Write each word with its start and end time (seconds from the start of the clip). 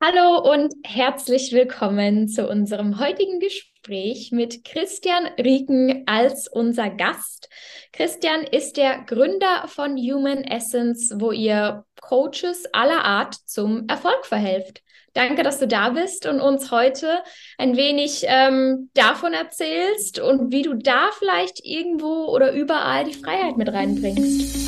Hallo 0.00 0.52
und 0.52 0.72
herzlich 0.84 1.50
willkommen 1.50 2.28
zu 2.28 2.48
unserem 2.48 3.00
heutigen 3.00 3.40
Gespräch 3.40 4.30
mit 4.30 4.64
Christian 4.64 5.26
Rieken 5.36 6.04
als 6.06 6.46
unser 6.46 6.88
Gast. 6.88 7.48
Christian 7.92 8.44
ist 8.44 8.76
der 8.76 9.02
Gründer 9.08 9.66
von 9.66 9.96
Human 9.96 10.44
Essence, 10.44 11.12
wo 11.16 11.32
ihr 11.32 11.84
Coaches 12.00 12.66
aller 12.72 13.04
Art 13.04 13.34
zum 13.46 13.88
Erfolg 13.88 14.24
verhelft. 14.24 14.82
Danke, 15.14 15.42
dass 15.42 15.58
du 15.58 15.66
da 15.66 15.88
bist 15.88 16.26
und 16.26 16.40
uns 16.40 16.70
heute 16.70 17.18
ein 17.58 17.76
wenig 17.76 18.24
ähm, 18.28 18.90
davon 18.94 19.32
erzählst 19.32 20.20
und 20.20 20.52
wie 20.52 20.62
du 20.62 20.74
da 20.74 21.08
vielleicht 21.18 21.58
irgendwo 21.64 22.26
oder 22.26 22.52
überall 22.52 23.02
die 23.02 23.14
Freiheit 23.14 23.56
mit 23.56 23.72
reinbringst. 23.72 24.67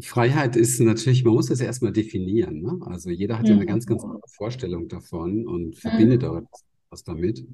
Freiheit 0.00 0.56
ist 0.56 0.80
natürlich, 0.80 1.24
man 1.24 1.34
muss 1.34 1.46
das 1.46 1.60
ja 1.60 1.66
erstmal 1.66 1.92
definieren. 1.92 2.62
Ne? 2.62 2.78
Also 2.86 3.10
jeder 3.10 3.38
hat 3.38 3.48
ja 3.48 3.54
eine 3.54 3.66
ganz, 3.66 3.86
ganz 3.86 4.02
mhm. 4.02 4.10
andere 4.10 4.28
Vorstellung 4.28 4.88
davon 4.88 5.46
und 5.46 5.76
verbindet 5.76 6.22
mhm. 6.22 6.28
auch 6.28 6.42
was 6.90 7.04
damit. 7.04 7.46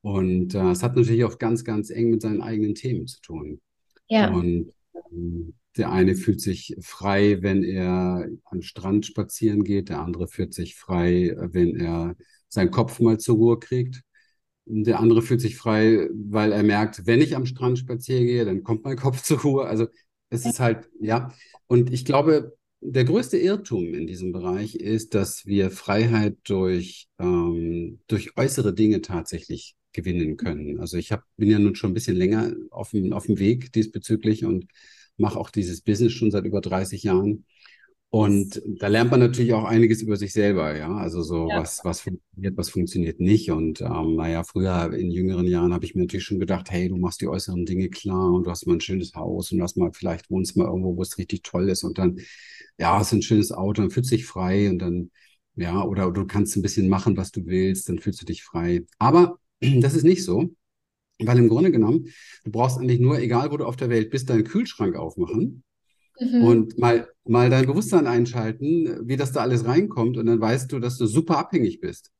Und 0.00 0.54
äh, 0.54 0.70
es 0.70 0.82
hat 0.82 0.96
natürlich 0.96 1.24
auch 1.24 1.38
ganz, 1.38 1.64
ganz 1.64 1.90
eng 1.90 2.10
mit 2.10 2.22
seinen 2.22 2.40
eigenen 2.40 2.74
Themen 2.74 3.06
zu 3.06 3.20
tun. 3.20 3.60
Ja. 4.08 4.32
Und 4.32 4.72
ähm, 5.12 5.54
der 5.76 5.90
eine 5.90 6.14
fühlt 6.14 6.40
sich 6.40 6.76
frei, 6.80 7.42
wenn 7.42 7.64
er 7.64 8.28
am 8.44 8.62
Strand 8.62 9.06
spazieren 9.06 9.64
geht, 9.64 9.88
der 9.88 10.00
andere 10.00 10.28
fühlt 10.28 10.54
sich 10.54 10.76
frei, 10.76 11.34
wenn 11.36 11.76
er 11.76 12.16
seinen 12.48 12.70
Kopf 12.70 13.00
mal 13.00 13.18
zur 13.18 13.36
Ruhe 13.36 13.58
kriegt. 13.58 14.02
Der 14.66 15.00
andere 15.00 15.20
fühlt 15.20 15.40
sich 15.40 15.56
frei, 15.56 16.08
weil 16.12 16.52
er 16.52 16.62
merkt, 16.62 17.06
wenn 17.06 17.20
ich 17.20 17.36
am 17.36 17.44
Strand 17.44 17.78
spazieren 17.78 18.26
gehe, 18.26 18.44
dann 18.44 18.62
kommt 18.62 18.84
mein 18.84 18.96
Kopf 18.96 19.22
zur 19.22 19.40
Ruhe. 19.40 19.66
Also 19.66 19.86
es 20.34 20.44
ist 20.44 20.60
halt, 20.60 20.88
ja, 21.00 21.32
und 21.66 21.92
ich 21.92 22.04
glaube, 22.04 22.56
der 22.80 23.04
größte 23.04 23.38
Irrtum 23.38 23.94
in 23.94 24.06
diesem 24.06 24.32
Bereich 24.32 24.74
ist, 24.74 25.14
dass 25.14 25.46
wir 25.46 25.70
Freiheit 25.70 26.36
durch, 26.44 27.08
ähm, 27.18 28.00
durch 28.08 28.36
äußere 28.36 28.74
Dinge 28.74 29.00
tatsächlich 29.00 29.74
gewinnen 29.92 30.36
können. 30.36 30.80
Also 30.80 30.98
ich 30.98 31.12
hab, 31.12 31.24
bin 31.36 31.50
ja 31.50 31.58
nun 31.58 31.76
schon 31.76 31.92
ein 31.92 31.94
bisschen 31.94 32.16
länger 32.16 32.52
auf 32.70 32.92
auf 33.12 33.26
dem 33.26 33.38
Weg 33.38 33.72
diesbezüglich 33.72 34.44
und 34.44 34.66
mache 35.16 35.38
auch 35.38 35.50
dieses 35.50 35.80
Business 35.80 36.12
schon 36.12 36.30
seit 36.30 36.44
über 36.44 36.60
30 36.60 37.04
Jahren. 37.04 37.46
Und 38.14 38.62
da 38.64 38.86
lernt 38.86 39.10
man 39.10 39.18
natürlich 39.18 39.54
auch 39.54 39.64
einiges 39.64 40.00
über 40.00 40.16
sich 40.16 40.32
selber, 40.32 40.76
ja. 40.76 40.94
Also 40.94 41.20
so, 41.22 41.48
ja. 41.48 41.58
was, 41.58 41.80
was 41.82 42.00
funktioniert, 42.02 42.56
was 42.56 42.70
funktioniert 42.70 43.18
nicht. 43.18 43.50
Und 43.50 43.80
ähm, 43.80 44.14
naja, 44.14 44.44
früher 44.44 44.94
in 44.94 45.10
jüngeren 45.10 45.48
Jahren 45.48 45.74
habe 45.74 45.84
ich 45.84 45.96
mir 45.96 46.02
natürlich 46.02 46.22
schon 46.22 46.38
gedacht, 46.38 46.70
hey, 46.70 46.88
du 46.88 46.96
machst 46.96 47.20
die 47.22 47.26
äußeren 47.26 47.66
Dinge 47.66 47.88
klar 47.88 48.32
und 48.32 48.46
du 48.46 48.52
hast 48.52 48.68
mal 48.68 48.74
ein 48.74 48.80
schönes 48.80 49.16
Haus 49.16 49.50
und 49.50 49.58
du 49.58 49.64
hast 49.64 49.76
mal, 49.76 49.90
vielleicht 49.92 50.30
wohnst 50.30 50.56
mal 50.56 50.66
irgendwo, 50.66 50.96
wo 50.96 51.02
es 51.02 51.18
richtig 51.18 51.42
toll 51.42 51.68
ist 51.68 51.82
und 51.82 51.98
dann, 51.98 52.20
ja, 52.78 52.96
hast 52.96 53.12
ein 53.12 53.20
schönes 53.20 53.50
Auto, 53.50 53.82
dann 53.82 53.90
fühlst 53.90 54.12
du 54.12 54.14
dich 54.14 54.26
frei 54.26 54.70
und 54.70 54.78
dann, 54.78 55.10
ja, 55.56 55.82
oder 55.82 56.12
du 56.12 56.24
kannst 56.24 56.54
ein 56.54 56.62
bisschen 56.62 56.88
machen, 56.88 57.16
was 57.16 57.32
du 57.32 57.44
willst, 57.46 57.88
dann 57.88 57.98
fühlst 57.98 58.22
du 58.22 58.26
dich 58.26 58.44
frei. 58.44 58.86
Aber 59.00 59.40
das 59.60 59.94
ist 59.94 60.04
nicht 60.04 60.22
so. 60.22 60.54
Weil 61.18 61.38
im 61.38 61.48
Grunde 61.48 61.72
genommen, 61.72 62.06
du 62.44 62.52
brauchst 62.52 62.78
eigentlich 62.78 63.00
nur, 63.00 63.18
egal 63.18 63.50
wo 63.50 63.56
du 63.56 63.64
auf 63.64 63.76
der 63.76 63.90
Welt 63.90 64.10
bist, 64.10 64.30
deinen 64.30 64.44
Kühlschrank 64.44 64.94
aufmachen 64.94 65.64
Mhm. 66.20 66.44
Und 66.44 66.78
mal, 66.78 67.08
mal 67.24 67.50
dein 67.50 67.66
Bewusstsein 67.66 68.06
einschalten, 68.06 69.08
wie 69.08 69.16
das 69.16 69.32
da 69.32 69.40
alles 69.40 69.66
reinkommt. 69.66 70.16
Und 70.16 70.26
dann 70.26 70.40
weißt 70.40 70.70
du, 70.72 70.78
dass 70.78 70.98
du 70.98 71.06
super 71.06 71.38
abhängig 71.38 71.80
bist. 71.80 72.10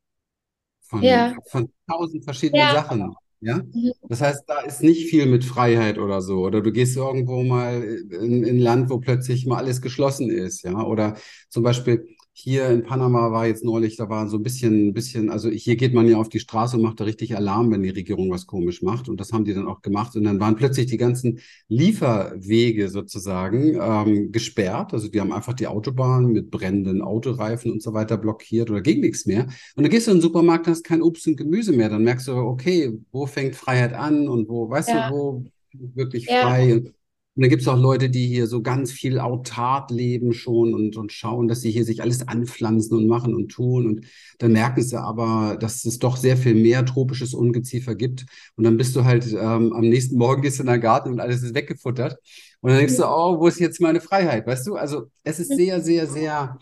Von, 0.80 1.02
ja. 1.02 1.34
von 1.50 1.70
tausend 1.88 2.24
verschiedenen 2.24 2.60
ja. 2.60 2.74
Sachen. 2.74 3.14
Ja? 3.40 3.58
Mhm. 3.58 3.92
Das 4.08 4.20
heißt, 4.20 4.44
da 4.46 4.60
ist 4.60 4.82
nicht 4.82 5.08
viel 5.08 5.26
mit 5.26 5.44
Freiheit 5.44 5.98
oder 5.98 6.22
so. 6.22 6.44
Oder 6.44 6.60
du 6.60 6.72
gehst 6.72 6.96
irgendwo 6.96 7.42
mal 7.42 7.82
in, 7.82 8.44
in 8.44 8.56
ein 8.56 8.58
Land, 8.58 8.90
wo 8.90 8.98
plötzlich 8.98 9.46
mal 9.46 9.58
alles 9.58 9.82
geschlossen 9.82 10.30
ist. 10.30 10.62
Ja? 10.62 10.82
Oder 10.82 11.16
zum 11.48 11.62
Beispiel, 11.62 12.13
hier 12.36 12.68
in 12.68 12.82
Panama 12.82 13.30
war 13.30 13.46
jetzt 13.46 13.64
neulich, 13.64 13.94
da 13.94 14.08
war 14.08 14.28
so 14.28 14.38
ein 14.38 14.42
bisschen, 14.42 14.92
bisschen, 14.92 15.30
also 15.30 15.50
hier 15.50 15.76
geht 15.76 15.94
man 15.94 16.08
ja 16.08 16.16
auf 16.16 16.28
die 16.28 16.40
Straße 16.40 16.76
und 16.76 16.82
macht 16.82 16.98
da 16.98 17.04
richtig 17.04 17.36
Alarm, 17.36 17.70
wenn 17.70 17.84
die 17.84 17.90
Regierung 17.90 18.28
was 18.28 18.48
komisch 18.48 18.82
macht. 18.82 19.08
Und 19.08 19.20
das 19.20 19.32
haben 19.32 19.44
die 19.44 19.54
dann 19.54 19.68
auch 19.68 19.82
gemacht. 19.82 20.16
Und 20.16 20.24
dann 20.24 20.40
waren 20.40 20.56
plötzlich 20.56 20.86
die 20.86 20.96
ganzen 20.96 21.38
Lieferwege 21.68 22.88
sozusagen 22.88 23.78
ähm, 23.80 24.32
gesperrt. 24.32 24.92
Also 24.92 25.06
die 25.06 25.20
haben 25.20 25.32
einfach 25.32 25.52
die 25.52 25.68
Autobahn 25.68 26.32
mit 26.32 26.50
brennenden 26.50 27.02
Autoreifen 27.02 27.70
und 27.70 27.80
so 27.80 27.94
weiter 27.94 28.18
blockiert 28.18 28.68
oder 28.68 28.80
ging 28.80 29.00
nichts 29.00 29.26
mehr. 29.26 29.44
Und 29.76 29.84
dann 29.84 29.90
gehst 29.90 30.08
du 30.08 30.10
in 30.10 30.16
den 30.16 30.22
Supermarkt, 30.22 30.66
hast 30.66 30.82
kein 30.82 31.02
Obst 31.02 31.28
und 31.28 31.36
Gemüse 31.36 31.70
mehr. 31.70 31.88
Dann 31.88 32.02
merkst 32.02 32.26
du, 32.26 32.32
okay, 32.32 32.98
wo 33.12 33.26
fängt 33.26 33.54
Freiheit 33.54 33.92
an 33.92 34.26
und 34.26 34.48
wo, 34.48 34.68
weißt 34.68 34.88
ja. 34.88 35.08
du, 35.08 35.14
wo 35.14 35.44
wirklich 35.72 36.26
frei. 36.26 36.82
Ja. 36.84 36.90
Und 37.36 37.42
dann 37.42 37.50
gibt 37.50 37.62
es 37.62 37.68
auch 37.68 37.78
Leute, 37.78 38.10
die 38.10 38.28
hier 38.28 38.46
so 38.46 38.62
ganz 38.62 38.92
viel 38.92 39.18
autark 39.18 39.90
leben 39.90 40.32
schon 40.32 40.72
und, 40.72 40.96
und 40.96 41.12
schauen, 41.12 41.48
dass 41.48 41.62
sie 41.62 41.70
hier 41.72 41.84
sich 41.84 42.00
alles 42.00 42.28
anpflanzen 42.28 42.96
und 42.96 43.08
machen 43.08 43.34
und 43.34 43.48
tun. 43.48 43.86
Und 43.86 44.06
dann 44.38 44.52
merken 44.52 44.82
sie 44.82 45.00
aber, 45.00 45.56
dass 45.58 45.84
es 45.84 45.98
doch 45.98 46.16
sehr 46.16 46.36
viel 46.36 46.54
mehr 46.54 46.86
tropisches 46.86 47.34
Ungeziefer 47.34 47.96
gibt. 47.96 48.26
Und 48.54 48.62
dann 48.62 48.76
bist 48.76 48.94
du 48.94 49.04
halt 49.04 49.26
ähm, 49.32 49.72
am 49.72 49.88
nächsten 49.88 50.16
Morgen 50.16 50.42
gehst 50.42 50.58
du 50.58 50.62
in 50.62 50.68
den 50.68 50.80
Garten 50.80 51.10
und 51.10 51.18
alles 51.18 51.42
ist 51.42 51.56
weggefuttert. 51.56 52.18
Und 52.60 52.70
dann 52.70 52.78
denkst 52.78 52.96
du, 52.96 53.04
oh, 53.04 53.40
wo 53.40 53.48
ist 53.48 53.58
jetzt 53.58 53.80
meine 53.80 54.00
Freiheit? 54.00 54.46
Weißt 54.46 54.66
du? 54.68 54.76
Also 54.76 55.10
es 55.24 55.40
ist 55.40 55.56
sehr, 55.56 55.80
sehr, 55.80 56.06
sehr 56.06 56.58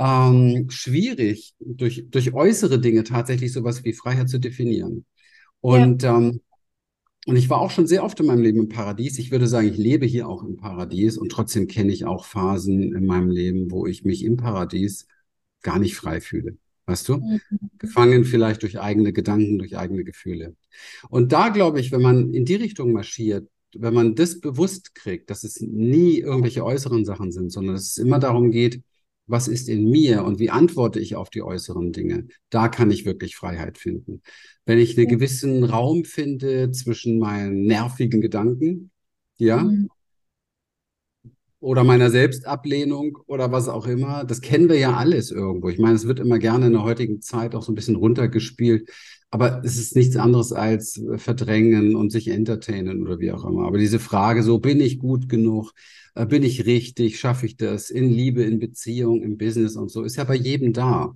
ähm, 0.00 0.66
schwierig, 0.70 1.54
durch, 1.60 2.04
durch 2.10 2.34
äußere 2.34 2.80
Dinge 2.80 3.04
tatsächlich 3.04 3.52
sowas 3.52 3.84
wie 3.84 3.92
Freiheit 3.92 4.28
zu 4.28 4.38
definieren. 4.38 5.06
Und 5.60 6.02
ja. 6.02 6.18
ähm, 6.18 6.40
und 7.26 7.34
ich 7.34 7.50
war 7.50 7.60
auch 7.60 7.72
schon 7.72 7.88
sehr 7.88 8.04
oft 8.04 8.20
in 8.20 8.26
meinem 8.26 8.42
Leben 8.42 8.60
im 8.60 8.68
Paradies. 8.68 9.18
Ich 9.18 9.32
würde 9.32 9.48
sagen, 9.48 9.66
ich 9.66 9.76
lebe 9.76 10.06
hier 10.06 10.28
auch 10.28 10.44
im 10.44 10.56
Paradies 10.56 11.18
und 11.18 11.30
trotzdem 11.30 11.66
kenne 11.66 11.92
ich 11.92 12.04
auch 12.04 12.24
Phasen 12.24 12.94
in 12.94 13.04
meinem 13.04 13.30
Leben, 13.30 13.72
wo 13.72 13.84
ich 13.84 14.04
mich 14.04 14.24
im 14.24 14.36
Paradies 14.36 15.08
gar 15.60 15.80
nicht 15.80 15.96
frei 15.96 16.20
fühle. 16.20 16.56
Weißt 16.86 17.08
du? 17.08 17.16
Mhm. 17.16 17.40
Gefangen 17.78 18.24
vielleicht 18.24 18.62
durch 18.62 18.78
eigene 18.78 19.12
Gedanken, 19.12 19.58
durch 19.58 19.76
eigene 19.76 20.04
Gefühle. 20.04 20.54
Und 21.08 21.32
da 21.32 21.48
glaube 21.48 21.80
ich, 21.80 21.90
wenn 21.90 22.00
man 22.00 22.32
in 22.32 22.44
die 22.44 22.54
Richtung 22.54 22.92
marschiert, 22.92 23.48
wenn 23.74 23.92
man 23.92 24.14
das 24.14 24.38
bewusst 24.38 24.94
kriegt, 24.94 25.28
dass 25.28 25.42
es 25.42 25.60
nie 25.60 26.20
irgendwelche 26.20 26.64
äußeren 26.64 27.04
Sachen 27.04 27.32
sind, 27.32 27.50
sondern 27.50 27.74
dass 27.74 27.88
es 27.88 27.98
immer 27.98 28.20
darum 28.20 28.52
geht, 28.52 28.82
was 29.26 29.48
ist 29.48 29.68
in 29.68 29.88
mir 29.90 30.24
und 30.24 30.38
wie 30.38 30.50
antworte 30.50 31.00
ich 31.00 31.16
auf 31.16 31.30
die 31.30 31.42
äußeren 31.42 31.92
Dinge, 31.92 32.28
da 32.50 32.68
kann 32.68 32.90
ich 32.90 33.04
wirklich 33.04 33.36
Freiheit 33.36 33.78
finden. 33.78 34.22
Wenn 34.64 34.78
ich 34.78 34.96
einen 34.96 35.08
gewissen 35.08 35.64
Raum 35.64 36.04
finde 36.04 36.70
zwischen 36.70 37.18
meinen 37.18 37.64
nervigen 37.66 38.20
Gedanken, 38.20 38.90
ja, 39.36 39.64
mhm. 39.64 39.88
oder 41.60 41.84
meiner 41.84 42.10
Selbstablehnung 42.10 43.18
oder 43.26 43.50
was 43.52 43.68
auch 43.68 43.86
immer, 43.86 44.24
das 44.24 44.40
kennen 44.40 44.68
wir 44.68 44.78
ja 44.78 44.94
alles 44.94 45.30
irgendwo. 45.30 45.68
Ich 45.68 45.78
meine, 45.78 45.94
es 45.96 46.06
wird 46.06 46.20
immer 46.20 46.38
gerne 46.38 46.66
in 46.68 46.72
der 46.72 46.84
heutigen 46.84 47.20
Zeit 47.20 47.54
auch 47.54 47.62
so 47.62 47.72
ein 47.72 47.74
bisschen 47.74 47.96
runtergespielt, 47.96 48.90
aber 49.30 49.62
es 49.64 49.76
ist 49.76 49.96
nichts 49.96 50.16
anderes 50.16 50.52
als 50.52 51.00
verdrängen 51.16 51.96
und 51.96 52.10
sich 52.10 52.28
entertainen 52.28 53.02
oder 53.02 53.18
wie 53.18 53.32
auch 53.32 53.44
immer. 53.44 53.66
Aber 53.66 53.78
diese 53.78 53.98
Frage, 53.98 54.42
so 54.42 54.58
bin 54.58 54.80
ich 54.80 54.98
gut 54.98 55.28
genug? 55.28 55.72
Äh, 56.14 56.26
bin 56.26 56.42
ich 56.42 56.66
richtig? 56.66 57.18
Schaffe 57.18 57.46
ich 57.46 57.56
das? 57.56 57.90
In 57.90 58.10
Liebe, 58.10 58.42
in 58.44 58.58
Beziehung, 58.58 59.22
im 59.22 59.36
Business 59.36 59.76
und 59.76 59.90
so, 59.90 60.02
ist 60.04 60.16
ja 60.16 60.24
bei 60.24 60.36
jedem 60.36 60.72
da. 60.72 61.14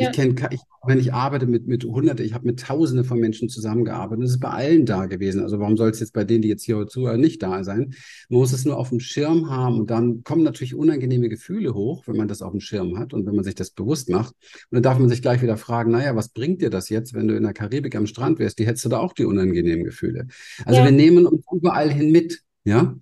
Ja. 0.00 0.08
Ich 0.08 0.16
kenne, 0.16 0.34
ich, 0.50 0.60
wenn 0.86 0.98
ich 0.98 1.12
arbeite 1.12 1.46
mit, 1.46 1.66
mit 1.66 1.84
Hunderte, 1.84 2.22
ich 2.22 2.32
habe 2.32 2.46
mit 2.46 2.60
Tausenden 2.60 3.04
von 3.04 3.20
Menschen 3.20 3.50
zusammengearbeitet. 3.50 4.24
Das 4.24 4.30
ist 4.30 4.40
bei 4.40 4.48
allen 4.48 4.86
da 4.86 5.04
gewesen. 5.04 5.42
Also 5.42 5.60
warum 5.60 5.76
soll 5.76 5.90
es 5.90 6.00
jetzt 6.00 6.14
bei 6.14 6.24
denen, 6.24 6.40
die 6.40 6.48
jetzt 6.48 6.64
hier 6.64 6.86
zuhören, 6.86 7.20
nicht 7.20 7.42
da 7.42 7.62
sein? 7.64 7.94
Man 8.30 8.40
muss 8.40 8.52
es 8.52 8.64
nur 8.64 8.78
auf 8.78 8.88
dem 8.88 8.98
Schirm 8.98 9.50
haben 9.50 9.80
und 9.80 9.90
dann 9.90 10.24
kommen 10.24 10.42
natürlich 10.42 10.74
unangenehme 10.74 11.28
Gefühle 11.28 11.74
hoch, 11.74 12.06
wenn 12.06 12.16
man 12.16 12.28
das 12.28 12.40
auf 12.40 12.52
dem 12.52 12.60
Schirm 12.60 12.98
hat 12.98 13.12
und 13.12 13.26
wenn 13.26 13.34
man 13.34 13.44
sich 13.44 13.54
das 13.54 13.70
bewusst 13.72 14.08
macht. 14.08 14.34
Und 14.70 14.76
dann 14.76 14.82
darf 14.82 14.98
man 14.98 15.10
sich 15.10 15.20
gleich 15.20 15.42
wieder 15.42 15.58
fragen, 15.58 15.90
naja, 15.90 16.16
was 16.16 16.30
bringt 16.30 16.62
dir 16.62 16.70
das 16.70 16.88
jetzt, 16.88 17.12
wenn 17.12 17.28
du 17.28 17.36
in 17.36 17.42
der 17.42 17.52
Karibik 17.52 17.94
am 17.94 18.06
Strand 18.06 18.38
wärst? 18.38 18.58
Die 18.58 18.66
hättest 18.66 18.86
du 18.86 18.88
da 18.88 19.00
auch 19.00 19.12
die 19.12 19.26
unangenehmen 19.26 19.84
Gefühle. 19.84 20.28
Also 20.64 20.80
ja. 20.80 20.86
wir 20.86 20.92
nehmen 20.92 21.26
uns 21.26 21.44
überall 21.52 21.92
hin 21.92 22.10
mit, 22.10 22.40
ja? 22.64 22.96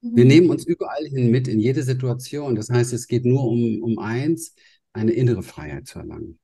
Wir 0.00 0.24
mhm. 0.24 0.28
nehmen 0.28 0.50
uns 0.50 0.64
überall 0.64 1.04
hin 1.06 1.30
mit, 1.30 1.48
in 1.48 1.58
jede 1.58 1.82
Situation. 1.82 2.54
Das 2.54 2.70
heißt, 2.70 2.92
es 2.92 3.08
geht 3.08 3.24
nur 3.24 3.44
um, 3.44 3.82
um 3.82 3.98
eins, 3.98 4.54
eine 4.96 5.12
innere 5.12 5.42
Freiheit 5.42 5.86
zu 5.86 5.98
erlangen. 5.98 6.38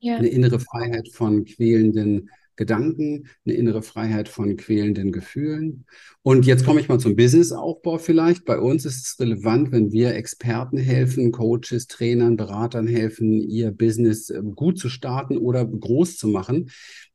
ja. 0.00 0.16
eine 0.16 0.28
innere 0.28 0.60
Freiheit 0.60 1.08
von 1.08 1.44
quälenden 1.44 2.30
Gedanken, 2.58 3.28
eine 3.44 3.54
innere 3.54 3.82
Freiheit 3.82 4.28
von 4.28 4.56
quälenden 4.56 5.12
Gefühlen. 5.12 5.86
Und 6.22 6.44
jetzt 6.44 6.66
komme 6.66 6.80
ich 6.80 6.88
mal 6.88 6.98
zum 6.98 7.14
Businessaufbau 7.14 7.98
vielleicht. 7.98 8.44
Bei 8.44 8.58
uns 8.58 8.84
ist 8.84 9.06
es 9.06 9.20
relevant, 9.20 9.70
wenn 9.70 9.92
wir 9.92 10.14
Experten 10.14 10.76
helfen, 10.76 11.30
Coaches, 11.30 11.86
Trainern, 11.86 12.36
Beratern 12.36 12.88
helfen, 12.88 13.32
ihr 13.32 13.70
Business 13.70 14.28
ähm, 14.30 14.54
gut 14.54 14.78
zu 14.78 14.88
starten 14.88 15.38
oder 15.38 15.64
groß 15.64 16.16
zu 16.16 16.28
machen, 16.28 16.70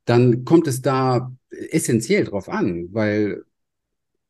dann 0.05 0.45
kommt 0.45 0.67
es 0.67 0.81
da 0.81 1.31
essentiell 1.49 2.23
drauf 2.23 2.49
an, 2.49 2.87
weil 2.91 3.43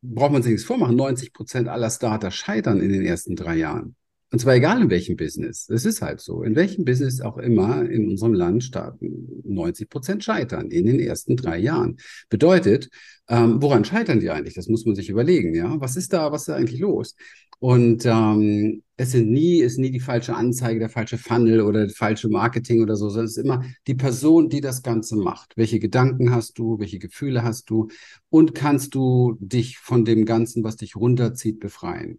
braucht 0.04 0.34
man 0.34 0.44
sich 0.44 0.52
nichts 0.52 0.66
vormachen, 0.66 0.96
90 0.96 1.32
Prozent 1.32 1.70
aller 1.70 1.90
Starter 1.90 2.30
scheitern 2.30 2.82
in 2.82 2.92
den 2.92 3.04
ersten 3.04 3.36
drei 3.36 3.56
Jahren. 3.56 3.96
Und 4.34 4.40
zwar 4.40 4.56
egal 4.56 4.82
in 4.82 4.90
welchem 4.90 5.16
Business. 5.16 5.70
Es 5.70 5.86
ist 5.86 6.02
halt 6.02 6.20
so. 6.20 6.42
In 6.42 6.56
welchem 6.56 6.86
Business 6.86 7.22
auch 7.22 7.38
immer 7.38 7.88
in 7.88 8.10
unserem 8.10 8.34
Land 8.34 8.64
starten 8.64 9.28
90 9.44 9.90
Prozent 9.90 10.24
scheitern 10.24 10.72
in 10.72 10.88
den 10.88 11.00
ersten 11.00 11.38
drei 11.38 11.60
Jahren. 11.60 11.98
Bedeutet, 12.30 12.90
ähm, 13.28 13.62
woran 13.62 13.86
scheitern 13.86 14.20
die 14.20 14.32
eigentlich? 14.32 14.56
Das 14.56 14.68
muss 14.68 14.88
man 14.88 14.96
sich 14.96 15.10
überlegen. 15.10 15.54
Ja, 15.54 15.80
was 15.80 15.96
ist 15.98 16.14
da, 16.14 16.32
was 16.32 16.42
ist 16.42 16.48
da 16.48 16.56
eigentlich 16.56 16.80
los? 16.80 17.16
Und 17.60 18.08
ähm, 18.08 18.82
es 18.98 19.12
sind 19.12 19.30
nie, 19.30 19.60
ist 19.60 19.78
nie 19.78 19.92
die 19.92 20.00
falsche 20.00 20.36
Anzeige, 20.36 20.80
der 20.80 20.90
falsche 20.90 21.20
Funnel 21.20 21.62
oder 21.62 21.84
das 21.86 21.96
falsche 21.96 22.28
Marketing 22.28 22.82
oder 22.82 22.96
so, 22.96 23.10
sondern 23.10 23.26
es 23.26 23.38
ist 23.38 23.44
immer 23.44 23.64
die 23.86 23.94
Person, 23.94 24.50
die 24.50 24.62
das 24.62 24.82
Ganze 24.82 25.16
macht. 25.16 25.56
Welche 25.58 25.78
Gedanken 25.78 26.32
hast 26.32 26.58
du? 26.58 26.80
Welche 26.80 26.98
Gefühle 26.98 27.44
hast 27.44 27.70
du? 27.70 27.90
Und 28.30 28.56
kannst 28.56 28.96
du 28.96 29.38
dich 29.40 29.78
von 29.78 30.06
dem 30.06 30.26
Ganzen, 30.26 30.64
was 30.64 30.78
dich 30.78 30.96
runterzieht, 30.96 31.60
befreien? 31.60 32.18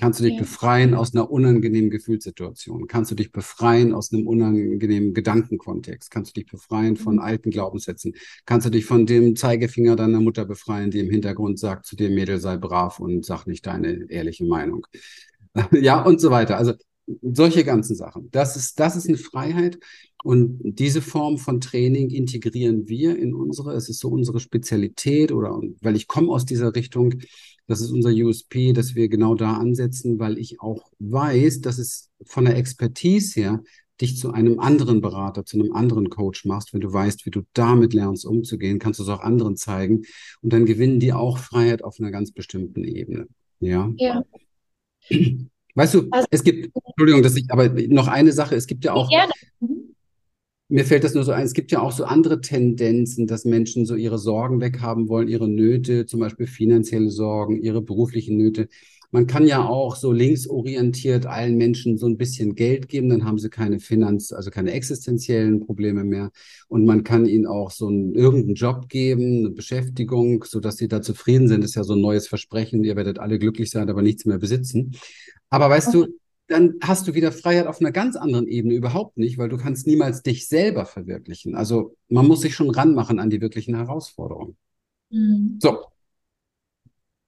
Kannst 0.00 0.18
du 0.18 0.24
dich 0.24 0.32
ja. 0.32 0.40
befreien 0.40 0.94
aus 0.94 1.14
einer 1.14 1.30
unangenehmen 1.30 1.90
Gefühlssituation? 1.90 2.86
Kannst 2.86 3.10
du 3.10 3.14
dich 3.14 3.32
befreien 3.32 3.92
aus 3.92 4.12
einem 4.12 4.26
unangenehmen 4.26 5.12
Gedankenkontext? 5.12 6.10
Kannst 6.10 6.34
du 6.34 6.40
dich 6.40 6.50
befreien 6.50 6.96
von 6.96 7.16
mhm. 7.16 7.20
alten 7.20 7.50
Glaubenssätzen? 7.50 8.14
Kannst 8.46 8.66
du 8.66 8.70
dich 8.70 8.86
von 8.86 9.04
dem 9.04 9.36
Zeigefinger 9.36 9.96
deiner 9.96 10.20
Mutter 10.20 10.46
befreien, 10.46 10.90
die 10.90 11.00
im 11.00 11.10
Hintergrund 11.10 11.58
sagt 11.58 11.84
zu 11.84 11.96
dir, 11.96 12.08
Mädel, 12.08 12.40
sei 12.40 12.56
brav 12.56 12.98
und 12.98 13.26
sag 13.26 13.46
nicht 13.46 13.66
deine 13.66 14.06
ehrliche 14.08 14.46
Meinung? 14.46 14.86
ja, 15.72 16.00
und 16.02 16.18
so 16.18 16.30
weiter. 16.30 16.56
Also 16.56 16.72
solche 17.22 17.64
ganzen 17.64 17.96
Sachen. 17.96 18.30
Das 18.30 18.56
ist, 18.56 18.78
das 18.80 18.96
ist 18.96 19.08
eine 19.08 19.18
Freiheit. 19.18 19.78
Und 20.22 20.60
diese 20.62 21.00
Form 21.00 21.38
von 21.38 21.60
Training 21.60 22.10
integrieren 22.10 22.88
wir 22.88 23.18
in 23.18 23.34
unsere, 23.34 23.72
es 23.72 23.88
ist 23.88 24.00
so 24.00 24.08
unsere 24.08 24.38
Spezialität 24.38 25.32
oder 25.32 25.60
weil 25.80 25.96
ich 25.96 26.08
komme 26.08 26.28
aus 26.30 26.44
dieser 26.44 26.74
Richtung, 26.74 27.14
das 27.66 27.80
ist 27.80 27.90
unser 27.90 28.10
USP, 28.10 28.72
dass 28.72 28.94
wir 28.94 29.08
genau 29.08 29.34
da 29.34 29.54
ansetzen, 29.54 30.18
weil 30.18 30.38
ich 30.38 30.60
auch 30.60 30.90
weiß, 30.98 31.60
dass 31.60 31.78
es 31.78 32.10
von 32.26 32.44
der 32.44 32.56
Expertise 32.56 33.40
her 33.40 33.62
dich 34.00 34.16
zu 34.16 34.32
einem 34.32 34.58
anderen 34.58 35.00
Berater, 35.00 35.44
zu 35.44 35.58
einem 35.58 35.72
anderen 35.72 36.10
Coach 36.10 36.44
machst, 36.44 36.72
wenn 36.72 36.80
du 36.80 36.92
weißt, 36.92 37.26
wie 37.26 37.30
du 37.30 37.42
damit 37.52 37.92
lernst 37.92 38.24
umzugehen, 38.24 38.78
kannst 38.78 38.98
du 38.98 39.04
es 39.04 39.08
auch 39.08 39.20
anderen 39.20 39.56
zeigen 39.56 40.02
und 40.42 40.52
dann 40.52 40.66
gewinnen 40.66 41.00
die 41.00 41.12
auch 41.12 41.38
Freiheit 41.38 41.84
auf 41.84 42.00
einer 42.00 42.10
ganz 42.10 42.32
bestimmten 42.32 42.84
Ebene. 42.84 43.26
Ja. 43.60 43.92
Ja. 43.96 44.24
Weißt 45.80 45.94
du, 45.94 46.08
also, 46.10 46.26
es 46.30 46.44
gibt, 46.44 46.70
Entschuldigung, 46.88 47.22
dass 47.22 47.36
ich, 47.36 47.46
aber 47.48 47.68
noch 47.88 48.08
eine 48.08 48.32
Sache, 48.32 48.54
es 48.54 48.66
gibt 48.66 48.84
ja 48.84 48.92
auch, 48.92 49.08
gerne. 49.08 49.32
Mhm 49.60 49.90
mir 50.70 50.84
fällt 50.84 51.02
das 51.02 51.14
nur 51.14 51.24
so 51.24 51.32
ein, 51.32 51.44
es 51.44 51.52
gibt 51.52 51.72
ja 51.72 51.80
auch 51.80 51.90
so 51.90 52.04
andere 52.04 52.40
Tendenzen, 52.40 53.26
dass 53.26 53.44
Menschen 53.44 53.86
so 53.86 53.96
ihre 53.96 54.18
Sorgen 54.18 54.60
weghaben 54.60 55.08
wollen, 55.08 55.26
ihre 55.26 55.48
Nöte, 55.48 56.06
zum 56.06 56.20
Beispiel 56.20 56.46
finanzielle 56.46 57.10
Sorgen, 57.10 57.60
ihre 57.60 57.82
beruflichen 57.82 58.36
Nöte. 58.36 58.68
Man 59.12 59.26
kann 59.26 59.44
ja 59.44 59.66
auch 59.66 59.96
so 59.96 60.12
linksorientiert 60.12 61.26
allen 61.26 61.56
Menschen 61.56 61.98
so 61.98 62.06
ein 62.06 62.16
bisschen 62.16 62.54
Geld 62.54 62.88
geben, 62.88 63.08
dann 63.08 63.24
haben 63.24 63.38
sie 63.38 63.50
keine 63.50 63.80
Finanz, 63.80 64.30
also 64.30 64.50
keine 64.50 64.70
existenziellen 64.70 65.58
Probleme 65.58 66.04
mehr. 66.04 66.30
Und 66.68 66.84
man 66.84 67.02
kann 67.02 67.26
ihnen 67.26 67.46
auch 67.46 67.72
so 67.72 67.88
einen, 67.88 68.14
irgendeinen 68.14 68.54
Job 68.54 68.88
geben, 68.88 69.38
eine 69.38 69.50
Beschäftigung, 69.50 70.44
so 70.44 70.60
dass 70.60 70.76
sie 70.76 70.86
da 70.86 71.02
zufrieden 71.02 71.48
sind. 71.48 71.64
Das 71.64 71.70
ist 71.70 71.74
ja 71.74 71.82
so 71.82 71.94
ein 71.94 72.00
neues 72.00 72.28
Versprechen. 72.28 72.84
Ihr 72.84 72.94
werdet 72.94 73.18
alle 73.18 73.40
glücklich 73.40 73.70
sein, 73.70 73.90
aber 73.90 74.02
nichts 74.02 74.26
mehr 74.26 74.38
besitzen. 74.38 74.92
Aber 75.50 75.68
weißt 75.68 75.92
du, 75.92 76.06
dann 76.46 76.74
hast 76.82 77.06
du 77.06 77.14
wieder 77.14 77.30
Freiheit 77.32 77.66
auf 77.66 77.80
einer 77.80 77.92
ganz 77.92 78.16
anderen 78.16 78.48
Ebene 78.48 78.74
überhaupt 78.74 79.16
nicht, 79.18 79.38
weil 79.38 79.48
du 79.48 79.56
kannst 79.56 79.86
niemals 79.86 80.22
dich 80.22 80.48
selber 80.48 80.84
verwirklichen. 80.84 81.54
Also 81.54 81.96
man 82.08 82.26
muss 82.26 82.40
sich 82.40 82.54
schon 82.54 82.70
ranmachen 82.70 83.20
an 83.20 83.30
die 83.30 83.40
wirklichen 83.40 83.76
Herausforderungen. 83.76 84.56
Mhm. 85.10 85.58
So. 85.62 85.84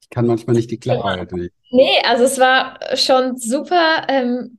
Ich 0.00 0.10
kann 0.10 0.26
manchmal 0.26 0.56
nicht 0.56 0.70
die 0.70 0.78
Klappe 0.78 1.04
halten. 1.04 1.48
Nee, 1.70 1.96
also 2.04 2.24
es 2.24 2.38
war 2.38 2.78
schon 2.96 3.36
super 3.38 4.06
ähm, 4.08 4.58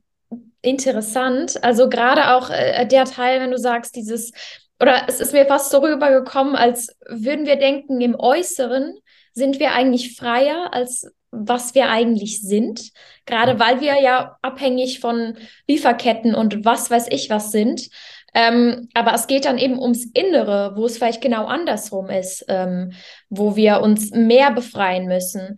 interessant. 0.62 1.62
Also 1.62 1.88
gerade 1.88 2.34
auch 2.34 2.50
äh, 2.50 2.86
der 2.86 3.04
Teil, 3.04 3.40
wenn 3.40 3.50
du 3.50 3.58
sagst, 3.58 3.94
dieses, 3.96 4.32
oder 4.80 5.04
es 5.08 5.20
ist 5.20 5.32
mir 5.32 5.46
fast 5.46 5.70
so 5.70 5.78
rübergekommen, 5.78 6.56
als 6.56 6.96
würden 7.06 7.46
wir 7.46 7.56
denken, 7.56 8.00
im 8.00 8.14
Äußeren 8.14 8.98
sind 9.34 9.60
wir 9.60 9.72
eigentlich 9.72 10.16
freier, 10.16 10.72
als 10.72 11.12
was 11.36 11.74
wir 11.74 11.88
eigentlich 11.88 12.40
sind. 12.40 12.92
Gerade 13.26 13.58
weil 13.58 13.80
wir 13.80 14.00
ja 14.02 14.36
abhängig 14.42 15.00
von 15.00 15.36
Lieferketten 15.66 16.34
und 16.34 16.64
was 16.64 16.90
weiß 16.90 17.08
ich 17.10 17.30
was 17.30 17.50
sind. 17.50 17.88
Ähm, 18.34 18.88
aber 18.94 19.14
es 19.14 19.26
geht 19.26 19.44
dann 19.44 19.58
eben 19.58 19.78
ums 19.78 20.06
Innere, 20.12 20.72
wo 20.76 20.86
es 20.86 20.98
vielleicht 20.98 21.22
genau 21.22 21.46
andersrum 21.46 22.10
ist, 22.10 22.44
ähm, 22.48 22.92
wo 23.30 23.54
wir 23.54 23.80
uns 23.80 24.10
mehr 24.10 24.50
befreien 24.50 25.06
müssen. 25.06 25.56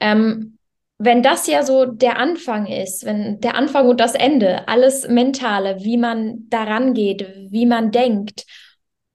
Ähm, 0.00 0.58
wenn 0.98 1.22
das 1.22 1.46
ja 1.46 1.62
so 1.62 1.86
der 1.86 2.18
Anfang 2.18 2.66
ist, 2.66 3.06
wenn 3.06 3.40
der 3.40 3.54
Anfang 3.54 3.88
und 3.88 4.00
das 4.00 4.14
Ende, 4.14 4.68
alles 4.68 5.08
Mentale, 5.08 5.78
wie 5.80 5.96
man 5.96 6.46
daran 6.50 6.92
geht, 6.92 7.26
wie 7.50 7.64
man 7.64 7.90
denkt, 7.90 8.44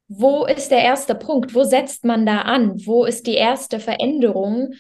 wo 0.08 0.46
ist 0.46 0.70
der 0.70 0.84
erste 0.84 1.14
Punkt? 1.14 1.54
Wo 1.54 1.64
setzt 1.64 2.04
man 2.04 2.26
da 2.26 2.42
an? 2.42 2.74
Wo 2.86 3.06
ist 3.06 3.28
die 3.28 3.36
erste 3.36 3.80
Veränderung, 3.80 4.74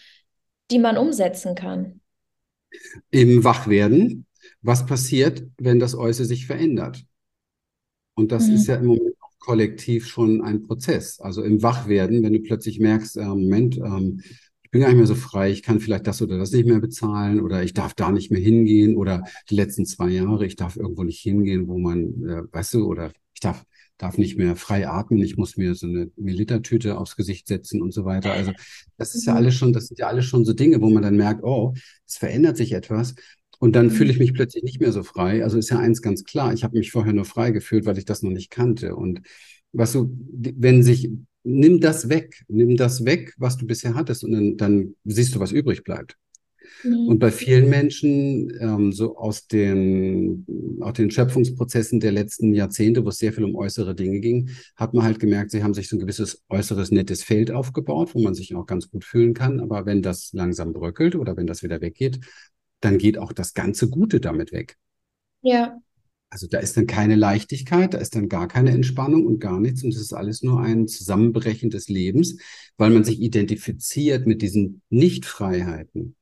die 0.71 0.79
man 0.79 0.97
umsetzen 0.97 1.55
kann? 1.55 2.01
Im 3.09 3.43
Wachwerden. 3.43 4.25
Was 4.61 4.85
passiert, 4.85 5.43
wenn 5.57 5.79
das 5.79 5.95
Äußere 5.95 6.25
sich 6.25 6.45
verändert? 6.45 7.05
Und 8.15 8.31
das 8.31 8.47
mhm. 8.47 8.55
ist 8.55 8.67
ja 8.67 8.75
im 8.75 8.87
Moment 8.87 9.15
auch 9.21 9.39
kollektiv 9.39 10.07
schon 10.07 10.41
ein 10.41 10.63
Prozess. 10.63 11.19
Also 11.19 11.43
im 11.43 11.61
Wachwerden, 11.61 12.23
wenn 12.23 12.33
du 12.33 12.39
plötzlich 12.39 12.79
merkst, 12.79 13.17
äh, 13.17 13.25
Moment, 13.25 13.77
ähm, 13.77 14.21
ich 14.63 14.71
bin 14.71 14.81
gar 14.81 14.87
nicht 14.89 14.97
mehr 14.97 15.07
so 15.07 15.15
frei, 15.15 15.51
ich 15.51 15.63
kann 15.63 15.79
vielleicht 15.79 16.07
das 16.07 16.21
oder 16.21 16.37
das 16.37 16.51
nicht 16.51 16.67
mehr 16.67 16.79
bezahlen 16.79 17.39
oder 17.39 17.63
ich 17.63 17.73
darf 17.73 17.93
da 17.93 18.11
nicht 18.11 18.31
mehr 18.31 18.41
hingehen 18.41 18.95
oder 18.97 19.23
die 19.49 19.55
letzten 19.55 19.85
zwei 19.85 20.09
Jahre, 20.09 20.45
ich 20.45 20.55
darf 20.55 20.75
irgendwo 20.75 21.03
nicht 21.03 21.19
hingehen, 21.19 21.67
wo 21.67 21.77
man, 21.77 22.23
äh, 22.25 22.43
weißt 22.51 22.73
du, 22.73 22.87
oder 22.87 23.11
ich 23.33 23.39
darf 23.39 23.65
darf 23.97 24.17
nicht 24.17 24.37
mehr 24.37 24.55
frei 24.55 24.87
atmen, 24.87 25.21
ich 25.21 25.37
muss 25.37 25.57
mir 25.57 25.73
so 25.75 25.87
eine 25.87 26.11
Militertüte 26.17 26.97
aufs 26.97 27.15
Gesicht 27.15 27.47
setzen 27.47 27.81
und 27.81 27.93
so 27.93 28.05
weiter. 28.05 28.33
Also 28.33 28.51
das 28.97 29.15
ist 29.15 29.25
ja 29.25 29.33
mhm. 29.33 29.37
alles 29.37 29.55
schon, 29.55 29.73
das 29.73 29.87
sind 29.87 29.99
ja 29.99 30.07
alles 30.07 30.25
schon 30.25 30.45
so 30.45 30.53
Dinge, 30.53 30.81
wo 30.81 30.89
man 30.89 31.03
dann 31.03 31.15
merkt, 31.15 31.43
oh, 31.43 31.73
es 32.07 32.17
verändert 32.17 32.57
sich 32.57 32.73
etwas. 32.73 33.15
Und 33.59 33.75
dann 33.75 33.89
fühle 33.89 34.11
ich 34.11 34.17
mhm. 34.17 34.23
mich 34.23 34.33
plötzlich 34.33 34.63
nicht 34.63 34.81
mehr 34.81 34.91
so 34.91 35.03
frei. 35.03 35.43
Also 35.43 35.57
ist 35.57 35.69
ja 35.69 35.79
eins 35.79 36.01
ganz 36.01 36.23
klar, 36.23 36.53
ich 36.53 36.63
habe 36.63 36.77
mich 36.77 36.91
vorher 36.91 37.13
nur 37.13 37.25
frei 37.25 37.51
gefühlt, 37.51 37.85
weil 37.85 37.97
ich 37.97 38.05
das 38.05 38.21
noch 38.21 38.31
nicht 38.31 38.51
kannte. 38.51 38.95
Und 38.95 39.21
was 39.71 39.93
du, 39.93 40.09
wenn 40.31 40.83
sich, 40.83 41.09
nimm 41.43 41.79
das 41.79 42.09
weg, 42.09 42.43
nimm 42.47 42.75
das 42.75 43.05
weg, 43.05 43.33
was 43.37 43.57
du 43.57 43.65
bisher 43.65 43.93
hattest, 43.93 44.23
und 44.23 44.31
dann, 44.31 44.57
dann 44.57 44.95
siehst 45.05 45.35
du, 45.35 45.39
was 45.39 45.51
übrig 45.51 45.83
bleibt. 45.83 46.17
Mhm. 46.83 47.07
Und 47.07 47.19
bei 47.19 47.31
vielen 47.31 47.69
Menschen, 47.69 48.51
ähm, 48.59 48.91
so 48.91 49.17
aus 49.17 49.47
den, 49.47 50.45
aus 50.81 50.93
den 50.93 51.11
Schöpfungsprozessen 51.11 51.99
der 51.99 52.11
letzten 52.11 52.53
Jahrzehnte, 52.53 53.03
wo 53.05 53.09
es 53.09 53.19
sehr 53.19 53.33
viel 53.33 53.43
um 53.43 53.55
äußere 53.55 53.95
Dinge 53.95 54.19
ging, 54.19 54.49
hat 54.75 54.93
man 54.93 55.03
halt 55.03 55.19
gemerkt, 55.19 55.51
sie 55.51 55.63
haben 55.63 55.73
sich 55.73 55.89
so 55.89 55.95
ein 55.95 55.99
gewisses 55.99 56.43
äußeres 56.49 56.91
nettes 56.91 57.23
Feld 57.23 57.51
aufgebaut, 57.51 58.13
wo 58.13 58.21
man 58.21 58.33
sich 58.33 58.55
auch 58.55 58.65
ganz 58.65 58.89
gut 58.89 59.03
fühlen 59.03 59.33
kann. 59.33 59.59
Aber 59.59 59.85
wenn 59.85 60.01
das 60.01 60.31
langsam 60.33 60.73
bröckelt 60.73 61.15
oder 61.15 61.37
wenn 61.37 61.47
das 61.47 61.63
wieder 61.63 61.81
weggeht, 61.81 62.19
dann 62.81 62.97
geht 62.97 63.17
auch 63.17 63.33
das 63.33 63.53
ganze 63.53 63.89
Gute 63.89 64.19
damit 64.19 64.51
weg. 64.51 64.77
Ja. 65.41 65.79
Also 66.29 66.47
da 66.47 66.59
ist 66.59 66.75
dann 66.75 66.87
keine 66.87 67.15
Leichtigkeit, 67.15 67.93
da 67.93 67.97
ist 67.99 68.15
dann 68.15 68.27
gar 68.27 68.47
keine 68.47 68.71
Entspannung 68.71 69.25
und 69.25 69.39
gar 69.39 69.59
nichts. 69.59 69.83
Und 69.83 69.93
es 69.93 70.01
ist 70.01 70.13
alles 70.13 70.41
nur 70.41 70.59
ein 70.59 70.87
Zusammenbrechen 70.87 71.69
des 71.69 71.87
Lebens, 71.87 72.37
weil 72.77 72.89
man 72.89 73.03
sich 73.03 73.21
identifiziert 73.21 74.27
mit 74.27 74.41
diesen 74.41 74.81
Nichtfreiheiten. 74.89 76.15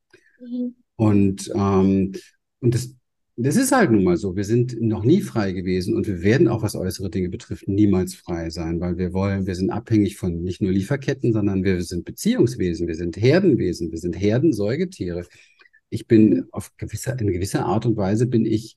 Und, 0.95 1.51
ähm, 1.55 2.13
und 2.59 2.75
das, 2.75 2.95
das 3.35 3.55
ist 3.55 3.71
halt 3.71 3.91
nun 3.91 4.03
mal 4.03 4.17
so. 4.17 4.35
Wir 4.35 4.43
sind 4.43 4.79
noch 4.79 5.03
nie 5.03 5.21
frei 5.21 5.53
gewesen 5.53 5.95
und 5.95 6.07
wir 6.07 6.21
werden 6.21 6.47
auch, 6.47 6.61
was 6.61 6.75
äußere 6.75 7.09
Dinge 7.09 7.29
betrifft, 7.29 7.67
niemals 7.67 8.13
frei 8.13 8.49
sein, 8.49 8.79
weil 8.79 8.97
wir 8.97 9.13
wollen, 9.13 9.47
wir 9.47 9.55
sind 9.55 9.71
abhängig 9.71 10.17
von 10.17 10.43
nicht 10.43 10.61
nur 10.61 10.71
Lieferketten, 10.71 11.33
sondern 11.33 11.63
wir 11.63 11.81
sind 11.81 12.05
Beziehungswesen, 12.05 12.87
wir 12.87 12.95
sind 12.95 13.17
Herdenwesen, 13.17 13.91
wir 13.91 13.97
sind 13.97 14.19
Herdensäugetiere. 14.19 15.25
Ich 15.89 16.07
bin 16.07 16.45
auf 16.51 16.71
gewisser, 16.77 17.19
in 17.19 17.31
gewisser 17.31 17.65
Art 17.65 17.85
und 17.85 17.97
Weise 17.97 18.27
bin 18.27 18.45
ich 18.45 18.75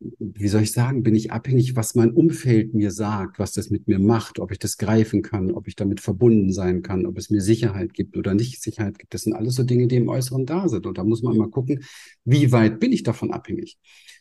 wie 0.00 0.48
soll 0.48 0.62
ich 0.62 0.72
sagen, 0.72 1.02
bin 1.02 1.14
ich 1.14 1.32
abhängig, 1.32 1.76
was 1.76 1.94
mein 1.94 2.12
Umfeld 2.12 2.74
mir 2.74 2.90
sagt, 2.90 3.38
was 3.38 3.52
das 3.52 3.70
mit 3.70 3.88
mir 3.88 3.98
macht, 3.98 4.38
ob 4.38 4.50
ich 4.50 4.58
das 4.58 4.76
greifen 4.76 5.22
kann, 5.22 5.50
ob 5.50 5.68
ich 5.68 5.76
damit 5.76 6.00
verbunden 6.00 6.52
sein 6.52 6.82
kann, 6.82 7.06
ob 7.06 7.16
es 7.16 7.30
mir 7.30 7.40
Sicherheit 7.40 7.94
gibt 7.94 8.16
oder 8.16 8.34
nicht 8.34 8.62
Sicherheit 8.62 8.98
gibt. 8.98 9.14
Das 9.14 9.22
sind 9.22 9.32
alles 9.32 9.54
so 9.54 9.62
Dinge, 9.62 9.86
die 9.86 9.96
im 9.96 10.08
Äußeren 10.08 10.46
da 10.46 10.68
sind. 10.68 10.86
Und 10.86 10.98
da 10.98 11.04
muss 11.04 11.22
man 11.22 11.36
mal 11.36 11.48
gucken, 11.48 11.84
wie 12.24 12.52
weit 12.52 12.80
bin 12.80 12.92
ich 12.92 13.02
davon 13.02 13.32
abhängig. 13.32 13.78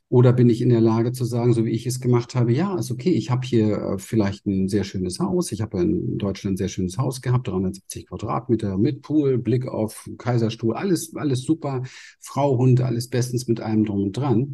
Oder 0.10 0.32
bin 0.32 0.48
ich 0.50 0.62
in 0.62 0.70
der 0.70 0.80
Lage 0.80 1.12
zu 1.12 1.26
sagen, 1.26 1.54
so 1.54 1.66
wie 1.66 1.72
ich 1.72 1.88
es 1.88 2.00
gemacht 2.00 2.36
habe, 2.36 2.54
ja, 2.54 2.78
ist 2.78 2.92
okay, 2.92 3.10
ich 3.10 3.32
habe 3.32 3.48
hier 3.48 3.78
äh, 3.78 3.98
vielleicht 3.98 4.46
ein 4.46 4.70
sehr 4.70 4.84
schönes 4.84 5.20
Haus. 5.20 5.52
Ich 5.52 5.62
habe 5.62 5.82
in 5.82 6.20
Deutschland 6.20 6.54
ein 6.54 6.58
sehr 6.58 6.68
schönes 6.68 7.00
Haus 7.00 7.22
gehabt, 7.22 7.48
370 7.48 8.08
Quadratmeter 8.08 8.78
mit 8.78 9.02
Pool, 9.02 9.40
Blick 9.40 9.68
auf 9.68 10.08
Kaiserstuhl, 10.20 10.76
alles, 10.76 11.16
alles 11.16 11.44
super. 11.44 11.82
Frau, 12.20 12.60
Hund, 12.60 12.82
alles 12.82 13.10
bestens 13.10 13.48
mit 13.48 13.60
allem 13.60 13.86
drum 13.86 14.04
und 14.04 14.12
dran. 14.16 14.54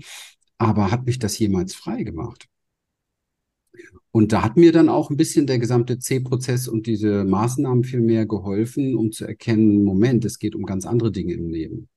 Aber 0.59 0.91
hat 0.91 1.05
mich 1.05 1.17
das 1.17 1.39
jemals 1.39 1.73
frei 1.73 2.03
gemacht? 2.03 2.47
Und 4.11 4.33
da 4.33 4.43
hat 4.43 4.57
mir 4.57 4.71
dann 4.71 4.89
auch 4.89 5.09
ein 5.09 5.17
bisschen 5.17 5.47
der 5.47 5.57
gesamte 5.57 5.99
C-Prozess 5.99 6.67
und 6.67 6.85
diese 6.85 7.23
Maßnahmen 7.23 7.83
viel 7.83 8.01
mehr 8.01 8.25
geholfen, 8.25 8.95
um 8.95 9.11
zu 9.11 9.25
erkennen, 9.25 9.83
Moment, 9.83 10.25
es 10.25 10.37
geht 10.39 10.55
um 10.55 10.63
ganz 10.63 10.85
andere 10.85 11.11
Dinge 11.11 11.33
im 11.33 11.49
Leben. 11.49 11.89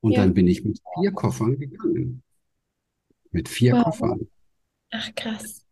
Und 0.00 0.12
ja. 0.12 0.20
dann 0.20 0.34
bin 0.34 0.46
ich 0.46 0.64
mit 0.64 0.80
vier 0.98 1.12
Koffern 1.12 1.58
gegangen. 1.58 2.22
Mit 3.30 3.48
vier 3.48 3.74
wow. 3.74 3.84
Koffern. 3.84 4.28
Ach, 4.90 5.10
krass. 5.14 5.64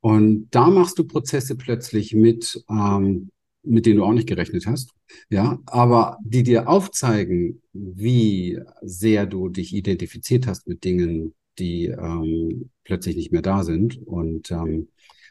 Und 0.00 0.48
da 0.50 0.68
machst 0.68 0.98
du 0.98 1.04
Prozesse 1.04 1.56
plötzlich 1.56 2.12
mit, 2.12 2.62
ähm, 2.68 3.30
mit 3.62 3.86
denen 3.86 3.98
du 3.98 4.04
auch 4.04 4.12
nicht 4.12 4.28
gerechnet 4.28 4.66
hast. 4.66 4.92
Ja, 5.30 5.60
aber 5.66 6.18
die 6.22 6.42
dir 6.42 6.68
aufzeigen, 6.68 7.62
wie 7.72 8.60
sehr 8.82 9.26
du 9.26 9.48
dich 9.48 9.74
identifiziert 9.74 10.46
hast 10.46 10.66
mit 10.66 10.84
Dingen, 10.84 11.34
die 11.58 11.86
ähm, 11.86 12.70
plötzlich 12.84 13.16
nicht 13.16 13.32
mehr 13.32 13.42
da 13.42 13.64
sind 13.64 13.98
und, 14.06 14.50
ähm, 14.50 14.88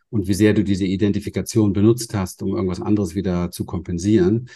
und 0.09 0.27
wie 0.27 0.33
sehr 0.33 0.53
du 0.53 0.63
diese 0.63 0.85
Identifikation 0.85 1.73
benutzt 1.73 2.13
hast, 2.13 2.41
um 2.43 2.55
irgendwas 2.55 2.81
anderes 2.81 3.15
wieder 3.15 3.51
zu 3.51 3.65
kompensieren. 3.65 4.49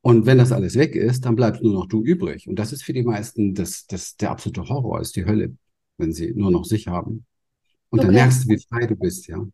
Und 0.00 0.26
wenn 0.26 0.38
das 0.38 0.52
alles 0.52 0.76
weg 0.76 0.96
ist, 0.96 1.24
dann 1.24 1.36
bleibst 1.36 1.62
nur 1.62 1.72
noch 1.72 1.86
du 1.86 2.02
übrig. 2.02 2.48
Und 2.48 2.58
das 2.58 2.72
ist 2.72 2.82
für 2.82 2.92
die 2.92 3.04
meisten 3.04 3.54
das, 3.54 3.86
das, 3.86 4.16
der 4.16 4.30
absolute 4.30 4.68
Horror, 4.68 5.00
ist 5.00 5.16
die 5.16 5.24
Hölle 5.24 5.56
wenn 5.98 6.12
sie 6.12 6.32
nur 6.34 6.50
noch 6.50 6.64
sich 6.64 6.86
haben. 6.86 7.26
Und 7.90 8.00
okay. 8.00 8.06
dann 8.06 8.14
merkst 8.14 8.44
du, 8.44 8.48
wie 8.48 8.58
frei 8.58 8.86
du 8.86 8.96
bist, 8.96 9.28
ja. 9.28 9.44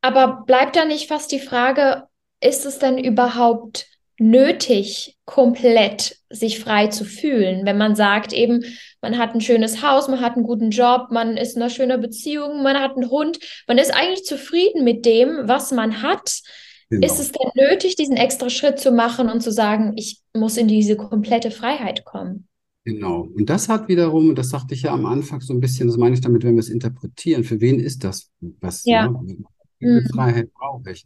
Aber 0.00 0.44
bleibt 0.46 0.76
da 0.76 0.84
nicht 0.84 1.08
fast 1.08 1.32
die 1.32 1.40
Frage, 1.40 2.04
ist 2.40 2.64
es 2.64 2.78
denn 2.78 2.98
überhaupt 2.98 3.95
nötig, 4.18 5.18
komplett 5.24 6.16
sich 6.30 6.60
frei 6.60 6.86
zu 6.86 7.04
fühlen, 7.04 7.66
wenn 7.66 7.78
man 7.78 7.94
sagt, 7.94 8.32
eben, 8.32 8.64
man 9.02 9.18
hat 9.18 9.34
ein 9.34 9.40
schönes 9.40 9.82
Haus, 9.82 10.08
man 10.08 10.20
hat 10.20 10.34
einen 10.34 10.44
guten 10.44 10.70
Job, 10.70 11.08
man 11.10 11.36
ist 11.36 11.56
in 11.56 11.62
einer 11.62 11.70
schönen 11.70 12.00
Beziehung, 12.00 12.62
man 12.62 12.78
hat 12.78 12.96
einen 12.96 13.10
Hund, 13.10 13.38
man 13.68 13.78
ist 13.78 13.94
eigentlich 13.94 14.24
zufrieden 14.24 14.84
mit 14.84 15.04
dem, 15.04 15.42
was 15.44 15.70
man 15.72 16.02
hat. 16.02 16.40
Genau. 16.88 17.06
Ist 17.06 17.18
es 17.18 17.32
denn 17.32 17.50
nötig, 17.56 17.96
diesen 17.96 18.16
extra 18.16 18.48
Schritt 18.48 18.78
zu 18.78 18.92
machen 18.92 19.28
und 19.28 19.42
zu 19.42 19.50
sagen, 19.50 19.94
ich 19.96 20.20
muss 20.34 20.56
in 20.56 20.68
diese 20.68 20.96
komplette 20.96 21.50
Freiheit 21.50 22.04
kommen? 22.04 22.46
Genau. 22.84 23.28
Und 23.34 23.50
das 23.50 23.68
hat 23.68 23.88
wiederum, 23.88 24.28
und 24.28 24.38
das 24.38 24.50
sagte 24.50 24.74
ich 24.74 24.82
ja 24.82 24.92
am 24.92 25.06
Anfang 25.06 25.40
so 25.40 25.52
ein 25.52 25.60
bisschen, 25.60 25.88
das 25.88 25.96
meine 25.96 26.14
ich 26.14 26.20
damit, 26.20 26.44
wenn 26.44 26.54
wir 26.54 26.60
es 26.60 26.68
interpretieren, 26.68 27.42
für 27.42 27.60
wen 27.60 27.80
ist 27.80 28.04
das 28.04 28.30
was? 28.60 28.84
Ja. 28.84 29.08
Ne? 29.08 29.36
Wie 29.80 29.86
viel 29.86 30.02
mhm. 30.02 30.08
Freiheit 30.08 30.54
brauche 30.54 30.92
ich? 30.92 31.04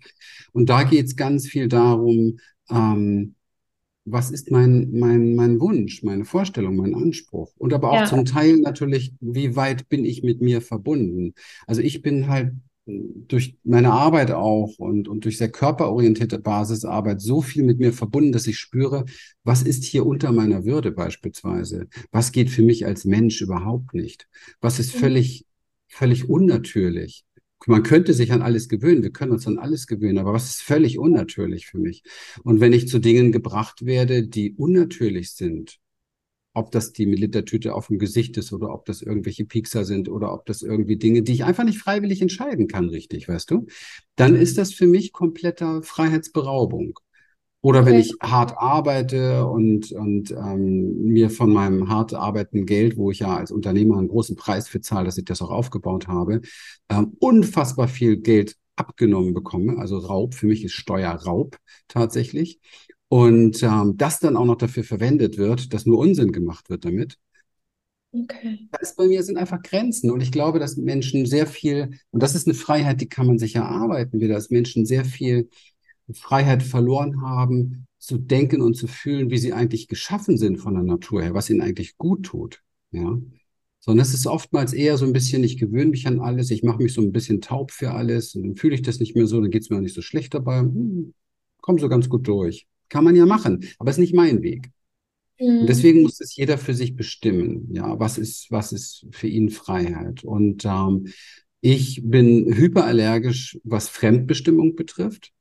Und 0.52 0.68
da 0.68 0.82
geht 0.82 1.06
es 1.06 1.16
ganz 1.16 1.48
viel 1.48 1.68
darum, 1.68 2.38
ähm, 2.70 3.34
was 4.04 4.30
ist 4.30 4.50
mein, 4.50 4.90
mein, 4.92 5.34
mein 5.34 5.60
Wunsch, 5.60 6.02
meine 6.02 6.24
Vorstellung, 6.24 6.76
mein 6.76 6.94
Anspruch? 6.94 7.52
Und 7.58 7.72
aber 7.72 7.90
auch 7.90 8.00
ja. 8.00 8.06
zum 8.06 8.24
Teil 8.24 8.58
natürlich, 8.58 9.12
wie 9.20 9.56
weit 9.56 9.88
bin 9.88 10.04
ich 10.04 10.22
mit 10.22 10.40
mir 10.40 10.60
verbunden? 10.62 11.34
Also 11.66 11.82
ich 11.82 12.02
bin 12.02 12.28
halt 12.28 12.52
durch 12.86 13.56
meine 13.62 13.92
Arbeit 13.92 14.30
auch 14.30 14.78
und, 14.78 15.08
und 15.08 15.24
durch 15.24 15.38
sehr 15.38 15.50
körperorientierte 15.50 16.38
Basisarbeit 16.38 17.20
so 17.20 17.42
viel 17.42 17.62
mit 17.62 17.78
mir 17.78 17.92
verbunden, 17.92 18.32
dass 18.32 18.46
ich 18.46 18.58
spüre, 18.58 19.04
was 19.44 19.62
ist 19.62 19.84
hier 19.84 20.06
unter 20.06 20.32
meiner 20.32 20.64
Würde 20.64 20.90
beispielsweise? 20.90 21.88
Was 22.10 22.32
geht 22.32 22.50
für 22.50 22.62
mich 22.62 22.86
als 22.86 23.04
Mensch 23.04 23.40
überhaupt 23.40 23.94
nicht? 23.94 24.28
Was 24.60 24.78
ist 24.78 24.94
mhm. 24.94 24.98
völlig, 24.98 25.46
völlig 25.88 26.28
unnatürlich? 26.28 27.24
Man 27.66 27.82
könnte 27.82 28.14
sich 28.14 28.32
an 28.32 28.42
alles 28.42 28.68
gewöhnen, 28.68 29.02
wir 29.02 29.12
können 29.12 29.32
uns 29.32 29.46
an 29.46 29.58
alles 29.58 29.86
gewöhnen, 29.86 30.18
aber 30.18 30.32
was 30.32 30.46
ist 30.46 30.62
völlig 30.62 30.98
unnatürlich 30.98 31.66
für 31.66 31.78
mich? 31.78 32.02
Und 32.42 32.60
wenn 32.60 32.72
ich 32.72 32.88
zu 32.88 32.98
Dingen 32.98 33.32
gebracht 33.32 33.84
werde, 33.84 34.26
die 34.26 34.54
unnatürlich 34.54 35.32
sind, 35.32 35.78
ob 36.52 36.70
das 36.72 36.92
die 36.92 37.06
Militertüte 37.06 37.74
auf 37.74 37.88
dem 37.88 37.98
Gesicht 37.98 38.36
ist 38.36 38.52
oder 38.52 38.72
ob 38.72 38.84
das 38.86 39.02
irgendwelche 39.02 39.44
Piekser 39.44 39.84
sind 39.84 40.08
oder 40.08 40.32
ob 40.32 40.46
das 40.46 40.62
irgendwie 40.62 40.96
Dinge, 40.96 41.22
die 41.22 41.32
ich 41.32 41.44
einfach 41.44 41.64
nicht 41.64 41.78
freiwillig 41.78 42.22
entscheiden 42.22 42.66
kann, 42.66 42.88
richtig, 42.88 43.28
weißt 43.28 43.50
du? 43.50 43.66
Dann 44.16 44.34
ist 44.34 44.58
das 44.58 44.72
für 44.72 44.86
mich 44.86 45.12
kompletter 45.12 45.82
Freiheitsberaubung. 45.82 46.98
Oder 47.62 47.84
wenn 47.84 47.96
ich 47.96 48.14
hart 48.22 48.54
arbeite 48.56 49.46
und, 49.46 49.92
und 49.92 50.30
ähm, 50.30 51.02
mir 51.02 51.28
von 51.28 51.52
meinem 51.52 51.90
hart 51.90 52.14
arbeitenden 52.14 52.64
Geld, 52.64 52.96
wo 52.96 53.10
ich 53.10 53.18
ja 53.18 53.36
als 53.36 53.50
Unternehmer 53.50 53.98
einen 53.98 54.08
großen 54.08 54.34
Preis 54.34 54.66
für 54.66 54.80
zahle, 54.80 55.04
dass 55.04 55.18
ich 55.18 55.26
das 55.26 55.42
auch 55.42 55.50
aufgebaut 55.50 56.08
habe, 56.08 56.40
ähm, 56.88 57.16
unfassbar 57.18 57.86
viel 57.86 58.16
Geld 58.16 58.56
abgenommen 58.76 59.34
bekomme. 59.34 59.76
Also 59.78 59.98
Raub, 59.98 60.34
für 60.34 60.46
mich 60.46 60.64
ist 60.64 60.72
Steuerraub 60.72 61.58
tatsächlich 61.86 62.60
und 63.08 63.62
ähm, 63.62 63.96
das 63.98 64.20
dann 64.20 64.38
auch 64.38 64.46
noch 64.46 64.56
dafür 64.56 64.84
verwendet 64.84 65.36
wird, 65.36 65.74
dass 65.74 65.84
nur 65.84 65.98
Unsinn 65.98 66.32
gemacht 66.32 66.70
wird 66.70 66.86
damit. 66.86 67.18
Okay. 68.12 68.68
Da 68.72 68.78
ist 68.80 68.96
bei 68.96 69.06
mir 69.06 69.22
sind 69.22 69.36
einfach 69.36 69.62
Grenzen 69.62 70.10
und 70.10 70.22
ich 70.22 70.32
glaube, 70.32 70.58
dass 70.58 70.76
Menschen 70.76 71.26
sehr 71.26 71.46
viel, 71.46 71.90
und 72.10 72.22
das 72.22 72.34
ist 72.34 72.46
eine 72.46 72.54
Freiheit, 72.54 73.00
die 73.00 73.08
kann 73.08 73.26
man 73.26 73.38
sich 73.38 73.54
erarbeiten, 73.54 74.20
wieder, 74.20 74.34
dass 74.34 74.50
Menschen 74.50 74.86
sehr 74.86 75.04
viel 75.04 75.48
Freiheit 76.14 76.62
verloren 76.62 77.22
haben, 77.22 77.86
zu 77.98 78.18
denken 78.18 78.62
und 78.62 78.74
zu 78.74 78.86
fühlen, 78.86 79.30
wie 79.30 79.38
sie 79.38 79.52
eigentlich 79.52 79.88
geschaffen 79.88 80.38
sind 80.38 80.58
von 80.58 80.74
der 80.74 80.82
Natur 80.82 81.22
her, 81.22 81.34
was 81.34 81.50
ihnen 81.50 81.60
eigentlich 81.60 81.98
gut 81.98 82.24
tut. 82.24 82.62
Ja. 82.92 83.18
Sondern 83.78 84.04
es 84.04 84.14
ist 84.14 84.26
oftmals 84.26 84.72
eher 84.72 84.96
so 84.96 85.06
ein 85.06 85.12
bisschen, 85.12 85.44
ich 85.44 85.58
gewöhne 85.58 85.90
mich 85.90 86.06
an 86.06 86.20
alles, 86.20 86.50
ich 86.50 86.62
mache 86.62 86.82
mich 86.82 86.92
so 86.92 87.00
ein 87.00 87.12
bisschen 87.12 87.40
taub 87.40 87.70
für 87.70 87.92
alles 87.92 88.34
und 88.34 88.42
dann 88.42 88.56
fühle 88.56 88.74
ich 88.74 88.82
das 88.82 89.00
nicht 89.00 89.16
mehr 89.16 89.26
so, 89.26 89.40
dann 89.40 89.50
geht 89.50 89.62
es 89.62 89.70
mir 89.70 89.76
auch 89.76 89.82
nicht 89.82 89.94
so 89.94 90.02
schlecht 90.02 90.34
dabei, 90.34 90.60
hm, 90.60 91.14
komme 91.60 91.78
so 91.78 91.88
ganz 91.88 92.08
gut 92.08 92.26
durch. 92.26 92.66
Kann 92.88 93.04
man 93.04 93.16
ja 93.16 93.26
machen, 93.26 93.64
aber 93.78 93.90
ist 93.90 93.98
nicht 93.98 94.14
mein 94.14 94.42
Weg. 94.42 94.70
Mhm. 95.38 95.60
Und 95.60 95.66
deswegen 95.68 96.02
muss 96.02 96.20
es 96.20 96.34
jeder 96.36 96.58
für 96.58 96.74
sich 96.74 96.96
bestimmen. 96.96 97.68
Ja, 97.72 97.98
was 97.98 98.18
ist, 98.18 98.50
was 98.50 98.72
ist 98.72 99.06
für 99.10 99.28
ihn 99.28 99.50
Freiheit? 99.50 100.24
Und 100.24 100.64
ähm, 100.64 101.08
ich 101.60 102.02
bin 102.04 102.54
hyperallergisch, 102.54 103.58
was 103.64 103.88
Fremdbestimmung 103.88 104.76
betrifft. 104.76 105.32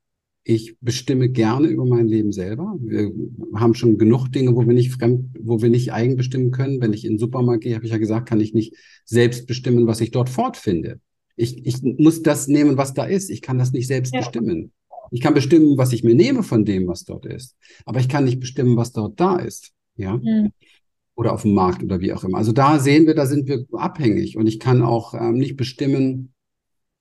Ich 0.43 0.77
bestimme 0.79 1.29
gerne 1.29 1.67
über 1.67 1.85
mein 1.85 2.07
Leben 2.07 2.31
selber. 2.31 2.75
Wir 2.79 3.11
haben 3.53 3.73
schon 3.73 3.97
genug 3.97 4.29
Dinge, 4.29 4.55
wo 4.55 4.65
wir 4.65 4.73
nicht 4.73 4.91
fremd, 4.91 5.35
wo 5.39 5.61
wir 5.61 5.69
nicht 5.69 5.93
eigen 5.93 6.15
bestimmen 6.15 6.51
können. 6.51 6.81
Wenn 6.81 6.93
ich 6.93 7.05
in 7.05 7.13
den 7.13 7.19
Supermarkt 7.19 7.63
gehe, 7.63 7.75
habe 7.75 7.85
ich 7.85 7.91
ja 7.91 7.97
gesagt, 7.97 8.27
kann 8.27 8.39
ich 8.39 8.53
nicht 8.53 8.75
selbst 9.05 9.47
bestimmen, 9.47 9.85
was 9.85 10.01
ich 10.01 10.11
dort 10.11 10.29
fortfinde. 10.29 10.99
Ich, 11.35 11.65
ich 11.65 11.81
muss 11.83 12.23
das 12.23 12.47
nehmen, 12.47 12.77
was 12.77 12.93
da 12.93 13.05
ist. 13.05 13.29
Ich 13.29 13.41
kann 13.41 13.57
das 13.57 13.71
nicht 13.71 13.87
selbst 13.87 14.13
ja. 14.13 14.21
bestimmen. 14.21 14.71
Ich 15.11 15.21
kann 15.21 15.33
bestimmen, 15.33 15.77
was 15.77 15.93
ich 15.93 16.03
mir 16.03 16.15
nehme 16.15 16.43
von 16.43 16.65
dem, 16.65 16.87
was 16.87 17.05
dort 17.05 17.25
ist. 17.25 17.55
Aber 17.85 17.99
ich 17.99 18.09
kann 18.09 18.25
nicht 18.25 18.39
bestimmen, 18.39 18.77
was 18.77 18.91
dort 18.91 19.19
da 19.19 19.37
ist. 19.37 19.71
Ja. 19.95 20.17
Mhm. 20.17 20.51
Oder 21.15 21.33
auf 21.33 21.41
dem 21.41 21.53
Markt 21.53 21.83
oder 21.83 21.99
wie 21.99 22.13
auch 22.13 22.23
immer. 22.23 22.37
Also 22.37 22.51
da 22.53 22.79
sehen 22.79 23.05
wir, 23.05 23.13
da 23.13 23.25
sind 23.25 23.47
wir 23.47 23.65
abhängig. 23.73 24.37
Und 24.37 24.47
ich 24.47 24.59
kann 24.59 24.81
auch 24.81 25.13
ähm, 25.13 25.33
nicht 25.33 25.57
bestimmen, 25.57 26.33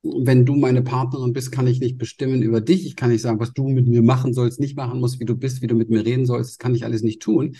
wenn 0.02 0.46
du 0.46 0.54
meine 0.54 0.82
Partnerin 0.82 1.32
bist, 1.32 1.50
kann 1.50 1.66
ich 1.66 1.80
nicht 1.80 1.98
bestimmen 1.98 2.42
über 2.42 2.60
dich. 2.60 2.86
Ich 2.86 2.96
kann 2.96 3.10
nicht 3.10 3.22
sagen, 3.22 3.40
was 3.40 3.52
du 3.52 3.68
mit 3.68 3.88
mir 3.88 4.02
machen 4.02 4.32
sollst, 4.32 4.60
nicht 4.60 4.76
machen 4.76 5.00
musst, 5.00 5.18
wie 5.20 5.24
du 5.24 5.36
bist, 5.36 5.60
wie 5.60 5.66
du 5.66 5.74
mit 5.74 5.90
mir 5.90 6.04
reden 6.04 6.24
sollst. 6.24 6.52
Das 6.52 6.58
kann 6.58 6.74
ich 6.74 6.84
alles 6.84 7.02
nicht 7.02 7.20
tun. 7.20 7.56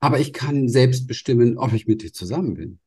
Aber 0.00 0.18
ich 0.18 0.32
kann 0.32 0.68
selbst 0.68 1.06
bestimmen, 1.06 1.58
ob 1.58 1.72
ich 1.74 1.86
mit 1.86 2.02
dir 2.02 2.12
zusammen 2.12 2.54
bin. 2.54 2.78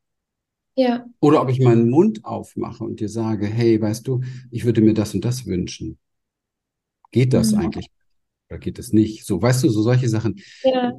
Ja. 0.74 1.06
Oder 1.20 1.40
ob 1.40 1.48
ich 1.48 1.60
meinen 1.60 1.88
Mund 1.88 2.24
aufmache 2.24 2.84
und 2.84 3.00
dir 3.00 3.08
sage, 3.08 3.46
hey, 3.46 3.80
weißt 3.80 4.06
du, 4.06 4.20
ich 4.50 4.64
würde 4.64 4.82
mir 4.82 4.92
das 4.92 5.14
und 5.14 5.24
das 5.24 5.46
wünschen. 5.46 5.98
Geht 7.12 7.32
das 7.32 7.52
mhm. 7.52 7.60
eigentlich? 7.60 7.86
Oder 8.50 8.58
geht 8.58 8.78
es 8.78 8.92
nicht? 8.92 9.24
So, 9.24 9.40
weißt 9.40 9.64
du, 9.64 9.70
so 9.70 9.82
solche 9.82 10.08
Sachen. 10.08 10.40
Ja. 10.62 10.92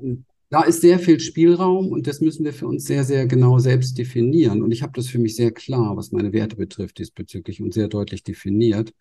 Da 0.49 0.61
ist 0.61 0.79
sehr 0.79 0.97
viel 0.97 1.19
Spielraum 1.19 1.89
und 1.89 2.07
das 2.07 2.21
müssen 2.21 2.45
wir 2.45 2.53
für 2.53 2.67
uns 2.67 2.85
sehr, 2.85 3.03
sehr 3.03 3.27
genau 3.27 3.59
selbst 3.59 3.97
definieren. 3.97 4.61
Und 4.61 4.71
ich 4.71 4.81
habe 4.81 4.93
das 4.95 5.07
für 5.07 5.19
mich 5.19 5.35
sehr 5.35 5.51
klar, 5.51 5.97
was 5.97 6.13
meine 6.13 6.31
Werte 6.31 6.55
betrifft, 6.55 6.99
diesbezüglich 6.99 7.61
und 7.61 7.73
sehr 7.73 7.89
deutlich 7.89 8.23
definiert. 8.23 8.93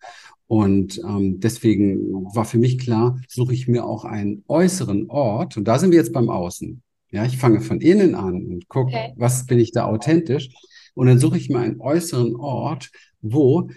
Und 0.47 0.99
ähm, 1.07 1.39
deswegen 1.39 2.25
war 2.35 2.43
für 2.43 2.57
mich 2.57 2.77
klar, 2.79 3.17
suche 3.29 3.53
ich 3.53 3.69
mir 3.69 3.85
auch 3.85 4.03
einen 4.03 4.43
äußeren 4.49 5.09
Ort. 5.09 5.55
Und 5.55 5.69
da 5.69 5.79
sind 5.79 5.91
wir 5.91 5.97
jetzt 5.97 6.11
beim 6.11 6.29
Außen. 6.29 6.81
Ja, 7.11 7.25
ich 7.25 7.37
fange 7.37 7.61
von 7.61 7.79
innen 7.79 8.15
an 8.15 8.45
und 8.45 8.67
gucke, 8.67 8.87
okay. 8.87 9.13
was 9.15 9.45
bin 9.45 9.59
ich 9.59 9.71
da 9.71 9.85
authentisch. 9.85 10.49
Und 10.95 11.07
dann 11.07 11.19
suche 11.19 11.37
ich 11.37 11.47
mir 11.47 11.59
einen 11.59 11.79
äußeren 11.79 12.35
Ort, 12.35 12.91
wo 13.21 13.69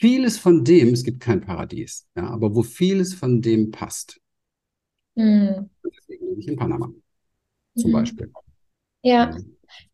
vieles 0.00 0.38
von 0.38 0.64
dem, 0.64 0.88
es 0.88 1.04
gibt 1.04 1.20
kein 1.20 1.40
Paradies, 1.40 2.08
ja, 2.16 2.28
aber 2.30 2.56
wo 2.56 2.64
vieles 2.64 3.14
von 3.14 3.40
dem 3.40 3.70
passt. 3.70 4.20
Mhm. 5.14 5.70
Deswegen 5.84 6.26
lebe 6.26 6.40
ich 6.40 6.48
in 6.48 6.56
Panama 6.56 6.92
zum 7.76 7.90
mhm. 7.90 7.94
Beispiel. 7.94 8.32
Ja. 9.02 9.36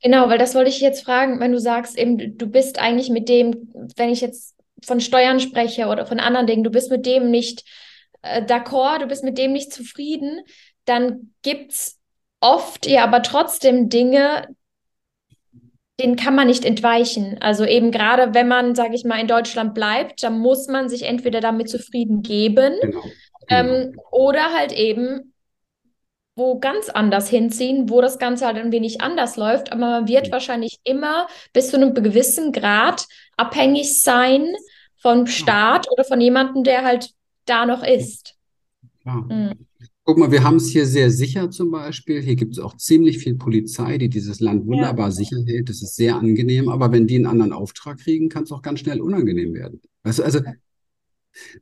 Genau, 0.02 0.28
weil 0.28 0.38
das 0.38 0.54
wollte 0.54 0.70
ich 0.70 0.80
jetzt 0.80 1.04
fragen, 1.04 1.38
wenn 1.40 1.52
du 1.52 1.60
sagst, 1.60 1.96
eben, 1.96 2.36
du 2.36 2.46
bist 2.46 2.78
eigentlich 2.80 3.10
mit 3.10 3.28
dem, 3.28 3.72
wenn 3.96 4.10
ich 4.10 4.20
jetzt 4.20 4.56
von 4.84 5.00
Steuern 5.00 5.40
spreche 5.40 5.86
oder 5.86 6.04
von 6.06 6.20
anderen 6.20 6.46
Dingen, 6.46 6.64
du 6.64 6.70
bist 6.70 6.90
mit 6.90 7.06
dem 7.06 7.30
nicht 7.30 7.64
äh, 8.22 8.42
d'accord, 8.42 9.00
du 9.00 9.06
bist 9.06 9.24
mit 9.24 9.38
dem 9.38 9.52
nicht 9.52 9.72
zufrieden, 9.72 10.40
dann 10.84 11.32
gibt 11.42 11.72
es 11.72 11.98
oft 12.40 12.86
ja 12.86 13.04
aber 13.04 13.22
trotzdem 13.22 13.88
Dinge, 13.88 14.48
den 16.00 16.16
kann 16.16 16.34
man 16.34 16.46
nicht 16.46 16.64
entweichen. 16.64 17.38
Also 17.40 17.64
eben 17.64 17.90
gerade, 17.90 18.34
wenn 18.34 18.46
man, 18.46 18.74
sage 18.74 18.94
ich 18.94 19.04
mal, 19.04 19.20
in 19.20 19.26
Deutschland 19.26 19.74
bleibt, 19.74 20.22
dann 20.22 20.38
muss 20.38 20.68
man 20.68 20.88
sich 20.88 21.02
entweder 21.02 21.40
damit 21.40 21.68
zufrieden 21.68 22.22
geben 22.22 22.74
genau. 22.80 23.00
Genau. 23.00 23.12
Ähm, 23.48 24.00
oder 24.12 24.52
halt 24.54 24.72
eben 24.72 25.32
wo 26.38 26.58
ganz 26.58 26.88
anders 26.88 27.28
hinziehen, 27.28 27.90
wo 27.90 28.00
das 28.00 28.18
Ganze 28.18 28.46
halt 28.46 28.56
ein 28.56 28.72
wenig 28.72 29.00
anders 29.00 29.36
läuft. 29.36 29.72
Aber 29.72 29.80
man 29.80 30.08
wird 30.08 30.26
ja. 30.26 30.32
wahrscheinlich 30.32 30.78
immer 30.84 31.26
bis 31.52 31.70
zu 31.70 31.76
einem 31.76 31.94
gewissen 31.94 32.52
Grad 32.52 33.06
abhängig 33.36 34.00
sein 34.00 34.54
vom 34.96 35.26
Staat 35.26 35.86
ja. 35.86 35.92
oder 35.92 36.04
von 36.04 36.20
jemandem, 36.20 36.64
der 36.64 36.84
halt 36.84 37.10
da 37.44 37.66
noch 37.66 37.84
ist. 37.84 38.34
Ja. 39.04 39.14
Mhm. 39.14 39.52
Guck 40.04 40.16
mal, 40.16 40.30
wir 40.32 40.42
haben 40.42 40.56
es 40.56 40.68
hier 40.70 40.86
sehr 40.86 41.10
sicher 41.10 41.50
zum 41.50 41.70
Beispiel. 41.70 42.22
Hier 42.22 42.34
gibt 42.34 42.52
es 42.52 42.58
auch 42.58 42.74
ziemlich 42.78 43.18
viel 43.18 43.34
Polizei, 43.34 43.98
die 43.98 44.08
dieses 44.08 44.40
Land 44.40 44.66
wunderbar 44.66 45.08
ja. 45.08 45.10
sicher 45.10 45.36
hält. 45.44 45.68
Das 45.68 45.82
ist 45.82 45.96
sehr 45.96 46.16
angenehm. 46.16 46.70
Aber 46.70 46.90
wenn 46.92 47.06
die 47.06 47.16
einen 47.16 47.26
anderen 47.26 47.52
Auftrag 47.52 47.98
kriegen, 47.98 48.30
kann 48.30 48.44
es 48.44 48.52
auch 48.52 48.62
ganz 48.62 48.80
schnell 48.80 49.02
unangenehm 49.02 49.52
werden. 49.52 49.82
Weißt 50.04 50.20
du, 50.20 50.22
also 50.22 50.40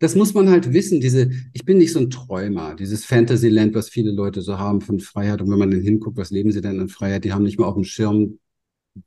das 0.01 0.15
muss 0.15 0.35
man 0.35 0.49
halt 0.49 0.73
wissen. 0.73 1.01
Diese, 1.01 1.31
ich 1.53 1.65
bin 1.65 1.79
nicht 1.79 1.93
so 1.93 2.01
ein 2.01 2.11
Träumer. 2.11 2.75
Dieses 2.75 3.05
Fantasyland, 3.05 3.75
was 3.75 3.89
viele 3.89 4.13
Leute 4.13 4.43
so 4.43 4.59
haben 4.59 4.81
von 4.81 5.01
Freiheit. 5.01 5.43
Und 5.43 5.51
wenn 5.51 5.59
man 5.59 5.71
dann 5.71 5.81
hinguckt, 5.81 6.17
was 6.17 6.31
leben 6.31 6.53
sie 6.53 6.61
denn 6.61 6.81
in 6.81 6.89
Freiheit? 6.89 7.25
Die 7.25 7.33
haben 7.33 7.45
nicht 7.45 7.59
mal 7.59 7.67
auf 7.67 7.75
dem 7.75 7.85
Schirm, 7.85 8.39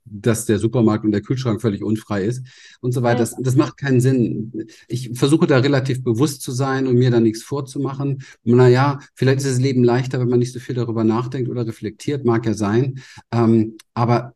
dass 0.04 0.46
der 0.46 0.58
Supermarkt 0.58 1.04
und 1.04 1.12
der 1.12 1.22
Kühlschrank 1.22 1.60
völlig 1.60 1.82
unfrei 1.82 2.24
ist 2.24 2.46
und 2.80 2.92
so 2.92 3.02
weiter. 3.02 3.20
Das, 3.20 3.34
das 3.40 3.56
macht 3.56 3.76
keinen 3.76 4.00
Sinn. 4.00 4.66
Ich 4.88 5.10
versuche 5.14 5.46
da 5.46 5.58
relativ 5.58 6.02
bewusst 6.02 6.42
zu 6.42 6.52
sein 6.52 6.86
und 6.86 6.96
mir 6.96 7.10
da 7.10 7.20
nichts 7.20 7.42
vorzumachen. 7.42 8.22
Naja, 8.44 9.00
vielleicht 9.14 9.38
ist 9.38 9.48
das 9.48 9.60
Leben 9.60 9.84
leichter, 9.84 10.20
wenn 10.20 10.28
man 10.28 10.38
nicht 10.38 10.52
so 10.52 10.60
viel 10.60 10.74
darüber 10.74 11.04
nachdenkt 11.04 11.50
oder 11.50 11.66
reflektiert, 11.66 12.24
mag 12.24 12.46
ja 12.46 12.54
sein. 12.54 13.00
Ähm, 13.32 13.76
aber 13.94 14.34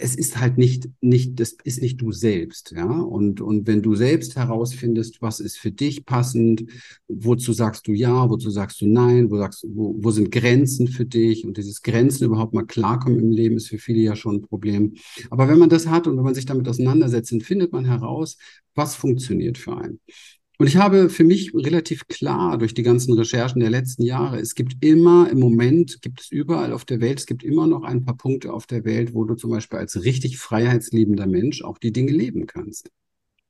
es 0.00 0.16
ist 0.16 0.38
halt 0.38 0.58
nicht, 0.58 0.88
nicht, 1.00 1.38
das 1.38 1.56
ist 1.64 1.82
nicht 1.82 2.00
du 2.00 2.10
selbst, 2.10 2.72
ja. 2.72 2.86
Und, 2.86 3.40
und 3.40 3.66
wenn 3.66 3.82
du 3.82 3.94
selbst 3.94 4.36
herausfindest, 4.36 5.20
was 5.20 5.40
ist 5.40 5.58
für 5.58 5.70
dich 5.70 6.06
passend, 6.06 6.64
wozu 7.08 7.52
sagst 7.52 7.86
du 7.86 7.92
ja, 7.92 8.28
wozu 8.28 8.50
sagst 8.50 8.80
du 8.80 8.86
nein, 8.86 9.30
wo 9.30 9.36
sagst, 9.36 9.66
wo, 9.68 9.94
wo 9.98 10.10
sind 10.10 10.32
Grenzen 10.32 10.88
für 10.88 11.04
dich 11.04 11.44
und 11.44 11.56
dieses 11.56 11.82
Grenzen 11.82 12.24
überhaupt 12.24 12.54
mal 12.54 12.66
klarkommen 12.66 13.18
im 13.18 13.30
Leben 13.30 13.56
ist 13.56 13.68
für 13.68 13.78
viele 13.78 14.00
ja 14.00 14.16
schon 14.16 14.36
ein 14.36 14.42
Problem. 14.42 14.94
Aber 15.30 15.48
wenn 15.48 15.58
man 15.58 15.68
das 15.68 15.86
hat 15.86 16.06
und 16.06 16.16
wenn 16.16 16.24
man 16.24 16.34
sich 16.34 16.46
damit 16.46 16.66
auseinandersetzt, 16.68 17.32
dann 17.32 17.40
findet 17.40 17.72
man 17.72 17.84
heraus, 17.84 18.38
was 18.74 18.94
funktioniert 18.94 19.58
für 19.58 19.76
einen. 19.76 20.00
Und 20.60 20.66
ich 20.66 20.76
habe 20.76 21.08
für 21.08 21.24
mich 21.24 21.54
relativ 21.54 22.06
klar 22.06 22.58
durch 22.58 22.74
die 22.74 22.82
ganzen 22.82 23.14
Recherchen 23.14 23.60
der 23.60 23.70
letzten 23.70 24.02
Jahre, 24.02 24.38
es 24.40 24.54
gibt 24.54 24.84
immer 24.84 25.30
im 25.30 25.38
Moment, 25.40 26.02
gibt 26.02 26.20
es 26.20 26.30
überall 26.30 26.74
auf 26.74 26.84
der 26.84 27.00
Welt, 27.00 27.18
es 27.18 27.24
gibt 27.24 27.42
immer 27.42 27.66
noch 27.66 27.82
ein 27.82 28.04
paar 28.04 28.18
Punkte 28.18 28.52
auf 28.52 28.66
der 28.66 28.84
Welt, 28.84 29.14
wo 29.14 29.24
du 29.24 29.36
zum 29.36 29.52
Beispiel 29.52 29.78
als 29.78 30.04
richtig 30.04 30.36
freiheitsliebender 30.36 31.26
Mensch 31.26 31.64
auch 31.64 31.78
die 31.78 31.94
Dinge 31.94 32.12
leben 32.12 32.46
kannst. 32.46 32.90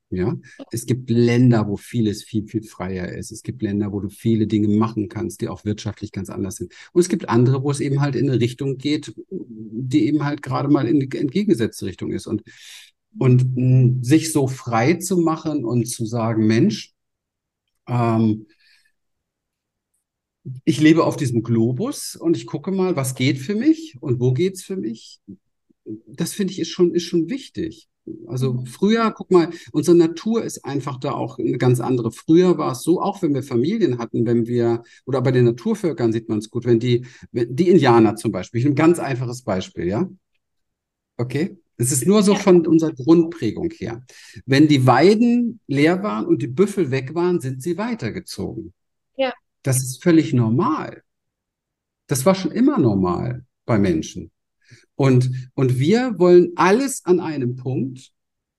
Ja, 0.09 0.37
es 0.71 0.85
gibt 0.85 1.09
Länder, 1.09 1.67
wo 1.67 1.75
vieles 1.75 2.23
viel, 2.23 2.47
viel 2.47 2.63
freier 2.63 3.11
ist. 3.11 3.33
Es 3.33 3.43
gibt 3.43 3.61
Länder, 3.61 3.91
wo 3.91 3.99
du 3.99 4.07
viele 4.07 4.47
Dinge 4.47 4.69
machen 4.69 5.09
kannst, 5.09 5.41
die 5.41 5.49
auch 5.49 5.65
wirtschaftlich 5.65 6.13
ganz 6.13 6.29
anders 6.29 6.55
sind. 6.55 6.71
Und 6.93 7.01
es 7.01 7.09
gibt 7.09 7.27
andere, 7.27 7.61
wo 7.61 7.71
es 7.71 7.81
eben 7.81 7.99
halt 7.99 8.15
in 8.15 8.29
eine 8.29 8.39
Richtung 8.39 8.77
geht, 8.77 9.13
die 9.29 10.05
eben 10.07 10.23
halt 10.23 10.41
gerade 10.41 10.69
mal 10.69 10.87
in 10.87 11.01
die 11.01 11.17
entgegengesetzte 11.17 11.87
Richtung 11.87 12.13
ist. 12.13 12.25
Und, 12.25 12.43
und 13.19 13.57
mh, 13.57 13.97
sich 14.01 14.31
so 14.31 14.47
frei 14.47 14.93
zu 14.93 15.17
machen 15.17 15.65
und 15.65 15.89
zu 15.89 16.05
sagen, 16.05 16.47
Mensch, 16.47 16.90
ähm, 17.91 18.47
ich 20.63 20.79
lebe 20.81 21.03
auf 21.03 21.17
diesem 21.17 21.43
Globus 21.43 22.15
und 22.15 22.35
ich 22.35 22.47
gucke 22.47 22.71
mal, 22.71 22.95
was 22.95 23.15
geht 23.15 23.37
für 23.37 23.55
mich 23.55 23.97
und 23.99 24.19
wo 24.19 24.33
geht 24.33 24.55
es 24.55 24.63
für 24.63 24.77
mich. 24.77 25.19
Das 26.07 26.33
finde 26.33 26.53
ich 26.53 26.59
ist 26.59 26.69
schon, 26.69 26.95
ist 26.95 27.03
schon 27.03 27.29
wichtig. 27.29 27.89
Also 28.27 28.53
mhm. 28.53 28.65
früher, 28.65 29.11
guck 29.11 29.29
mal, 29.29 29.49
unsere 29.71 29.95
Natur 29.95 30.43
ist 30.43 30.65
einfach 30.65 30.99
da 30.99 31.11
auch 31.11 31.37
eine 31.37 31.57
ganz 31.57 31.79
andere. 31.79 32.11
Früher 32.11 32.57
war 32.57 32.71
es 32.71 32.81
so, 32.81 33.01
auch 33.01 33.21
wenn 33.21 33.33
wir 33.33 33.43
Familien 33.43 33.99
hatten, 33.99 34.25
wenn 34.25 34.47
wir, 34.47 34.83
oder 35.05 35.21
bei 35.21 35.31
den 35.31 35.45
Naturvölkern 35.45 36.11
sieht 36.11 36.27
man 36.27 36.39
es 36.39 36.49
gut, 36.49 36.65
wenn 36.65 36.79
die, 36.79 37.05
die 37.31 37.69
Indianer 37.69 38.15
zum 38.15 38.31
Beispiel, 38.31 38.65
ein 38.65 38.75
ganz 38.75 38.97
einfaches 38.99 39.43
Beispiel, 39.43 39.85
ja? 39.87 40.09
Okay? 41.17 41.60
Es 41.81 41.91
ist 41.91 42.05
nur 42.05 42.21
so 42.21 42.35
von 42.35 42.67
unserer 42.67 42.93
Grundprägung 42.93 43.71
her. 43.71 44.05
Wenn 44.45 44.67
die 44.67 44.85
Weiden 44.85 45.59
leer 45.65 46.03
waren 46.03 46.27
und 46.27 46.43
die 46.43 46.47
Büffel 46.47 46.91
weg 46.91 47.15
waren, 47.15 47.39
sind 47.39 47.63
sie 47.63 47.75
weitergezogen. 47.75 48.71
Ja. 49.17 49.33
Das 49.63 49.77
ist 49.77 50.03
völlig 50.03 50.31
normal. 50.31 51.01
Das 52.05 52.23
war 52.23 52.35
schon 52.35 52.51
immer 52.51 52.77
normal 52.77 53.45
bei 53.65 53.79
Menschen. 53.79 54.29
Und, 54.93 55.31
und 55.55 55.79
wir 55.79 56.19
wollen 56.19 56.51
alles 56.55 57.03
an 57.05 57.19
einem 57.19 57.55
Punkt 57.55 58.11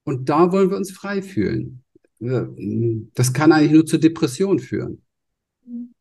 und 0.03 0.29
da 0.29 0.51
wollen 0.51 0.71
wir 0.71 0.77
uns 0.77 0.91
frei 0.91 1.23
fühlen. 1.23 1.85
Das 2.19 3.33
kann 3.33 3.53
eigentlich 3.53 3.73
nur 3.73 3.87
zur 3.87 4.01
Depression 4.01 4.59
führen. 4.59 5.01
Mhm. 5.65 5.95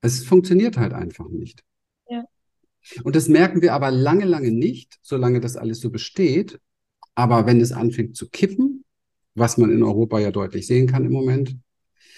Es 0.00 0.24
funktioniert 0.24 0.76
halt 0.76 0.92
einfach 0.92 1.28
nicht. 1.28 1.62
Und 3.04 3.16
das 3.16 3.28
merken 3.28 3.62
wir 3.62 3.74
aber 3.74 3.90
lange, 3.90 4.24
lange 4.24 4.50
nicht, 4.50 4.98
solange 5.02 5.40
das 5.40 5.56
alles 5.56 5.80
so 5.80 5.90
besteht. 5.90 6.58
Aber 7.14 7.46
wenn 7.46 7.60
es 7.60 7.72
anfängt 7.72 8.16
zu 8.16 8.28
kippen, 8.28 8.84
was 9.34 9.58
man 9.58 9.70
in 9.70 9.82
Europa 9.82 10.18
ja 10.18 10.30
deutlich 10.30 10.66
sehen 10.66 10.86
kann 10.86 11.04
im 11.04 11.12
Moment, 11.12 11.56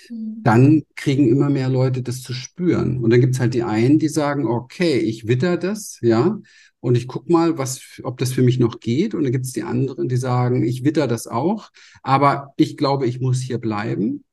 mhm. 0.09 0.43
dann 0.43 0.83
kriegen 0.97 1.29
immer 1.29 1.51
mehr 1.51 1.69
Leute 1.69 2.03
das 2.03 2.23
zu 2.23 2.33
spüren. 2.33 2.99
Und 2.99 3.11
dann 3.11 3.21
gibt 3.21 3.35
es 3.35 3.41
halt 3.41 3.55
die 3.55 3.63
einen, 3.63 3.99
die 3.99 4.09
sagen, 4.09 4.47
okay, 4.47 4.99
ich 4.99 5.27
witter 5.27 5.57
das, 5.57 5.99
ja, 6.03 6.41
und 6.81 6.97
ich 6.97 7.07
guck 7.07 7.29
mal, 7.29 7.59
was, 7.59 8.01
ob 8.03 8.19
das 8.19 8.33
für 8.33 8.43
mich 8.43 8.59
noch 8.59 8.81
geht. 8.81 9.15
Und 9.15 9.23
dann 9.23 9.33
gibt 9.33 9.45
es 9.45 9.53
die 9.53 9.63
anderen, 9.63 10.09
die 10.09 10.17
sagen, 10.17 10.65
ich 10.65 10.85
witter 10.85 11.07
das 11.07 11.27
auch, 11.27 11.71
aber 12.03 12.55
ich 12.57 12.77
glaube, 12.77 13.07
ich 13.07 13.21
muss 13.21 13.41
hier 13.41 13.59
bleiben. 13.59 14.25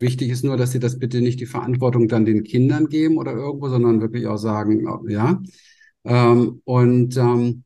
Wichtig 0.00 0.30
ist 0.30 0.44
nur, 0.44 0.56
dass 0.56 0.72
sie 0.72 0.80
das 0.80 0.98
bitte 0.98 1.20
nicht 1.20 1.38
die 1.38 1.46
Verantwortung 1.46 2.08
dann 2.08 2.24
den 2.24 2.42
Kindern 2.42 2.88
geben 2.88 3.16
oder 3.16 3.32
irgendwo, 3.32 3.68
sondern 3.68 4.00
wirklich 4.00 4.26
auch 4.26 4.38
sagen, 4.38 4.84
ja, 5.08 5.40
ähm, 6.04 6.60
und, 6.64 7.16
ähm, 7.16 7.64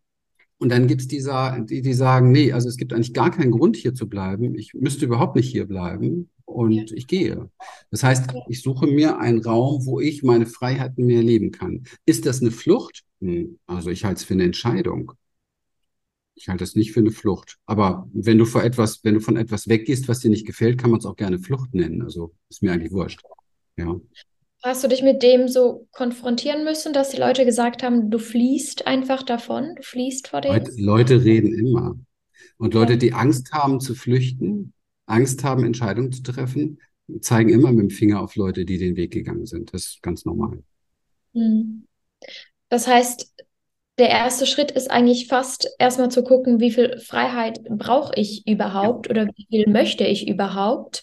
und 0.58 0.68
dann 0.70 0.86
gibt's 0.86 1.08
die, 1.08 1.24
die, 1.68 1.82
die 1.82 1.92
sagen, 1.92 2.32
nee, 2.32 2.52
also 2.52 2.68
es 2.68 2.76
gibt 2.76 2.92
eigentlich 2.92 3.14
gar 3.14 3.30
keinen 3.30 3.52
Grund 3.52 3.76
hier 3.76 3.94
zu 3.94 4.08
bleiben. 4.08 4.54
Ich 4.56 4.74
müsste 4.74 5.04
überhaupt 5.04 5.36
nicht 5.36 5.50
hier 5.50 5.66
bleiben 5.66 6.30
und 6.44 6.72
ja. 6.72 6.84
ich 6.94 7.06
gehe. 7.06 7.50
Das 7.90 8.02
heißt, 8.02 8.32
ich 8.48 8.62
suche 8.62 8.86
mir 8.86 9.18
einen 9.18 9.42
Raum, 9.42 9.84
wo 9.86 10.00
ich 10.00 10.22
meine 10.22 10.46
Freiheiten 10.46 11.06
mehr 11.06 11.22
leben 11.22 11.52
kann. 11.52 11.84
Ist 12.06 12.26
das 12.26 12.40
eine 12.40 12.50
Flucht? 12.50 13.04
Hm, 13.20 13.58
also 13.66 13.90
ich 13.90 14.04
halte 14.04 14.18
es 14.18 14.24
für 14.24 14.34
eine 14.34 14.44
Entscheidung. 14.44 15.12
Ich 16.34 16.48
halte 16.48 16.62
es 16.64 16.76
nicht 16.76 16.92
für 16.92 17.00
eine 17.00 17.10
Flucht. 17.10 17.58
Aber 17.66 18.08
wenn 18.12 18.38
du 18.38 18.44
vor 18.44 18.62
etwas, 18.62 19.02
wenn 19.02 19.14
du 19.14 19.20
von 19.20 19.36
etwas 19.36 19.68
weggehst, 19.68 20.08
was 20.08 20.20
dir 20.20 20.30
nicht 20.30 20.46
gefällt, 20.46 20.78
kann 20.78 20.90
man 20.90 21.00
es 21.00 21.06
auch 21.06 21.16
gerne 21.16 21.38
Flucht 21.40 21.74
nennen. 21.74 22.02
Also 22.02 22.32
ist 22.48 22.62
mir 22.62 22.72
eigentlich 22.72 22.92
wurscht. 22.92 23.20
Ja. 23.76 24.00
Hast 24.62 24.82
du 24.82 24.88
dich 24.88 25.02
mit 25.02 25.22
dem 25.22 25.48
so 25.48 25.86
konfrontieren 25.92 26.64
müssen, 26.64 26.92
dass 26.92 27.10
die 27.10 27.16
Leute 27.16 27.44
gesagt 27.44 27.82
haben, 27.82 28.10
du 28.10 28.18
fliehst 28.18 28.86
einfach 28.86 29.22
davon, 29.22 29.74
du 29.76 29.82
fliehst 29.82 30.28
vor 30.28 30.40
dem? 30.40 30.52
Leute, 30.52 30.72
Leute 30.76 31.24
reden 31.24 31.54
immer. 31.54 31.96
Und 32.56 32.74
Leute, 32.74 32.98
die 32.98 33.12
Angst 33.12 33.52
haben 33.52 33.80
zu 33.80 33.94
flüchten, 33.94 34.72
Angst 35.06 35.44
haben, 35.44 35.64
Entscheidungen 35.64 36.12
zu 36.12 36.22
treffen, 36.22 36.80
zeigen 37.20 37.50
immer 37.50 37.70
mit 37.70 37.82
dem 37.82 37.90
Finger 37.90 38.20
auf 38.20 38.34
Leute, 38.34 38.64
die 38.64 38.78
den 38.78 38.96
Weg 38.96 39.12
gegangen 39.12 39.46
sind. 39.46 39.72
Das 39.72 39.86
ist 39.86 40.02
ganz 40.02 40.24
normal. 40.24 40.62
Hm. 41.34 41.86
Das 42.68 42.86
heißt, 42.86 43.32
der 43.98 44.10
erste 44.10 44.46
Schritt 44.46 44.70
ist 44.70 44.90
eigentlich 44.90 45.26
fast 45.28 45.68
erstmal 45.78 46.10
zu 46.10 46.22
gucken, 46.22 46.60
wie 46.60 46.70
viel 46.70 46.98
Freiheit 46.98 47.62
brauche 47.64 48.12
ich 48.16 48.46
überhaupt 48.46 49.06
ja. 49.06 49.10
oder 49.10 49.26
wie 49.34 49.46
viel 49.50 49.68
möchte 49.68 50.04
ich 50.04 50.28
überhaupt. 50.28 51.02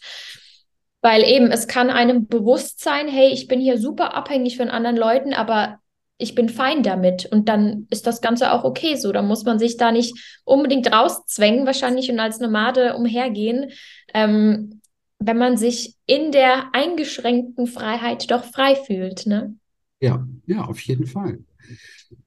Weil 1.05 1.21
eben, 1.21 1.51
es 1.51 1.67
kann 1.67 1.91
einem 1.91 2.25
bewusst 2.25 2.83
sein, 2.83 3.07
hey, 3.07 3.31
ich 3.31 3.47
bin 3.47 3.61
hier 3.61 3.77
super 3.77 4.15
abhängig 4.15 4.57
von 4.57 4.69
anderen 4.69 4.97
Leuten, 4.97 5.33
aber 5.33 5.77
ich 6.17 6.33
bin 6.33 6.49
fein 6.49 6.81
damit. 6.81 7.27
Und 7.27 7.47
dann 7.47 7.85
ist 7.91 8.07
das 8.07 8.21
Ganze 8.21 8.51
auch 8.51 8.63
okay 8.63 8.95
so. 8.95 9.11
Da 9.11 9.21
muss 9.21 9.45
man 9.45 9.59
sich 9.59 9.77
da 9.77 9.91
nicht 9.91 10.41
unbedingt 10.45 10.91
rauszwängen, 10.91 11.67
wahrscheinlich 11.67 12.09
und 12.09 12.19
als 12.19 12.39
Nomade 12.39 12.95
umhergehen, 12.95 13.69
ähm, 14.15 14.81
wenn 15.19 15.37
man 15.37 15.57
sich 15.57 15.93
in 16.07 16.31
der 16.31 16.73
eingeschränkten 16.73 17.67
Freiheit 17.67 18.31
doch 18.31 18.43
frei 18.43 18.73
fühlt. 18.73 19.27
Ne? 19.27 19.55
Ja, 19.99 20.27
ja, 20.47 20.65
auf 20.65 20.79
jeden 20.79 21.05
Fall. 21.05 21.37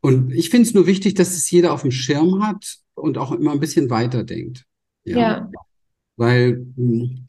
Und 0.00 0.32
ich 0.32 0.50
finde 0.50 0.68
es 0.68 0.74
nur 0.74 0.86
wichtig, 0.86 1.14
dass 1.14 1.30
es 1.30 1.50
jeder 1.50 1.72
auf 1.72 1.82
dem 1.82 1.90
Schirm 1.90 2.46
hat 2.46 2.76
und 2.94 3.18
auch 3.18 3.32
immer 3.32 3.50
ein 3.50 3.60
bisschen 3.60 3.90
weiterdenkt. 3.90 4.66
Ja. 5.02 5.18
ja. 5.18 5.50
Weil 6.14 6.64
hm, 6.76 7.26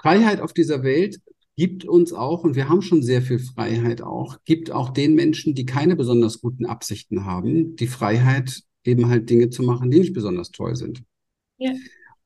Freiheit 0.00 0.40
auf 0.40 0.52
dieser 0.52 0.82
Welt 0.82 1.20
gibt 1.56 1.84
uns 1.84 2.12
auch, 2.12 2.44
und 2.44 2.56
wir 2.56 2.68
haben 2.68 2.82
schon 2.82 3.02
sehr 3.02 3.22
viel 3.22 3.38
Freiheit 3.38 4.02
auch, 4.02 4.38
gibt 4.44 4.70
auch 4.70 4.90
den 4.90 5.14
Menschen, 5.14 5.54
die 5.54 5.66
keine 5.66 5.96
besonders 5.96 6.40
guten 6.40 6.66
Absichten 6.66 7.24
haben, 7.24 7.76
die 7.76 7.86
Freiheit, 7.86 8.62
eben 8.84 9.08
halt 9.08 9.30
Dinge 9.30 9.50
zu 9.50 9.62
machen, 9.62 9.90
die 9.90 9.98
nicht 10.00 10.12
besonders 10.12 10.50
toll 10.50 10.76
sind. 10.76 11.02
Ja. 11.58 11.72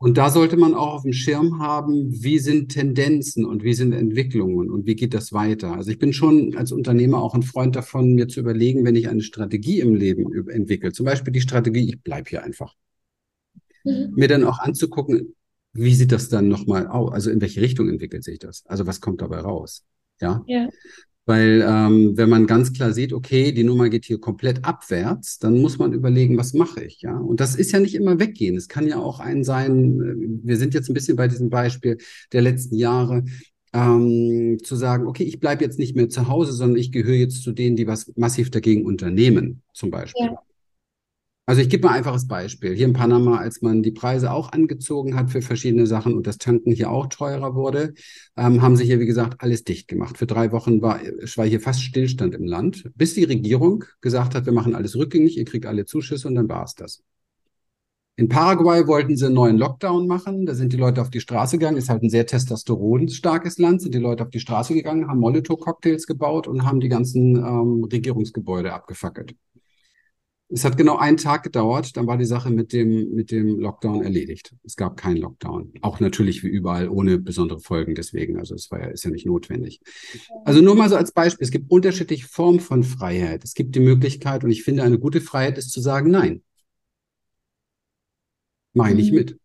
Und 0.01 0.17
da 0.17 0.31
sollte 0.31 0.57
man 0.57 0.75
auch 0.75 0.95
auf 0.95 1.03
dem 1.03 1.13
Schirm 1.13 1.59
haben, 1.59 2.23
wie 2.23 2.39
sind 2.39 2.71
Tendenzen 2.71 3.45
und 3.45 3.65
wie 3.65 3.75
sind 3.75 3.93
Entwicklungen 3.93 4.71
und 4.71 4.87
wie 4.87 4.95
geht 4.95 5.13
das 5.13 5.33
weiter. 5.33 5.73
Also 5.73 5.91
ich 5.91 5.99
bin 5.99 6.13
schon 6.13 6.57
als 6.57 6.71
Unternehmer 6.71 7.21
auch 7.21 7.35
ein 7.35 7.43
Freund 7.43 7.75
davon, 7.75 8.15
mir 8.15 8.29
zu 8.29 8.41
überlegen, 8.41 8.85
wenn 8.85 8.95
ich 8.95 9.09
eine 9.09 9.23
Strategie 9.23 9.81
im 9.81 9.95
Leben 9.95 10.49
entwickle, 10.49 10.93
zum 10.93 11.05
Beispiel 11.05 11.33
die 11.33 11.41
Strategie, 11.41 11.89
ich 11.89 12.01
bleibe 12.01 12.31
hier 12.31 12.45
einfach, 12.45 12.75
mhm. 13.83 14.13
mir 14.15 14.29
dann 14.29 14.45
auch 14.45 14.61
anzugucken, 14.61 15.35
wie 15.79 15.95
sieht 15.95 16.13
das 16.13 16.29
dann 16.29 16.49
nochmal 16.49 16.87
aus? 16.87 17.13
Also 17.13 17.31
in 17.31 17.41
welche 17.41 17.61
Richtung 17.61 17.89
entwickelt 17.89 18.25
sich 18.25 18.39
das? 18.39 18.65
Also 18.67 18.87
was 18.87 19.01
kommt 19.01 19.21
dabei 19.21 19.39
raus? 19.39 19.85
Ja. 20.21 20.43
ja. 20.47 20.69
Weil 21.27 21.63
ähm, 21.67 22.17
wenn 22.17 22.31
man 22.31 22.47
ganz 22.47 22.73
klar 22.73 22.93
sieht, 22.93 23.13
okay, 23.13 23.53
die 23.53 23.65
Nummer 23.65 23.91
geht 23.91 24.07
hier 24.07 24.19
komplett 24.19 24.65
abwärts, 24.65 25.39
dann 25.39 25.61
muss 25.61 25.79
man 25.79 25.93
überlegen, 25.93 26.39
was 26.39 26.55
mache 26.55 26.83
ich, 26.83 27.03
ja. 27.03 27.19
Und 27.19 27.41
das 27.41 27.55
ist 27.55 27.71
ja 27.71 27.81
nicht 27.81 27.95
immer 27.95 28.19
weggehen. 28.19 28.57
Es 28.57 28.67
kann 28.67 28.89
ja 28.89 28.97
auch 28.97 29.21
ein 29.21 29.45
sein, 29.45 30.01
äh, 30.01 30.47
wir 30.47 30.57
sind 30.57 30.73
jetzt 30.73 30.89
ein 30.89 30.95
bisschen 30.95 31.17
bei 31.17 31.29
diesem 31.29 31.51
Beispiel 31.51 31.99
der 32.33 32.41
letzten 32.41 32.77
Jahre, 32.77 33.25
ähm, 33.75 34.59
zu 34.63 34.75
sagen, 34.77 35.07
okay, 35.07 35.25
ich 35.25 35.39
bleibe 35.41 35.63
jetzt 35.63 35.79
nicht 35.79 35.95
mehr 35.95 36.09
zu 36.09 36.29
Hause, 36.29 36.53
sondern 36.53 36.79
ich 36.79 36.93
gehöre 36.93 37.17
jetzt 37.17 37.43
zu 37.43 37.53
denen, 37.53 37.77
die 37.77 37.87
was 37.87 38.11
massiv 38.17 38.51
dagegen 38.51 38.87
unternehmen, 38.87 39.63
zum 39.75 39.91
Beispiel. 39.91 40.27
Ja. 40.27 40.39
Also 41.49 41.63
ich 41.63 41.71
gebe 41.71 41.87
mal 41.87 41.95
ein 41.95 41.99
einfaches 42.01 42.29
Beispiel. 42.29 42.75
Hier 42.75 42.85
in 42.85 42.93
Panama, 42.93 43.39
als 43.39 43.63
man 43.63 43.83
die 43.83 43.91
Preise 43.91 44.33
auch 44.33 44.53
angezogen 44.53 45.17
hat 45.17 45.31
für 45.31 45.41
verschiedene 45.41 45.87
Sachen 45.87 46.13
und 46.15 46.27
das 46.27 46.37
Tanken 46.37 46.73
hier 46.73 46.91
auch 46.91 47.07
teurer 47.07 47.55
wurde, 47.55 47.95
ähm, 48.37 48.61
haben 48.61 48.77
sie 48.77 48.85
hier, 48.85 49.01
wie 49.01 49.07
gesagt, 49.07 49.41
alles 49.41 49.65
dicht 49.65 49.89
gemacht. 49.89 50.19
Für 50.19 50.27
drei 50.27 50.53
Wochen 50.53 50.83
war, 50.83 51.01
war 51.01 51.47
hier 51.47 51.63
fast 51.63 51.83
Stillstand 51.83 52.35
im 52.35 52.45
Land, 52.45 52.91
bis 52.97 53.15
die 53.15 53.25
Regierung 53.25 53.85
gesagt 54.03 54.35
hat, 54.35 54.45
wir 54.45 54.53
machen 54.53 54.75
alles 54.75 54.95
rückgängig, 54.95 55.39
ihr 55.39 55.47
kriegt 55.47 55.65
alle 55.65 55.87
Zuschüsse 55.87 56.29
und 56.29 56.35
dann 56.35 56.51
war 56.51 56.65
es 56.65 56.75
das. 56.75 57.03
In 58.17 58.29
Paraguay 58.29 58.87
wollten 58.87 59.17
sie 59.17 59.25
einen 59.25 59.37
neuen 59.37 59.57
Lockdown 59.57 60.07
machen. 60.07 60.45
Da 60.45 60.53
sind 60.55 60.75
die 60.75 60.77
Leute 60.77 61.01
auf 61.01 61.09
die 61.09 61.21
Straße 61.21 61.57
gegangen. 61.57 61.77
Ist 61.79 61.89
halt 61.89 62.03
ein 62.03 62.11
sehr 62.11 62.27
testosteronstarkes 62.27 63.59
Land. 63.59 63.81
Sind 63.81 63.95
die 63.95 64.01
Leute 64.01 64.25
auf 64.25 64.31
die 64.31 64.41
Straße 64.41 64.75
gegangen, 64.75 65.09
haben 65.09 65.21
Molotow-Cocktails 65.21 66.07
gebaut 66.07 66.49
und 66.49 66.67
haben 66.67 66.81
die 66.81 66.89
ganzen 66.89 67.37
ähm, 67.37 67.85
Regierungsgebäude 67.85 68.73
abgefackelt. 68.73 69.37
Es 70.51 70.65
hat 70.65 70.79
genau 70.79 70.97
einen 70.97 71.19
Tag 71.19 71.43
gedauert, 71.43 71.97
dann 71.97 72.07
war 72.07 72.17
die 72.17 72.25
Sache 72.25 72.51
mit 72.51 72.73
dem, 72.73 73.11
mit 73.15 73.31
dem 73.31 73.59
Lockdown 73.59 74.03
erledigt. 74.03 74.55
Es 74.65 74.77
gab 74.77 74.97
keinen 74.97 75.19
Lockdown. 75.19 75.75
Auch 75.83 76.01
natürlich 76.01 76.43
wie 76.43 76.49
überall 76.49 76.89
ohne 76.89 77.19
besondere 77.19 77.61
Folgen 77.61 77.95
deswegen. 77.95 78.39
Also 78.39 78.55
es 78.55 78.71
war 78.71 78.81
ja, 78.81 78.87
ist 78.87 79.05
ja 79.05 79.11
nicht 79.11 79.27
notwendig. 79.27 79.81
Also 80.45 80.63
nur 80.63 80.75
mal 80.75 80.89
so 80.89 80.97
als 80.97 81.13
Beispiel. 81.13 81.45
Es 81.45 81.51
gibt 81.51 81.71
unterschiedliche 81.71 82.27
Formen 82.27 82.61
von 82.61 82.83
Freiheit. 82.83 83.45
Es 83.45 83.53
gibt 83.53 83.75
die 83.75 83.81
Möglichkeit, 83.81 84.43
und 84.43 84.51
ich 84.51 84.63
finde, 84.63 84.85
eine 84.85 84.99
gute 84.99 85.21
Freiheit 85.21 85.59
ist 85.59 85.71
zu 85.71 85.83
sagen, 85.83 86.11
nein. 86.11 86.43
Mach 88.73 88.89
ich 88.89 88.95
nicht 88.95 89.11
mhm. 89.11 89.19
mit. 89.19 89.39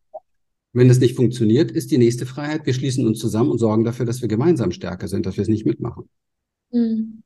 Wenn 0.71 0.87
das 0.87 0.99
nicht 0.99 1.15
funktioniert, 1.15 1.69
ist 1.69 1.91
die 1.91 1.97
nächste 1.97 2.25
Freiheit, 2.25 2.65
wir 2.65 2.73
schließen 2.73 3.05
uns 3.05 3.19
zusammen 3.19 3.51
und 3.51 3.59
sorgen 3.59 3.83
dafür, 3.83 4.05
dass 4.05 4.21
wir 4.21 4.29
gemeinsam 4.29 4.71
stärker 4.71 5.07
sind, 5.07 5.25
dass 5.25 5.35
wir 5.35 5.41
es 5.41 5.49
nicht 5.49 5.65
mitmachen. 5.65 6.09
Mhm. 6.71 7.22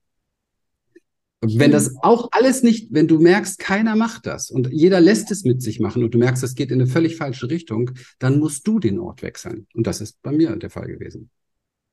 Wenn 1.41 1.71
das 1.71 1.95
auch 2.01 2.29
alles 2.31 2.63
nicht, 2.63 2.87
wenn 2.91 3.07
du 3.07 3.19
merkst, 3.19 3.59
keiner 3.59 3.95
macht 3.95 4.25
das 4.25 4.49
und 4.49 4.69
jeder 4.71 4.99
lässt 4.99 5.29
es 5.29 5.43
mit 5.43 5.61
sich 5.61 5.79
machen 5.79 6.03
und 6.03 6.13
du 6.13 6.17
merkst, 6.17 6.43
es 6.43 6.55
geht 6.55 6.71
in 6.71 6.81
eine 6.81 6.89
völlig 6.89 7.15
falsche 7.15 7.49
Richtung, 7.49 7.91
dann 8.17 8.39
musst 8.39 8.67
du 8.67 8.79
den 8.79 8.99
Ort 8.99 9.21
wechseln. 9.21 9.67
Und 9.75 9.85
das 9.85 10.01
ist 10.01 10.19
bei 10.23 10.31
mir 10.31 10.55
der 10.55 10.71
Fall 10.71 10.87
gewesen. 10.87 11.29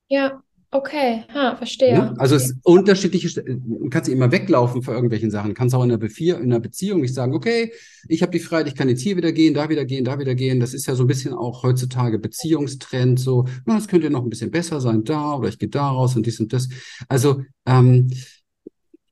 Ja, 0.09 0.43
okay, 0.71 1.25
ha, 1.35 1.57
verstehe. 1.57 1.93
Ja? 1.93 2.15
Also 2.17 2.37
es 2.37 2.47
ist 2.47 2.57
unterschiedliche, 2.63 3.43
du 3.43 3.89
kannst 3.91 4.09
immer 4.09 4.33
weglaufen 4.33 4.83
vor 4.83 4.95
irgendwelchen 4.95 5.31
Sachen. 5.31 5.51
Du 5.51 5.55
kannst 5.55 5.75
auch 5.75 5.85
in 5.85 5.91
einer, 5.91 5.99
Bezie 5.99 6.31
in 6.31 6.45
einer 6.45 6.61
Beziehung 6.61 7.03
nicht 7.03 7.15
sagen, 7.15 7.35
okay, 7.35 7.73
ich 8.09 8.23
habe 8.23 8.33
die 8.33 8.39
Freiheit, 8.39 8.69
ich 8.69 8.75
kann 8.75 8.89
jetzt 8.89 9.03
hier 9.03 9.17
wieder 9.17 9.33
gehen, 9.33 9.53
da 9.53 9.69
wieder 9.69 9.85
gehen, 9.85 10.05
da 10.05 10.19
wieder 10.19 10.35
gehen. 10.35 10.59
Das 10.59 10.73
ist 10.73 10.87
ja 10.87 10.95
so 10.95 11.05
ein 11.05 11.07
bisschen 11.07 11.35
auch 11.35 11.63
heutzutage 11.63 12.19
Beziehungstrend, 12.19 13.21
so, 13.21 13.47
na, 13.67 13.75
das 13.75 13.89
könnte 13.89 14.09
noch 14.09 14.23
ein 14.23 14.31
bisschen 14.31 14.51
besser 14.51 14.81
sein 14.81 15.05
da 15.05 15.37
oder 15.37 15.49
ich 15.49 15.59
gehe 15.59 15.69
da 15.69 15.89
raus 15.89 16.17
und 16.17 16.25
dies 16.25 16.41
und 16.41 16.53
das. 16.53 16.69
Also 17.09 17.43
ähm, 17.67 18.11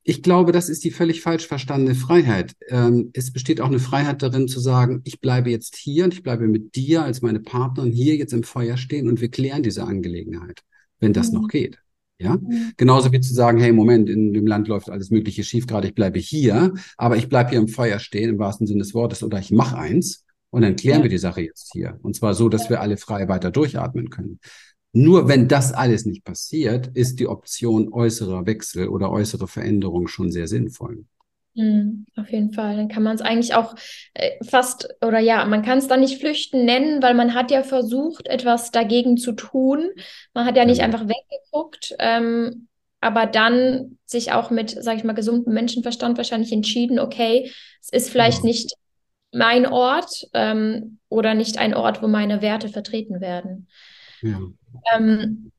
ich 0.04 0.22
glaube, 0.22 0.52
das 0.52 0.68
ist 0.68 0.84
die 0.84 0.90
völlig 0.90 1.20
falsch 1.20 1.46
verstandene 1.46 1.94
Freiheit. 1.94 2.54
Ähm, 2.68 3.10
es 3.12 3.32
besteht 3.32 3.60
auch 3.60 3.68
eine 3.68 3.78
Freiheit 3.78 4.22
darin 4.22 4.48
zu 4.48 4.58
sagen, 4.58 5.00
ich 5.04 5.20
bleibe 5.20 5.50
jetzt 5.50 5.76
hier 5.76 6.04
und 6.04 6.14
ich 6.14 6.22
bleibe 6.22 6.48
mit 6.48 6.74
dir 6.74 7.04
als 7.04 7.22
meine 7.22 7.40
Partnerin 7.40 7.92
hier 7.92 8.16
jetzt 8.16 8.32
im 8.32 8.42
Feuer 8.42 8.76
stehen 8.76 9.08
und 9.08 9.20
wir 9.20 9.30
klären 9.30 9.62
diese 9.62 9.84
Angelegenheit, 9.84 10.62
wenn 10.98 11.12
das 11.12 11.30
mhm. 11.30 11.40
noch 11.40 11.48
geht. 11.48 11.78
Ja, 12.18 12.36
mhm. 12.36 12.72
genauso 12.76 13.12
wie 13.12 13.20
zu 13.20 13.34
sagen, 13.34 13.58
hey, 13.58 13.72
Moment, 13.72 14.08
in 14.08 14.32
dem 14.32 14.46
Land 14.46 14.68
läuft 14.68 14.90
alles 14.90 15.10
Mögliche 15.10 15.44
schief, 15.44 15.66
gerade 15.66 15.88
ich 15.88 15.94
bleibe 15.94 16.18
hier, 16.18 16.74
aber 16.96 17.16
ich 17.16 17.28
bleibe 17.28 17.50
hier 17.50 17.58
im 17.58 17.68
Feuer 17.68 17.98
stehen, 17.98 18.30
im 18.30 18.38
wahrsten 18.38 18.66
Sinne 18.66 18.80
des 18.80 18.94
Wortes, 18.94 19.22
oder 19.22 19.38
ich 19.38 19.50
mache 19.50 19.76
eins 19.76 20.24
und 20.50 20.62
dann 20.62 20.76
klären 20.76 20.98
ja. 20.98 21.04
wir 21.04 21.10
die 21.10 21.18
Sache 21.18 21.40
jetzt 21.40 21.72
hier. 21.72 21.98
Und 22.02 22.14
zwar 22.14 22.34
so, 22.34 22.48
dass 22.48 22.70
wir 22.70 22.80
alle 22.80 22.96
frei 22.96 23.26
weiter 23.26 23.50
durchatmen 23.50 24.10
können. 24.10 24.38
Nur 24.92 25.28
wenn 25.28 25.48
das 25.48 25.72
alles 25.72 26.04
nicht 26.04 26.24
passiert, 26.24 26.88
ist 26.94 27.18
die 27.18 27.26
Option 27.26 27.92
äußerer 27.92 28.44
Wechsel 28.46 28.88
oder 28.88 29.10
äußere 29.10 29.48
Veränderung 29.48 30.06
schon 30.06 30.30
sehr 30.30 30.46
sinnvoll. 30.46 31.04
Mhm, 31.54 32.06
auf 32.16 32.30
jeden 32.30 32.52
Fall. 32.52 32.76
Dann 32.76 32.88
kann 32.88 33.02
man 33.02 33.14
es 33.14 33.22
eigentlich 33.22 33.54
auch 33.54 33.74
äh, 34.14 34.32
fast, 34.44 34.88
oder 35.04 35.18
ja, 35.18 35.44
man 35.44 35.62
kann 35.62 35.78
es 35.78 35.88
dann 35.88 36.00
nicht 36.00 36.20
flüchten 36.20 36.64
nennen, 36.64 37.02
weil 37.02 37.14
man 37.14 37.34
hat 37.34 37.50
ja 37.50 37.62
versucht, 37.62 38.26
etwas 38.26 38.70
dagegen 38.70 39.16
zu 39.16 39.32
tun. 39.32 39.90
Man 40.34 40.46
hat 40.46 40.56
ja 40.56 40.64
nicht 40.64 40.78
ja. 40.78 40.86
Genau. 40.86 40.98
einfach 40.98 41.08
weggeguckt, 41.08 41.94
ähm, 41.98 42.68
aber 43.00 43.26
dann 43.26 43.98
sich 44.04 44.32
auch 44.32 44.50
mit, 44.50 44.70
sage 44.70 44.98
ich 44.98 45.04
mal, 45.04 45.12
gesundem 45.12 45.52
Menschenverstand 45.52 46.16
wahrscheinlich 46.16 46.52
entschieden, 46.52 46.98
okay, 46.98 47.50
es 47.80 47.88
ist 47.90 48.10
vielleicht 48.10 48.40
ja. 48.40 48.44
nicht 48.44 48.72
mein 49.32 49.66
Ort 49.66 50.26
ähm, 50.34 50.98
oder 51.08 51.34
nicht 51.34 51.58
ein 51.58 51.74
Ort, 51.74 52.02
wo 52.02 52.08
meine 52.08 52.42
Werte 52.42 52.68
vertreten 52.68 53.20
werden. 53.20 53.68
Ja. 54.20 54.40
Ähm, 54.94 55.52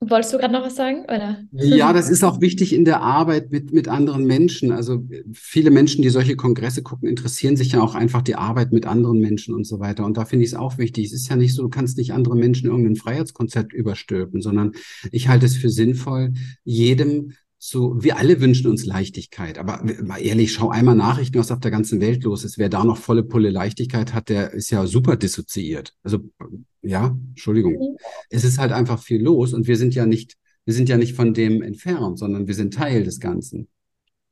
wolltest 0.00 0.32
du 0.32 0.38
gerade 0.38 0.52
noch 0.52 0.64
was 0.64 0.76
sagen? 0.76 1.04
Oder? 1.04 1.42
Ja, 1.52 1.92
das 1.92 2.10
ist 2.10 2.24
auch 2.24 2.40
wichtig 2.40 2.74
in 2.74 2.84
der 2.84 3.00
Arbeit 3.00 3.50
mit, 3.50 3.72
mit 3.72 3.88
anderen 3.88 4.24
Menschen. 4.24 4.72
Also 4.72 5.02
viele 5.32 5.70
Menschen, 5.70 6.02
die 6.02 6.10
solche 6.10 6.36
Kongresse 6.36 6.82
gucken, 6.82 7.08
interessieren 7.08 7.56
sich 7.56 7.72
ja 7.72 7.80
auch 7.80 7.94
einfach 7.94 8.22
die 8.22 8.36
Arbeit 8.36 8.72
mit 8.72 8.86
anderen 8.86 9.20
Menschen 9.20 9.54
und 9.54 9.64
so 9.64 9.80
weiter. 9.80 10.04
Und 10.04 10.16
da 10.16 10.24
finde 10.24 10.44
ich 10.44 10.52
es 10.52 10.56
auch 10.56 10.78
wichtig. 10.78 11.06
Es 11.06 11.12
ist 11.12 11.28
ja 11.28 11.36
nicht 11.36 11.54
so, 11.54 11.62
du 11.62 11.68
kannst 11.68 11.98
nicht 11.98 12.12
andere 12.12 12.36
Menschen 12.36 12.68
irgendein 12.68 12.96
Freiheitskonzept 12.96 13.72
überstülpen, 13.72 14.40
sondern 14.40 14.72
ich 15.10 15.28
halte 15.28 15.46
es 15.46 15.56
für 15.56 15.70
sinnvoll, 15.70 16.32
jedem 16.64 17.32
so, 17.58 18.02
wir 18.02 18.18
alle 18.18 18.40
wünschen 18.40 18.70
uns 18.70 18.84
Leichtigkeit. 18.84 19.58
Aber 19.58 19.82
mal 20.02 20.18
ehrlich, 20.18 20.52
schau 20.52 20.68
einmal 20.68 20.94
Nachrichten, 20.94 21.38
was 21.38 21.50
auf 21.50 21.60
der 21.60 21.70
ganzen 21.70 22.00
Welt 22.00 22.22
los 22.22 22.44
ist. 22.44 22.58
Wer 22.58 22.68
da 22.68 22.84
noch 22.84 22.98
volle 22.98 23.24
Pulle 23.24 23.50
Leichtigkeit 23.50 24.14
hat, 24.14 24.28
der 24.28 24.52
ist 24.52 24.70
ja 24.70 24.86
super 24.86 25.16
dissoziiert. 25.16 25.94
Also, 26.02 26.20
ja, 26.86 27.16
Entschuldigung. 27.30 27.74
Mhm. 27.74 27.96
Es 28.30 28.44
ist 28.44 28.58
halt 28.58 28.72
einfach 28.72 29.02
viel 29.02 29.22
los 29.22 29.52
und 29.52 29.66
wir 29.66 29.76
sind 29.76 29.94
ja 29.94 30.06
nicht, 30.06 30.36
wir 30.64 30.74
sind 30.74 30.88
ja 30.88 30.96
nicht 30.96 31.14
von 31.14 31.34
dem 31.34 31.62
entfernt, 31.62 32.18
sondern 32.18 32.46
wir 32.46 32.54
sind 32.54 32.74
Teil 32.74 33.04
des 33.04 33.20
Ganzen. 33.20 33.68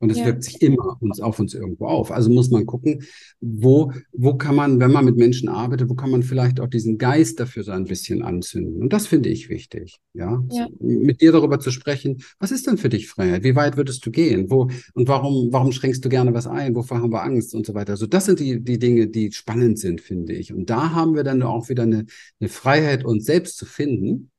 Und 0.05 0.11
es 0.11 0.19
ja. 0.19 0.27
wirkt 0.27 0.43
sich 0.43 0.61
immer 0.61 0.97
uns 1.01 1.19
auf 1.19 1.39
uns 1.39 1.55
irgendwo 1.55 1.87
auf. 1.87 2.11
Also 2.11 2.29
muss 2.29 2.51
man 2.51 2.67
gucken, 2.67 3.03
wo, 3.41 3.91
wo 4.13 4.35
kann 4.35 4.55
man, 4.55 4.79
wenn 4.79 4.91
man 4.91 5.03
mit 5.03 5.17
Menschen 5.17 5.49
arbeitet, 5.49 5.89
wo 5.89 5.95
kann 5.95 6.11
man 6.11 6.21
vielleicht 6.21 6.59
auch 6.59 6.67
diesen 6.67 6.99
Geist 6.99 7.39
dafür 7.39 7.63
so 7.63 7.71
ein 7.71 7.85
bisschen 7.85 8.21
anzünden. 8.21 8.83
Und 8.83 8.93
das 8.93 9.07
finde 9.07 9.29
ich 9.29 9.49
wichtig. 9.49 9.97
Ja? 10.13 10.43
ja. 10.51 10.67
Mit 10.79 11.21
dir 11.21 11.31
darüber 11.31 11.59
zu 11.59 11.71
sprechen, 11.71 12.21
was 12.37 12.51
ist 12.51 12.67
denn 12.67 12.77
für 12.77 12.89
dich 12.89 13.07
Freiheit? 13.07 13.43
Wie 13.43 13.55
weit 13.55 13.77
würdest 13.77 14.05
du 14.05 14.11
gehen? 14.11 14.51
Wo, 14.51 14.69
und 14.93 15.07
warum, 15.07 15.51
warum 15.51 15.71
schränkst 15.71 16.05
du 16.05 16.09
gerne 16.09 16.35
was 16.35 16.45
ein? 16.45 16.75
Wovor 16.75 17.01
haben 17.01 17.11
wir 17.11 17.23
Angst 17.23 17.55
und 17.55 17.65
so 17.65 17.73
weiter? 17.73 17.93
Also 17.93 18.05
das 18.05 18.25
sind 18.25 18.39
die, 18.39 18.63
die 18.63 18.77
Dinge, 18.77 19.07
die 19.07 19.31
spannend 19.31 19.79
sind, 19.79 20.01
finde 20.01 20.33
ich. 20.33 20.53
Und 20.53 20.69
da 20.69 20.91
haben 20.91 21.15
wir 21.15 21.23
dann 21.23 21.41
auch 21.41 21.67
wieder 21.67 21.83
eine, 21.83 22.05
eine 22.39 22.49
Freiheit, 22.49 23.03
uns 23.03 23.25
selbst 23.25 23.57
zu 23.57 23.65
finden 23.65 24.29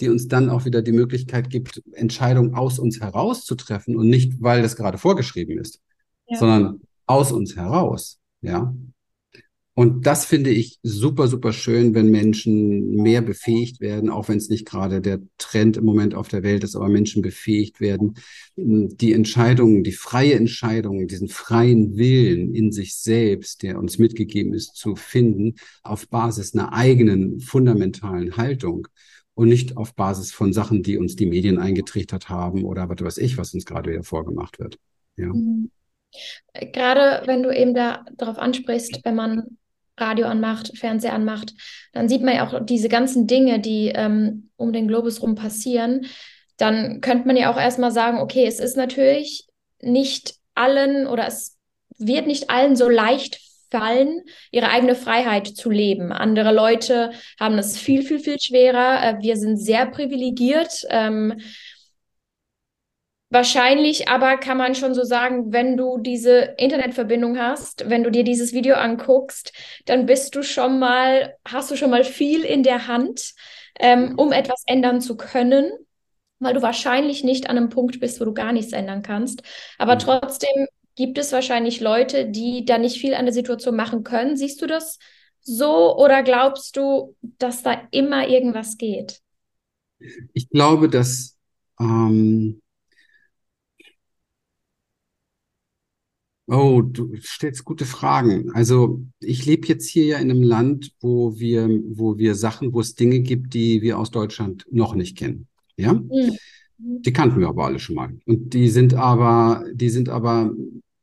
die 0.00 0.08
uns 0.08 0.28
dann 0.28 0.50
auch 0.50 0.64
wieder 0.64 0.82
die 0.82 0.92
Möglichkeit 0.92 1.50
gibt, 1.50 1.82
Entscheidungen 1.92 2.54
aus 2.54 2.78
uns 2.78 3.00
heraus 3.00 3.44
zu 3.44 3.54
treffen 3.54 3.96
und 3.96 4.08
nicht, 4.08 4.42
weil 4.42 4.62
das 4.62 4.76
gerade 4.76 4.98
vorgeschrieben 4.98 5.58
ist, 5.58 5.80
ja. 6.28 6.38
sondern 6.38 6.80
aus 7.06 7.32
uns 7.32 7.56
heraus. 7.56 8.18
Ja. 8.40 8.74
Und 9.74 10.04
das 10.04 10.26
finde 10.26 10.50
ich 10.50 10.78
super, 10.82 11.26
super 11.26 11.54
schön, 11.54 11.94
wenn 11.94 12.10
Menschen 12.10 12.96
mehr 12.96 13.22
befähigt 13.22 13.80
werden, 13.80 14.10
auch 14.10 14.28
wenn 14.28 14.36
es 14.36 14.50
nicht 14.50 14.66
gerade 14.66 15.00
der 15.00 15.20
Trend 15.38 15.76
im 15.78 15.84
Moment 15.84 16.14
auf 16.14 16.28
der 16.28 16.42
Welt 16.42 16.64
ist, 16.64 16.76
aber 16.76 16.88
Menschen 16.88 17.22
befähigt 17.22 17.80
werden, 17.80 18.16
die 18.56 19.14
Entscheidungen, 19.14 19.82
die 19.82 19.92
freie 19.92 20.34
Entscheidung, 20.34 21.06
diesen 21.06 21.28
freien 21.28 21.96
Willen 21.96 22.54
in 22.54 22.72
sich 22.72 22.94
selbst, 22.96 23.62
der 23.62 23.78
uns 23.78 23.96
mitgegeben 23.98 24.52
ist, 24.52 24.74
zu 24.74 24.96
finden, 24.96 25.54
auf 25.82 26.08
Basis 26.08 26.52
einer 26.52 26.74
eigenen 26.74 27.40
fundamentalen 27.40 28.36
Haltung 28.36 28.86
und 29.40 29.48
nicht 29.48 29.78
auf 29.78 29.94
Basis 29.94 30.32
von 30.32 30.52
Sachen, 30.52 30.82
die 30.82 30.98
uns 30.98 31.16
die 31.16 31.24
Medien 31.24 31.58
eingetrichtert 31.58 32.28
haben 32.28 32.62
oder 32.62 32.90
was 32.90 33.00
weiß 33.00 33.16
ich, 33.16 33.38
was 33.38 33.54
uns 33.54 33.64
gerade 33.64 33.90
wieder 33.90 34.02
vorgemacht 34.02 34.58
wird. 34.58 34.78
Ja. 35.16 35.28
Mhm. 35.28 35.70
Gerade 36.52 37.26
wenn 37.26 37.42
du 37.42 37.50
eben 37.50 37.72
da 37.72 38.04
darauf 38.18 38.36
ansprichst, 38.36 39.00
wenn 39.02 39.14
man 39.14 39.56
Radio 39.96 40.26
anmacht, 40.26 40.76
Fernseher 40.76 41.14
anmacht, 41.14 41.54
dann 41.94 42.06
sieht 42.06 42.20
man 42.20 42.34
ja 42.34 42.46
auch 42.46 42.66
diese 42.66 42.90
ganzen 42.90 43.26
Dinge, 43.26 43.60
die 43.60 43.90
ähm, 43.94 44.50
um 44.56 44.74
den 44.74 44.88
Globus 44.88 45.22
rum 45.22 45.36
passieren. 45.36 46.04
Dann 46.58 47.00
könnte 47.00 47.26
man 47.26 47.38
ja 47.38 47.50
auch 47.50 47.58
erstmal 47.58 47.92
sagen, 47.92 48.18
okay, 48.18 48.44
es 48.44 48.60
ist 48.60 48.76
natürlich 48.76 49.46
nicht 49.80 50.34
allen 50.54 51.06
oder 51.06 51.26
es 51.26 51.56
wird 51.96 52.26
nicht 52.26 52.50
allen 52.50 52.76
so 52.76 52.90
leicht 52.90 53.40
gefallen, 53.70 54.22
ihre 54.50 54.70
eigene 54.70 54.94
Freiheit 54.94 55.46
zu 55.46 55.70
leben. 55.70 56.12
Andere 56.12 56.52
Leute 56.52 57.12
haben 57.38 57.58
es 57.58 57.78
viel, 57.78 58.02
viel, 58.02 58.18
viel 58.18 58.40
schwerer. 58.40 59.02
Äh, 59.02 59.22
wir 59.22 59.36
sind 59.36 59.56
sehr 59.56 59.86
privilegiert. 59.86 60.86
Ähm, 60.90 61.40
Wahrscheinlich 63.32 64.08
aber 64.08 64.38
kann 64.38 64.58
man 64.58 64.74
schon 64.74 64.92
so 64.92 65.04
sagen, 65.04 65.52
wenn 65.52 65.76
du 65.76 65.98
diese 65.98 66.56
Internetverbindung 66.58 67.38
hast, 67.38 67.88
wenn 67.88 68.02
du 68.02 68.10
dir 68.10 68.24
dieses 68.24 68.52
Video 68.52 68.74
anguckst, 68.74 69.52
dann 69.86 70.06
bist 70.06 70.34
du 70.34 70.42
schon 70.42 70.80
mal, 70.80 71.36
hast 71.46 71.70
du 71.70 71.76
schon 71.76 71.90
mal 71.90 72.02
viel 72.02 72.40
in 72.42 72.64
der 72.64 72.88
Hand, 72.88 73.34
ähm, 73.78 74.14
um 74.18 74.32
etwas 74.32 74.64
ändern 74.66 75.00
zu 75.00 75.16
können, 75.16 75.70
weil 76.40 76.54
du 76.54 76.62
wahrscheinlich 76.62 77.22
nicht 77.22 77.48
an 77.48 77.56
einem 77.56 77.68
Punkt 77.68 78.00
bist, 78.00 78.20
wo 78.20 78.24
du 78.24 78.34
gar 78.34 78.52
nichts 78.52 78.72
ändern 78.72 79.02
kannst. 79.02 79.44
Aber 79.78 79.94
mhm. 79.94 80.00
trotzdem 80.00 80.66
gibt 81.00 81.16
es 81.16 81.32
wahrscheinlich 81.32 81.80
Leute, 81.80 82.28
die 82.28 82.66
da 82.66 82.76
nicht 82.76 83.00
viel 83.00 83.14
an 83.14 83.24
der 83.24 83.32
Situation 83.32 83.74
machen 83.74 84.04
können. 84.04 84.36
Siehst 84.36 84.60
du 84.60 84.66
das 84.66 84.98
so 85.40 85.96
oder 85.96 86.22
glaubst 86.22 86.76
du, 86.76 87.16
dass 87.38 87.62
da 87.62 87.88
immer 87.90 88.28
irgendwas 88.28 88.76
geht? 88.76 89.22
Ich 90.34 90.50
glaube, 90.50 90.90
dass 90.90 91.38
ähm 91.80 92.60
Oh, 96.46 96.82
du 96.82 97.16
stellst 97.22 97.64
gute 97.64 97.86
Fragen. 97.86 98.50
Also 98.52 99.00
ich 99.20 99.46
lebe 99.46 99.68
jetzt 99.68 99.88
hier 99.88 100.04
ja 100.04 100.18
in 100.18 100.30
einem 100.30 100.42
Land, 100.42 100.92
wo 101.00 101.38
wir, 101.38 101.66
wo 101.92 102.18
wir 102.18 102.34
Sachen, 102.34 102.74
wo 102.74 102.80
es 102.80 102.94
Dinge 102.94 103.20
gibt, 103.20 103.54
die 103.54 103.80
wir 103.80 103.98
aus 103.98 104.10
Deutschland 104.10 104.66
noch 104.70 104.94
nicht 104.94 105.16
kennen. 105.16 105.46
Ja? 105.76 105.94
Mhm. 105.94 106.36
Die 106.76 107.12
kannten 107.12 107.40
wir 107.40 107.48
aber 107.48 107.64
alle 107.64 107.78
schon 107.78 107.94
mal. 107.94 108.18
Und 108.26 108.52
die 108.52 108.68
sind 108.68 108.92
aber, 108.92 109.64
die 109.72 109.88
sind 109.88 110.10
aber 110.10 110.52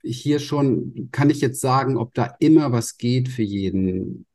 hier 0.03 0.39
schon, 0.39 1.09
kann 1.11 1.29
ich 1.29 1.41
jetzt 1.41 1.61
sagen, 1.61 1.97
ob 1.97 2.13
da 2.13 2.35
immer 2.39 2.71
was 2.71 2.97
geht 2.97 3.29
für 3.29 3.43
jeden. 3.43 4.25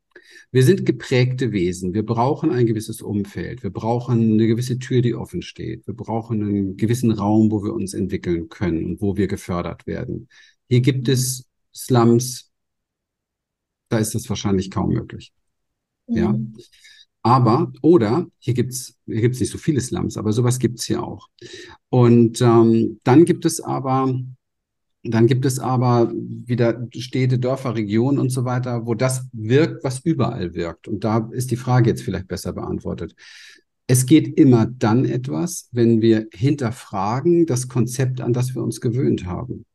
Wir 0.51 0.63
sind 0.63 0.85
geprägte 0.85 1.51
Wesen. 1.51 1.93
Wir 1.93 2.05
brauchen 2.05 2.51
ein 2.51 2.65
gewisses 2.67 3.01
Umfeld. 3.01 3.63
Wir 3.63 3.71
brauchen 3.71 4.33
eine 4.33 4.47
gewisse 4.47 4.79
Tür, 4.79 5.01
die 5.01 5.15
offen 5.15 5.41
steht. 5.41 5.87
Wir 5.87 5.95
brauchen 5.95 6.43
einen 6.43 6.77
gewissen 6.77 7.11
Raum, 7.11 7.51
wo 7.51 7.63
wir 7.63 7.73
uns 7.73 7.93
entwickeln 7.93 8.49
können 8.49 8.85
und 8.85 9.01
wo 9.01 9.17
wir 9.17 9.27
gefördert 9.27 9.87
werden. 9.87 10.29
Hier 10.69 10.81
gibt 10.81 11.07
es 11.07 11.47
Slums, 11.75 12.51
da 13.89 13.97
ist 13.97 14.15
das 14.15 14.29
wahrscheinlich 14.29 14.71
kaum 14.71 14.89
möglich. 14.89 15.33
Mhm. 16.07 16.17
Ja. 16.17 16.39
Aber, 17.25 17.71
oder, 17.81 18.27
hier 18.39 18.53
gibt's 18.53 18.95
hier 19.05 19.21
gibt's 19.21 19.39
nicht 19.39 19.51
so 19.51 19.57
viele 19.57 19.79
Slums, 19.79 20.17
aber 20.17 20.33
sowas 20.33 20.59
gibt's 20.59 20.83
hier 20.83 21.01
auch. 21.01 21.29
Und 21.89 22.41
ähm, 22.41 22.99
dann 23.03 23.23
gibt 23.23 23.45
es 23.45 23.61
aber, 23.61 24.19
dann 25.03 25.27
gibt 25.27 25.45
es 25.45 25.59
aber 25.59 26.13
wieder 26.13 26.87
Städte, 26.95 27.37
Dörfer, 27.37 27.75
Regionen 27.75 28.19
und 28.19 28.29
so 28.29 28.45
weiter, 28.45 28.85
wo 28.85 28.95
das 28.95 29.27
wirkt, 29.33 29.83
was 29.83 29.99
überall 29.99 30.53
wirkt. 30.53 30.87
Und 30.87 31.03
da 31.03 31.29
ist 31.33 31.51
die 31.51 31.57
Frage 31.57 31.89
jetzt 31.89 32.03
vielleicht 32.03 32.29
besser 32.29 32.53
beantwortet. 32.53 33.13
Es 33.85 34.05
geht 34.05 34.37
immer 34.39 34.65
dann 34.65 35.03
etwas, 35.03 35.67
wenn 35.73 36.01
wir 36.01 36.27
hinterfragen 36.33 37.45
das 37.45 37.67
Konzept, 37.67 38.21
an 38.21 38.31
das 38.31 38.55
wir 38.55 38.63
uns 38.63 38.79
gewöhnt 38.79 39.25
haben. 39.25 39.65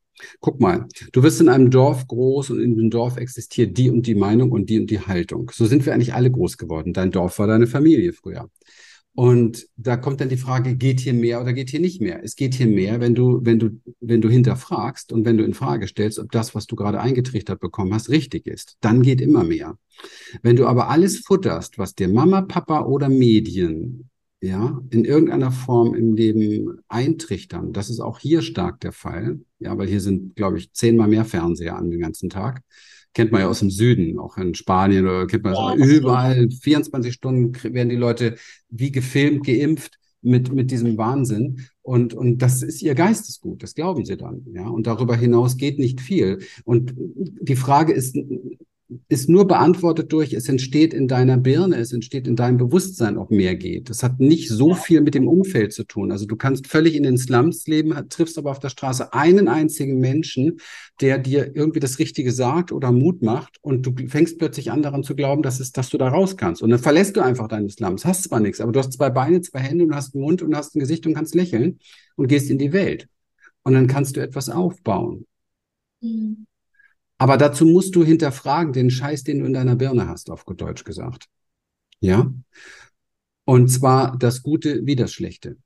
Guck 0.41 0.61
mal, 0.61 0.87
du 1.13 1.23
wirst 1.23 1.41
in 1.43 1.51
einem 1.51 1.71
Dorf 1.71 2.07
groß 2.09 2.51
und 2.51 2.61
in 2.61 2.77
dem 2.77 2.91
Dorf 2.91 3.19
existiert 3.19 3.77
die 3.77 3.91
und 3.91 4.07
die 4.07 4.15
Meinung 4.15 4.51
und 4.51 4.71
die 4.71 4.81
und 4.81 4.91
die 4.91 5.01
Haltung. 5.01 5.51
So 5.55 5.67
sind 5.67 5.85
wir 5.85 5.93
eigentlich 5.93 6.15
alle 6.15 6.31
groß 6.31 6.57
geworden. 6.57 6.93
Dein 6.95 7.11
Dorf 7.11 7.39
war 7.39 7.47
deine 7.47 7.67
Familie 7.67 8.15
früher. 8.15 8.49
Und 9.19 9.67
da 9.77 9.97
kommt 9.97 10.21
dann 10.21 10.29
die 10.29 10.37
Frage, 10.37 10.77
geht 10.77 11.01
hier 11.01 11.13
mehr 11.13 11.41
oder 11.41 11.53
geht 11.53 11.71
hier 11.71 11.81
nicht 11.81 12.01
mehr? 12.01 12.23
Es 12.23 12.37
geht 12.37 12.55
hier 12.55 12.69
mehr, 12.69 13.01
wenn 13.01 13.17
du, 13.17 13.41
wenn 13.43 13.59
du, 13.59 13.71
wenn 13.99 14.21
du 14.21 14.29
hinterfragst 14.29 15.13
und 15.13 15.25
wenn 15.25 15.37
du 15.37 15.43
in 15.43 15.55
Frage 15.55 15.89
stellst, 15.89 16.21
ob 16.21 16.31
das, 16.31 16.55
was 16.55 16.69
du 16.69 16.77
gerade 16.77 17.01
eingetrichtert 17.01 17.59
bekommen 17.59 17.93
hast, 17.93 18.11
richtig 18.11 18.47
ist. 18.47 18.77
Dann 18.81 19.03
geht 19.03 19.21
immer 19.21 19.43
mehr. 19.43 19.77
Wenn 20.43 20.55
du 20.55 20.69
aber 20.69 20.89
alles 20.89 21.19
futterst, 21.19 21.79
was 21.79 21.97
dir 21.97 22.07
Mama, 22.07 22.43
Papa 22.43 22.83
oder 22.83 23.09
Medien 23.09 24.09
ja, 24.41 24.81
in 24.91 25.05
irgendeiner 25.05 25.51
Form 25.51 25.95
im 25.95 26.15
Leben 26.15 26.79
eintrichtern. 26.89 27.73
Das 27.73 27.91
ist 27.91 28.01
auch 28.01 28.19
hier 28.19 28.43
stark 28.43 28.81
der 28.81 28.93
Fall. 28.93 29.41
Ja, 29.59 29.77
weil 29.77 29.89
hier 29.89 30.01
sind, 30.01 30.37
glaube 30.37 30.59
ich, 30.59 30.73
zehnmal 30.73 31.09
mehr 31.09 31.25
Fernseher 31.25 31.77
an 31.77 31.91
den 31.91 32.01
ganzen 32.01 32.31
Tag. 32.31 32.63
Kennt 33.15 33.33
man 33.33 33.41
ja 33.41 33.49
aus 33.49 33.59
dem 33.61 33.71
Süden, 33.71 34.19
auch 34.19 34.37
in 34.37 34.55
Spanien 34.55 35.07
oder 35.07 35.27
kennt 35.27 35.43
man 35.43 35.55
ja, 35.55 35.75
überall. 35.75 36.49
24 36.51 37.13
Stunden 37.13 37.53
werden 37.75 37.89
die 37.89 37.97
Leute 37.97 38.37
wie 38.69 38.93
gefilmt, 38.93 39.45
geimpft 39.45 39.99
mit, 40.23 40.53
mit 40.53 40.71
diesem 40.71 40.97
Wahnsinn. 40.99 41.67
Und, 41.83 42.15
und 42.15 42.39
das 42.39 42.63
ist 42.63 42.83
ihr 42.83 42.95
Geistesgut, 42.95 43.63
das 43.63 43.75
glauben 43.75 44.05
sie 44.05 44.17
dann. 44.17 44.47
Ja, 44.53 44.69
und 44.69 44.87
darüber 44.87 45.17
hinaus 45.17 45.57
geht 45.57 45.79
nicht 45.79 46.01
viel. 46.01 46.39
Und 46.65 46.95
die 46.97 47.57
Frage 47.57 47.93
ist 47.93 48.17
ist 49.09 49.29
nur 49.29 49.47
beantwortet 49.47 50.13
durch, 50.13 50.33
es 50.33 50.49
entsteht 50.49 50.95
in 50.95 51.09
deiner 51.09 51.37
Birne, 51.37 51.77
es 51.77 51.93
entsteht 51.93 52.27
in 52.27 52.37
deinem 52.37 52.57
Bewusstsein, 52.57 53.19
ob 53.19 53.31
mehr 53.31 53.55
geht. 53.55 53.91
Das 53.91 54.03
hat 54.03 54.19
nicht 54.19 54.49
so 54.49 54.75
viel 54.75 55.03
mit 55.03 55.15
dem 55.15 55.29
Umfeld 55.29 55.75
zu 55.75 55.85
tun. 55.85 56.11
Also 56.11 56.25
du 56.25 56.37
kannst 56.37 56.67
völlig 56.67 56.95
in 56.95 57.03
den 57.03 57.19
Slums 57.19 57.67
leben, 57.67 57.95
triffst 58.09 58.39
aber 58.39 58.51
auf 58.51 58.61
der 58.61 58.71
Straße 58.71 59.13
einen 59.13 59.47
einzigen 59.49 59.99
Menschen, 59.99 60.61
der 61.03 61.19
dir 61.19 61.55
irgendwie 61.55 61.81
das 61.81 61.99
Richtige 61.99 62.33
sagt 62.33 62.73
oder 62.73 62.91
Mut 62.91 63.21
macht 63.21 63.59
und 63.61 63.85
du 63.85 63.95
fängst 64.09 64.39
plötzlich 64.39 64.71
an 64.71 64.83
daran 64.83 65.03
zu 65.03 65.15
glauben, 65.15 65.43
dass, 65.43 65.61
es, 65.61 65.73
dass 65.73 65.91
du 65.91 65.99
da 65.99 66.09
raus 66.09 66.39
kannst. 66.39 66.63
Und 66.63 66.71
dann 66.71 66.79
verlässt 66.79 67.17
du 67.17 67.21
einfach 67.21 67.49
deine 67.49 67.69
Slums, 67.69 68.07
hast 68.07 68.25
zwar 68.25 68.41
nichts, 68.41 68.61
aber 68.61 68.73
du 68.73 68.79
hast 68.79 68.95
zwei 68.95 69.11
Beine, 69.11 69.43
zwei 69.43 69.61
Hände 69.61 69.85
und 69.85 69.95
hast 69.95 70.15
einen 70.15 70.25
Mund 70.25 70.41
und 70.41 70.57
hast 70.57 70.75
ein 70.75 70.81
Gesicht 70.81 71.07
und 71.07 71.13
kannst 71.13 71.35
lächeln 71.35 71.79
und 72.17 72.29
gehst 72.29 72.51
in 72.51 72.57
die 72.57 72.73
Welt. 72.73 73.07
Und 73.65 73.75
dann 73.75 73.87
kannst 73.87 74.17
du 74.17 74.23
etwas 74.23 74.49
aufbauen. 74.49 75.27
Mhm. 76.01 76.47
Aber 77.19 77.37
dazu 77.37 77.67
musst 77.67 77.95
du 77.97 78.05
hinterfragen 78.05 78.73
den 78.73 78.91
Scheiß, 78.91 79.25
den 79.25 79.41
du 79.41 79.45
in 79.45 79.53
deiner 79.53 79.77
Birne 79.77 80.09
hast, 80.09 80.31
auf 80.31 80.45
gut 80.45 80.61
Deutsch 80.61 80.85
gesagt. 80.85 81.27
Ja? 82.01 82.33
Und 83.45 83.69
zwar 83.69 84.17
das 84.17 84.43
Gute 84.43 84.87
wie 84.87 84.97
das 84.97 85.13
Schlechte. 85.13 85.57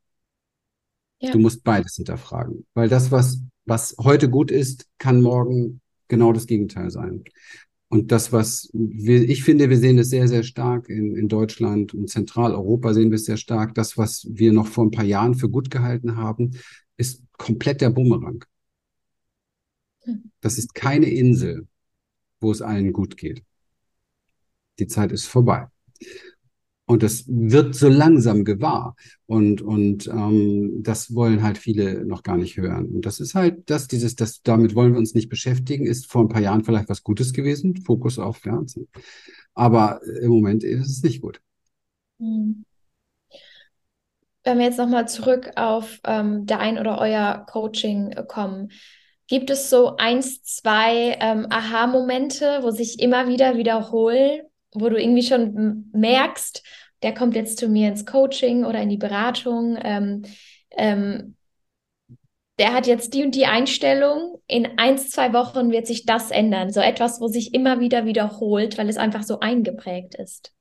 Ja. 1.20 1.30
Du 1.30 1.38
musst 1.38 1.62
beides 1.62 1.96
hinterfragen. 1.96 2.66
Weil 2.74 2.88
das, 2.88 3.10
was, 3.10 3.42
was 3.66 3.94
heute 4.00 4.30
gut 4.30 4.50
ist, 4.50 4.88
kann 4.98 5.20
morgen 5.20 5.80
genau 6.08 6.32
das 6.32 6.46
Gegenteil 6.46 6.90
sein. 6.90 7.24
Und 7.88 8.10
das, 8.10 8.32
was 8.32 8.70
wir, 8.72 9.28
ich 9.28 9.44
finde, 9.44 9.68
wir 9.68 9.76
sehen 9.76 9.98
es 9.98 10.08
sehr, 10.08 10.26
sehr 10.26 10.44
stark 10.44 10.88
in, 10.88 11.14
in 11.14 11.28
Deutschland 11.28 11.92
und 11.92 12.08
Zentraleuropa 12.08 12.94
sehen 12.94 13.10
wir 13.10 13.16
es 13.16 13.26
sehr 13.26 13.36
stark. 13.36 13.74
Das, 13.74 13.98
was 13.98 14.26
wir 14.30 14.54
noch 14.54 14.66
vor 14.66 14.86
ein 14.86 14.90
paar 14.90 15.04
Jahren 15.04 15.34
für 15.34 15.50
gut 15.50 15.70
gehalten 15.70 16.16
haben, 16.16 16.52
ist 16.96 17.22
komplett 17.36 17.82
der 17.82 17.90
Bumerang. 17.90 18.44
Das 20.40 20.58
ist 20.58 20.74
keine 20.74 21.06
Insel, 21.06 21.66
wo 22.40 22.50
es 22.50 22.62
allen 22.62 22.92
gut 22.92 23.16
geht. 23.16 23.42
Die 24.78 24.86
Zeit 24.86 25.12
ist 25.12 25.26
vorbei. 25.26 25.68
Und 26.84 27.02
das 27.02 27.24
wird 27.26 27.74
so 27.74 27.88
langsam 27.88 28.44
gewahr. 28.44 28.96
Und, 29.26 29.62
und 29.62 30.08
ähm, 30.08 30.82
das 30.82 31.14
wollen 31.14 31.42
halt 31.42 31.56
viele 31.56 32.04
noch 32.04 32.22
gar 32.22 32.36
nicht 32.36 32.56
hören. 32.56 32.86
Und 32.86 33.06
das 33.06 33.20
ist 33.20 33.34
halt 33.34 33.70
das, 33.70 33.86
dieses, 33.86 34.16
das, 34.16 34.42
damit 34.42 34.74
wollen 34.74 34.92
wir 34.92 34.98
uns 34.98 35.14
nicht 35.14 35.28
beschäftigen, 35.28 35.86
ist 35.86 36.10
vor 36.10 36.22
ein 36.22 36.28
paar 36.28 36.42
Jahren 36.42 36.64
vielleicht 36.64 36.88
was 36.88 37.02
Gutes 37.02 37.32
gewesen. 37.32 37.76
Fokus 37.76 38.18
auf 38.18 38.38
Fernsehen. 38.38 38.88
Aber 39.54 40.00
im 40.20 40.30
Moment 40.30 40.64
ist 40.64 40.90
es 40.90 41.02
nicht 41.02 41.22
gut. 41.22 41.40
Hm. 42.18 42.64
Wenn 44.44 44.58
wir 44.58 44.64
jetzt 44.64 44.78
nochmal 44.78 45.06
zurück 45.06 45.52
auf 45.54 46.00
ähm, 46.04 46.46
dein 46.46 46.78
oder 46.78 46.98
euer 46.98 47.46
Coaching 47.48 48.12
kommen, 48.26 48.70
Gibt 49.32 49.48
es 49.48 49.70
so 49.70 49.96
eins, 49.96 50.42
zwei 50.42 51.16
ähm, 51.18 51.46
Aha-Momente, 51.48 52.58
wo 52.60 52.70
sich 52.70 53.00
immer 53.00 53.28
wieder 53.28 53.56
wiederholen, 53.56 54.42
wo 54.74 54.90
du 54.90 55.00
irgendwie 55.00 55.22
schon 55.22 55.90
merkst, 55.94 56.62
der 57.02 57.14
kommt 57.14 57.34
jetzt 57.34 57.56
zu 57.56 57.66
mir 57.70 57.88
ins 57.88 58.04
Coaching 58.04 58.66
oder 58.66 58.82
in 58.82 58.90
die 58.90 58.98
Beratung, 58.98 59.78
ähm, 59.82 60.24
ähm, 60.72 61.36
der 62.58 62.74
hat 62.74 62.86
jetzt 62.86 63.14
die 63.14 63.24
und 63.24 63.34
die 63.34 63.46
Einstellung, 63.46 64.42
in 64.48 64.78
eins, 64.78 65.08
zwei 65.08 65.32
Wochen 65.32 65.70
wird 65.70 65.86
sich 65.86 66.04
das 66.04 66.30
ändern. 66.30 66.70
So 66.70 66.80
etwas, 66.80 67.18
wo 67.18 67.26
sich 67.26 67.54
immer 67.54 67.80
wieder 67.80 68.04
wiederholt, 68.04 68.76
weil 68.76 68.90
es 68.90 68.98
einfach 68.98 69.22
so 69.22 69.40
eingeprägt 69.40 70.14
ist. 70.14 70.52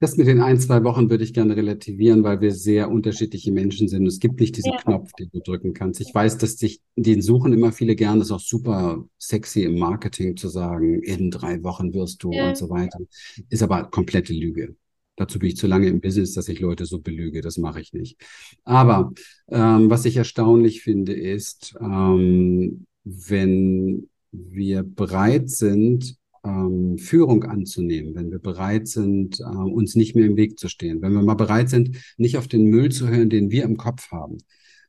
Das 0.00 0.16
mit 0.16 0.28
den 0.28 0.40
ein, 0.40 0.60
zwei 0.60 0.84
Wochen 0.84 1.10
würde 1.10 1.24
ich 1.24 1.34
gerne 1.34 1.56
relativieren, 1.56 2.22
weil 2.22 2.40
wir 2.40 2.52
sehr 2.52 2.88
unterschiedliche 2.88 3.50
Menschen 3.50 3.88
sind. 3.88 4.06
Es 4.06 4.20
gibt 4.20 4.38
nicht 4.38 4.56
diesen 4.56 4.72
ja. 4.72 4.78
Knopf, 4.78 5.12
den 5.14 5.28
du 5.32 5.40
drücken 5.40 5.74
kannst. 5.74 6.00
Ich 6.00 6.14
weiß, 6.14 6.38
dass 6.38 6.56
sich 6.56 6.80
den 6.94 7.20
suchen 7.20 7.52
immer 7.52 7.72
viele 7.72 7.96
gern. 7.96 8.20
Das 8.20 8.28
ist 8.28 8.32
auch 8.32 8.40
super 8.40 9.04
sexy 9.18 9.64
im 9.64 9.76
Marketing 9.76 10.36
zu 10.36 10.48
sagen, 10.48 11.02
in 11.02 11.32
drei 11.32 11.64
Wochen 11.64 11.92
wirst 11.94 12.22
du 12.22 12.30
ja. 12.30 12.48
und 12.48 12.56
so 12.56 12.70
weiter. 12.70 13.00
Ist 13.48 13.62
aber 13.62 13.84
komplette 13.90 14.32
Lüge. 14.32 14.76
Dazu 15.16 15.40
bin 15.40 15.48
ich 15.48 15.56
zu 15.56 15.66
lange 15.66 15.88
im 15.88 16.00
Business, 16.00 16.32
dass 16.32 16.48
ich 16.48 16.60
Leute 16.60 16.86
so 16.86 17.00
belüge. 17.00 17.40
Das 17.40 17.58
mache 17.58 17.80
ich 17.80 17.92
nicht. 17.92 18.20
Aber 18.62 19.12
ähm, 19.48 19.90
was 19.90 20.04
ich 20.04 20.16
erstaunlich 20.16 20.82
finde, 20.82 21.12
ist, 21.12 21.74
ähm, 21.80 22.86
wenn 23.02 24.08
wir 24.30 24.84
bereit 24.84 25.50
sind, 25.50 26.16
ähm, 26.48 26.98
Führung 26.98 27.44
anzunehmen, 27.44 28.14
wenn 28.14 28.30
wir 28.30 28.38
bereit 28.38 28.88
sind, 28.88 29.40
äh, 29.40 29.44
uns 29.44 29.94
nicht 29.94 30.16
mehr 30.16 30.26
im 30.26 30.36
Weg 30.36 30.58
zu 30.58 30.68
stehen, 30.68 31.02
wenn 31.02 31.12
wir 31.12 31.22
mal 31.22 31.34
bereit 31.34 31.68
sind, 31.68 31.96
nicht 32.16 32.38
auf 32.38 32.48
den 32.48 32.64
Müll 32.64 32.90
zu 32.90 33.08
hören, 33.08 33.30
den 33.30 33.50
wir 33.50 33.64
im 33.64 33.76
Kopf 33.76 34.10
haben. 34.10 34.38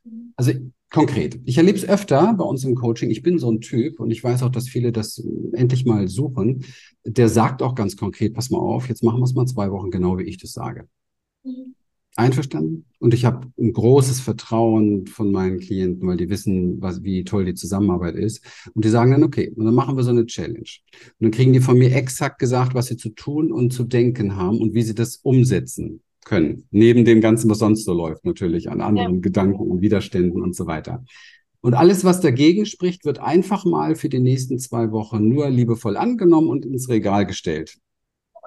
Mhm. 0.04 0.32
Also 0.36 0.52
konkret. 0.90 1.38
Ich 1.44 1.58
erlebe 1.58 1.78
es 1.78 1.88
öfter 1.88 2.34
bei 2.34 2.44
uns 2.44 2.64
im 2.64 2.74
Coaching. 2.74 3.10
Ich 3.10 3.22
bin 3.22 3.38
so 3.38 3.50
ein 3.50 3.60
Typ 3.60 4.00
und 4.00 4.10
ich 4.10 4.24
weiß 4.24 4.42
auch, 4.42 4.50
dass 4.50 4.68
viele 4.68 4.92
das 4.92 5.22
endlich 5.52 5.84
mal 5.84 6.08
suchen. 6.08 6.64
Der 7.04 7.28
sagt 7.28 7.62
auch 7.62 7.74
ganz 7.74 7.96
konkret, 7.96 8.34
pass 8.34 8.50
mal 8.50 8.58
auf, 8.58 8.88
jetzt 8.88 9.04
machen 9.04 9.20
wir 9.20 9.24
es 9.24 9.34
mal 9.34 9.46
zwei 9.46 9.70
Wochen 9.70 9.90
genau, 9.90 10.18
wie 10.18 10.24
ich 10.24 10.38
das 10.38 10.52
sage. 10.52 10.88
Mhm. 11.44 11.74
Einverstanden? 12.16 12.84
Und 12.98 13.14
ich 13.14 13.24
habe 13.24 13.50
ein 13.58 13.72
großes 13.72 14.20
Vertrauen 14.20 15.06
von 15.06 15.32
meinen 15.32 15.58
Klienten, 15.58 16.06
weil 16.06 16.16
die 16.16 16.28
wissen, 16.28 16.80
was, 16.80 17.02
wie 17.02 17.24
toll 17.24 17.44
die 17.44 17.54
Zusammenarbeit 17.54 18.16
ist. 18.16 18.44
Und 18.74 18.84
die 18.84 18.90
sagen 18.90 19.12
dann, 19.12 19.24
okay, 19.24 19.52
und 19.56 19.64
dann 19.64 19.74
machen 19.74 19.96
wir 19.96 20.02
so 20.02 20.10
eine 20.10 20.26
Challenge. 20.26 20.58
Und 20.58 21.20
dann 21.20 21.30
kriegen 21.30 21.52
die 21.52 21.60
von 21.60 21.78
mir 21.78 21.94
exakt 21.94 22.38
gesagt, 22.38 22.74
was 22.74 22.86
sie 22.86 22.96
zu 22.96 23.10
tun 23.10 23.52
und 23.52 23.72
zu 23.72 23.84
denken 23.84 24.36
haben 24.36 24.58
und 24.58 24.74
wie 24.74 24.82
sie 24.82 24.94
das 24.94 25.16
umsetzen 25.16 26.02
können. 26.24 26.66
Neben 26.70 27.04
dem 27.04 27.20
Ganzen, 27.20 27.48
was 27.48 27.58
sonst 27.58 27.84
so 27.84 27.94
läuft, 27.94 28.24
natürlich, 28.24 28.70
an 28.70 28.80
anderen 28.80 29.14
ja. 29.16 29.20
Gedanken 29.20 29.70
und 29.70 29.80
Widerständen 29.80 30.42
und 30.42 30.54
so 30.54 30.66
weiter. 30.66 31.04
Und 31.62 31.74
alles, 31.74 32.04
was 32.04 32.20
dagegen 32.20 32.64
spricht, 32.66 33.04
wird 33.04 33.18
einfach 33.18 33.64
mal 33.64 33.94
für 33.94 34.08
die 34.08 34.20
nächsten 34.20 34.58
zwei 34.58 34.92
Wochen 34.92 35.28
nur 35.28 35.50
liebevoll 35.50 35.96
angenommen 35.96 36.48
und 36.48 36.64
ins 36.64 36.88
Regal 36.88 37.26
gestellt. 37.26 37.76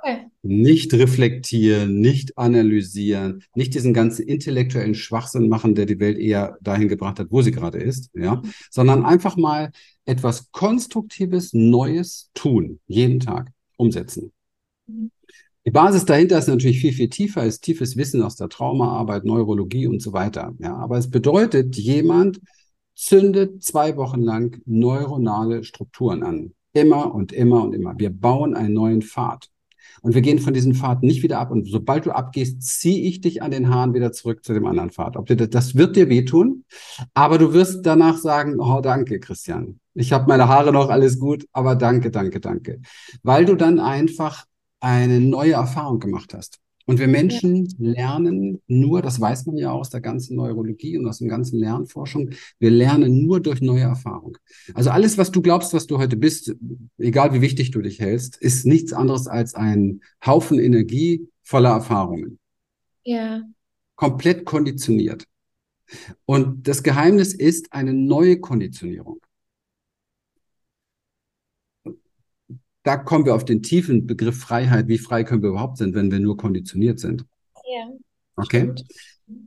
Okay. 0.05 0.25
Nicht 0.41 0.93
reflektieren, 0.93 2.01
nicht 2.01 2.37
analysieren, 2.37 3.43
nicht 3.55 3.73
diesen 3.73 3.93
ganzen 3.93 4.27
intellektuellen 4.27 4.95
Schwachsinn 4.95 5.47
machen, 5.47 5.75
der 5.75 5.85
die 5.85 5.99
Welt 5.99 6.17
eher 6.17 6.57
dahin 6.59 6.89
gebracht 6.89 7.19
hat, 7.19 7.27
wo 7.29 7.41
sie 7.41 7.51
gerade 7.51 7.77
ist, 7.77 8.09
ja, 8.13 8.35
mhm. 8.35 8.51
sondern 8.69 9.05
einfach 9.05 9.37
mal 9.37 9.71
etwas 10.03 10.51
Konstruktives, 10.51 11.53
Neues 11.53 12.29
tun, 12.33 12.81
jeden 12.85 13.21
Tag 13.21 13.51
umsetzen. 13.77 14.33
Mhm. 14.87 15.09
Die 15.65 15.71
Basis 15.71 16.03
dahinter 16.03 16.37
ist 16.37 16.49
natürlich 16.49 16.81
viel, 16.81 16.91
viel 16.91 17.07
tiefer, 17.07 17.45
ist 17.45 17.61
tiefes 17.61 17.95
Wissen 17.95 18.21
aus 18.21 18.35
der 18.35 18.49
Traumaarbeit, 18.49 19.23
Neurologie 19.23 19.87
und 19.87 20.01
so 20.01 20.11
weiter. 20.11 20.53
Ja, 20.59 20.75
aber 20.75 20.97
es 20.97 21.09
bedeutet, 21.09 21.77
jemand 21.77 22.41
zündet 22.93 23.63
zwei 23.63 23.95
Wochen 23.95 24.21
lang 24.21 24.61
neuronale 24.65 25.63
Strukturen 25.63 26.23
an. 26.23 26.53
Immer 26.73 27.15
und 27.15 27.31
immer 27.31 27.63
und 27.63 27.73
immer. 27.73 27.97
Wir 27.97 28.09
bauen 28.09 28.53
einen 28.53 28.73
neuen 28.73 29.01
Pfad. 29.01 29.52
Und 30.03 30.15
wir 30.15 30.21
gehen 30.21 30.39
von 30.39 30.53
diesem 30.53 30.75
Pfad 30.75 31.01
nicht 31.01 31.23
wieder 31.23 31.39
ab. 31.39 31.49
Und 31.49 31.65
sobald 31.65 32.05
du 32.05 32.11
abgehst, 32.11 32.61
ziehe 32.61 33.07
ich 33.07 33.21
dich 33.21 33.41
an 33.41 33.51
den 33.51 33.69
Haaren 33.69 33.93
wieder 33.93 34.11
zurück 34.11 34.43
zu 34.43 34.53
dem 34.53 34.65
anderen 34.65 34.91
Pfad. 34.91 35.15
Ob 35.15 35.27
dir 35.27 35.37
das, 35.37 35.49
das 35.49 35.75
wird 35.75 35.95
dir 35.95 36.09
wehtun, 36.09 36.65
aber 37.13 37.37
du 37.37 37.53
wirst 37.53 37.85
danach 37.85 38.17
sagen, 38.17 38.59
oh, 38.59 38.81
danke, 38.81 39.21
Christian. 39.21 39.79
Ich 39.93 40.11
habe 40.11 40.27
meine 40.27 40.49
Haare 40.49 40.73
noch, 40.73 40.89
alles 40.89 41.19
gut, 41.19 41.47
aber 41.53 41.75
danke, 41.75 42.11
danke, 42.11 42.41
danke. 42.41 42.81
Weil 43.23 43.45
du 43.45 43.55
dann 43.55 43.79
einfach 43.79 44.45
eine 44.81 45.21
neue 45.21 45.53
Erfahrung 45.53 45.99
gemacht 45.99 46.33
hast. 46.33 46.62
Und 46.85 46.99
wir 46.99 47.07
Menschen 47.07 47.73
lernen 47.77 48.61
nur, 48.67 49.01
das 49.01 49.19
weiß 49.19 49.45
man 49.45 49.57
ja 49.57 49.71
aus 49.71 49.89
der 49.89 50.01
ganzen 50.01 50.35
Neurologie 50.35 50.97
und 50.97 51.07
aus 51.07 51.19
der 51.19 51.29
ganzen 51.29 51.59
Lernforschung, 51.59 52.31
wir 52.59 52.71
lernen 52.71 53.25
nur 53.25 53.39
durch 53.39 53.61
neue 53.61 53.83
Erfahrung. 53.83 54.37
Also 54.73 54.89
alles, 54.89 55.17
was 55.17 55.31
du 55.31 55.41
glaubst, 55.41 55.73
was 55.73 55.87
du 55.87 55.97
heute 55.97 56.17
bist, 56.17 56.53
egal 56.97 57.33
wie 57.33 57.41
wichtig 57.41 57.71
du 57.71 57.81
dich 57.81 57.99
hältst, 57.99 58.35
ist 58.37 58.65
nichts 58.65 58.91
anderes 58.91 59.27
als 59.27 59.55
ein 59.55 60.01
Haufen 60.25 60.59
Energie 60.59 61.27
voller 61.41 61.71
Erfahrungen. 61.71 62.39
Ja. 63.05 63.43
Komplett 63.95 64.43
konditioniert. 64.43 65.25
Und 66.25 66.67
das 66.67 66.83
Geheimnis 66.83 67.33
ist 67.33 67.71
eine 67.71 67.93
neue 67.93 68.39
Konditionierung. 68.39 69.19
Da 72.83 72.97
kommen 72.97 73.25
wir 73.25 73.33
auf 73.33 73.45
den 73.45 73.63
tiefen 73.63 74.05
Begriff 74.05 74.39
Freiheit. 74.39 74.87
Wie 74.87 74.97
frei 74.97 75.23
können 75.23 75.41
wir 75.41 75.49
überhaupt 75.49 75.77
sein, 75.77 75.93
wenn 75.93 76.11
wir 76.11 76.19
nur 76.19 76.37
konditioniert 76.37 76.99
sind? 76.99 77.25
Ja. 77.55 77.91
Okay. 78.35 78.73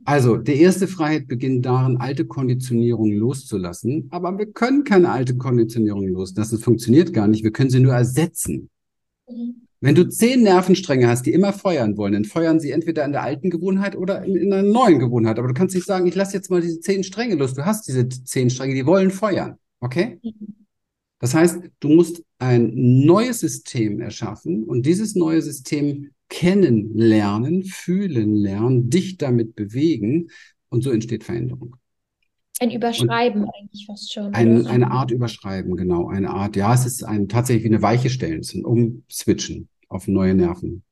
Also, 0.05 0.37
die 0.37 0.59
erste 0.59 0.87
Freiheit 0.87 1.27
beginnt 1.27 1.65
darin, 1.65 1.97
alte 1.97 2.25
Konditionierungen 2.25 3.15
loszulassen. 3.17 4.07
Aber 4.09 4.37
wir 4.37 4.51
können 4.51 4.83
keine 4.83 5.11
alte 5.11 5.37
Konditionierung 5.37 6.07
loslassen. 6.07 6.55
Das 6.55 6.63
funktioniert 6.63 7.13
gar 7.13 7.27
nicht. 7.27 7.43
Wir 7.43 7.51
können 7.51 7.69
sie 7.69 7.79
nur 7.79 7.93
ersetzen. 7.93 8.69
Mhm. 9.29 9.67
Wenn 9.79 9.93
du 9.93 10.09
zehn 10.09 10.41
Nervenstränge 10.41 11.07
hast, 11.07 11.27
die 11.27 11.33
immer 11.33 11.53
feuern 11.53 11.97
wollen, 11.97 12.13
dann 12.13 12.25
feuern 12.25 12.59
sie 12.59 12.71
entweder 12.71 13.05
in 13.05 13.11
der 13.11 13.21
alten 13.21 13.51
Gewohnheit 13.51 13.95
oder 13.95 14.23
in, 14.23 14.35
in 14.35 14.51
einer 14.51 14.67
neuen 14.67 14.97
Gewohnheit. 14.97 15.37
Aber 15.37 15.47
du 15.47 15.53
kannst 15.53 15.75
nicht 15.75 15.85
sagen, 15.85 16.07
ich 16.07 16.15
lasse 16.15 16.33
jetzt 16.33 16.49
mal 16.49 16.61
diese 16.61 16.79
zehn 16.79 17.03
Stränge 17.03 17.35
los. 17.35 17.53
Du 17.53 17.63
hast 17.63 17.87
diese 17.87 18.09
zehn 18.09 18.49
Stränge, 18.49 18.73
die 18.73 18.87
wollen 18.87 19.11
feuern. 19.11 19.57
Okay? 19.79 20.19
Mhm. 20.23 20.65
Das 21.19 21.35
heißt, 21.35 21.59
du 21.79 21.89
musst 21.89 22.23
ein 22.39 22.71
neues 23.05 23.39
System 23.39 23.99
erschaffen 23.99 24.63
und 24.63 24.85
dieses 24.85 25.15
neue 25.15 25.41
System 25.41 26.11
kennenlernen, 26.29 27.63
fühlen 27.63 28.35
lernen, 28.35 28.89
dich 28.89 29.17
damit 29.17 29.55
bewegen 29.55 30.27
und 30.69 30.83
so 30.83 30.91
entsteht 30.91 31.23
Veränderung. 31.23 31.77
Ein 32.59 32.71
Überschreiben 32.71 33.43
und 33.43 33.49
eigentlich 33.49 33.85
fast 33.85 34.11
schon. 34.11 34.33
Ein, 34.33 34.65
eine 34.65 34.91
Art 34.91 35.11
Überschreiben, 35.11 35.77
genau. 35.77 36.07
Eine 36.07 36.31
Art, 36.31 36.55
ja, 36.55 36.73
es 36.73 36.85
ist 36.85 37.03
ein, 37.03 37.29
tatsächlich 37.29 37.63
wie 37.63 37.69
eine 37.69 37.81
Weiche 37.81 38.09
stellen, 38.09 38.39
es 38.39 38.49
ist 38.49 38.55
ein 38.55 38.65
Umswitchen 38.65 39.69
auf 39.89 40.07
neue 40.07 40.33
Nerven, 40.33 40.83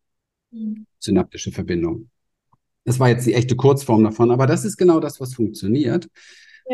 mhm. 0.51 0.85
synaptische 0.99 1.51
Verbindung. 1.51 2.09
Das 2.83 2.99
war 2.99 3.09
jetzt 3.09 3.25
die 3.25 3.33
echte 3.33 3.55
Kurzform 3.55 4.03
davon, 4.03 4.29
aber 4.29 4.45
das 4.45 4.63
ist 4.63 4.77
genau 4.77 4.99
das, 4.99 5.19
was 5.19 5.33
funktioniert. 5.33 6.07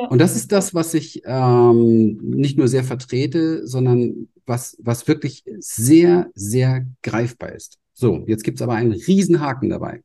Und 0.10 0.20
das 0.20 0.38
ist 0.38 0.54
das, 0.54 0.74
was 0.74 0.94
ich 0.94 1.22
ähm, 1.26 2.18
nicht 2.22 2.58
nur 2.58 2.70
sehr 2.70 2.84
vertrete, 2.84 3.68
sondern 3.68 4.30
was, 4.52 4.78
was 4.80 5.08
wirklich 5.08 5.44
sehr, 5.60 6.30
sehr 6.36 6.86
greifbar 7.02 7.54
ist. 7.54 7.80
So, 7.94 8.26
jetzt 8.28 8.44
gibt's 8.44 8.62
aber 8.62 8.74
einen 8.74 8.92
riesen 8.92 9.40
Haken 9.40 9.70
dabei. 9.70 10.04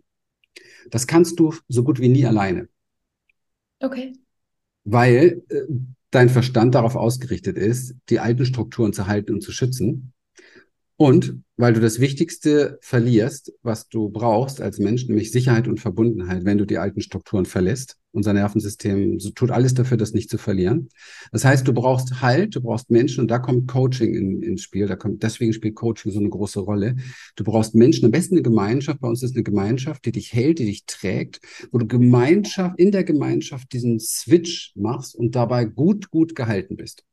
Das 0.90 1.08
kannst 1.08 1.40
du 1.40 1.52
so 1.66 1.82
gut 1.82 2.00
wie 2.00 2.08
nie 2.08 2.24
alleine. 2.24 2.68
Okay. 3.80 4.12
Weil 4.84 5.42
äh, 5.48 5.62
dein 6.12 6.28
Verstand 6.28 6.76
darauf 6.76 6.94
ausgerichtet 6.94 7.58
ist, 7.58 7.96
die 8.08 8.20
alten 8.20 8.46
Strukturen 8.46 8.92
zu 8.92 9.08
halten 9.08 9.34
und 9.34 9.40
zu 9.42 9.50
schützen. 9.50 10.12
Und 10.96 11.42
weil 11.56 11.72
du 11.72 11.80
das 11.80 11.98
Wichtigste 11.98 12.78
verlierst, 12.80 13.52
was 13.62 13.88
du 13.88 14.08
brauchst 14.08 14.60
als 14.60 14.78
Mensch, 14.78 15.08
nämlich 15.08 15.32
Sicherheit 15.32 15.66
und 15.66 15.80
Verbundenheit, 15.80 16.44
wenn 16.44 16.58
du 16.58 16.66
die 16.66 16.78
alten 16.78 17.00
Strukturen 17.00 17.46
verlässt. 17.46 17.98
Unser 18.16 18.32
Nervensystem 18.32 19.18
tut 19.34 19.50
alles 19.50 19.74
dafür, 19.74 19.98
das 19.98 20.14
nicht 20.14 20.30
zu 20.30 20.38
verlieren. 20.38 20.88
Das 21.32 21.44
heißt, 21.44 21.68
du 21.68 21.74
brauchst 21.74 22.22
Halt, 22.22 22.56
du 22.56 22.62
brauchst 22.62 22.90
Menschen 22.90 23.20
und 23.20 23.30
da 23.30 23.38
kommt 23.38 23.68
Coaching 23.68 24.14
in, 24.14 24.42
ins 24.42 24.62
Spiel. 24.62 24.86
Da 24.86 24.96
kommt, 24.96 25.22
deswegen 25.22 25.52
spielt 25.52 25.74
Coaching 25.74 26.12
so 26.12 26.18
eine 26.18 26.30
große 26.30 26.60
Rolle. 26.60 26.96
Du 27.36 27.44
brauchst 27.44 27.74
Menschen, 27.74 28.06
am 28.06 28.10
besten 28.10 28.36
eine 28.36 28.42
Gemeinschaft. 28.42 29.00
Bei 29.00 29.08
uns 29.08 29.22
ist 29.22 29.34
eine 29.34 29.42
Gemeinschaft, 29.42 30.06
die 30.06 30.12
dich 30.12 30.32
hält, 30.32 30.60
die 30.60 30.64
dich 30.64 30.86
trägt, 30.86 31.40
wo 31.72 31.78
du 31.78 31.86
Gemeinschaft, 31.86 32.78
in 32.78 32.90
der 32.90 33.04
Gemeinschaft 33.04 33.70
diesen 33.74 34.00
Switch 34.00 34.72
machst 34.76 35.14
und 35.14 35.36
dabei 35.36 35.66
gut, 35.66 36.10
gut 36.10 36.34
gehalten 36.34 36.76
bist 36.76 37.04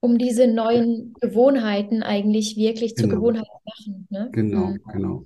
um 0.00 0.16
diese 0.16 0.46
neuen 0.46 1.14
Gewohnheiten 1.20 2.02
eigentlich 2.02 2.56
wirklich 2.56 2.94
genau. 2.94 3.08
zur 3.08 3.16
Gewohnheit 3.18 3.44
zu 3.44 3.90
machen. 3.90 4.06
Ne? 4.08 4.28
Genau, 4.32 4.66
mhm. 4.68 4.80
genau. 4.92 5.24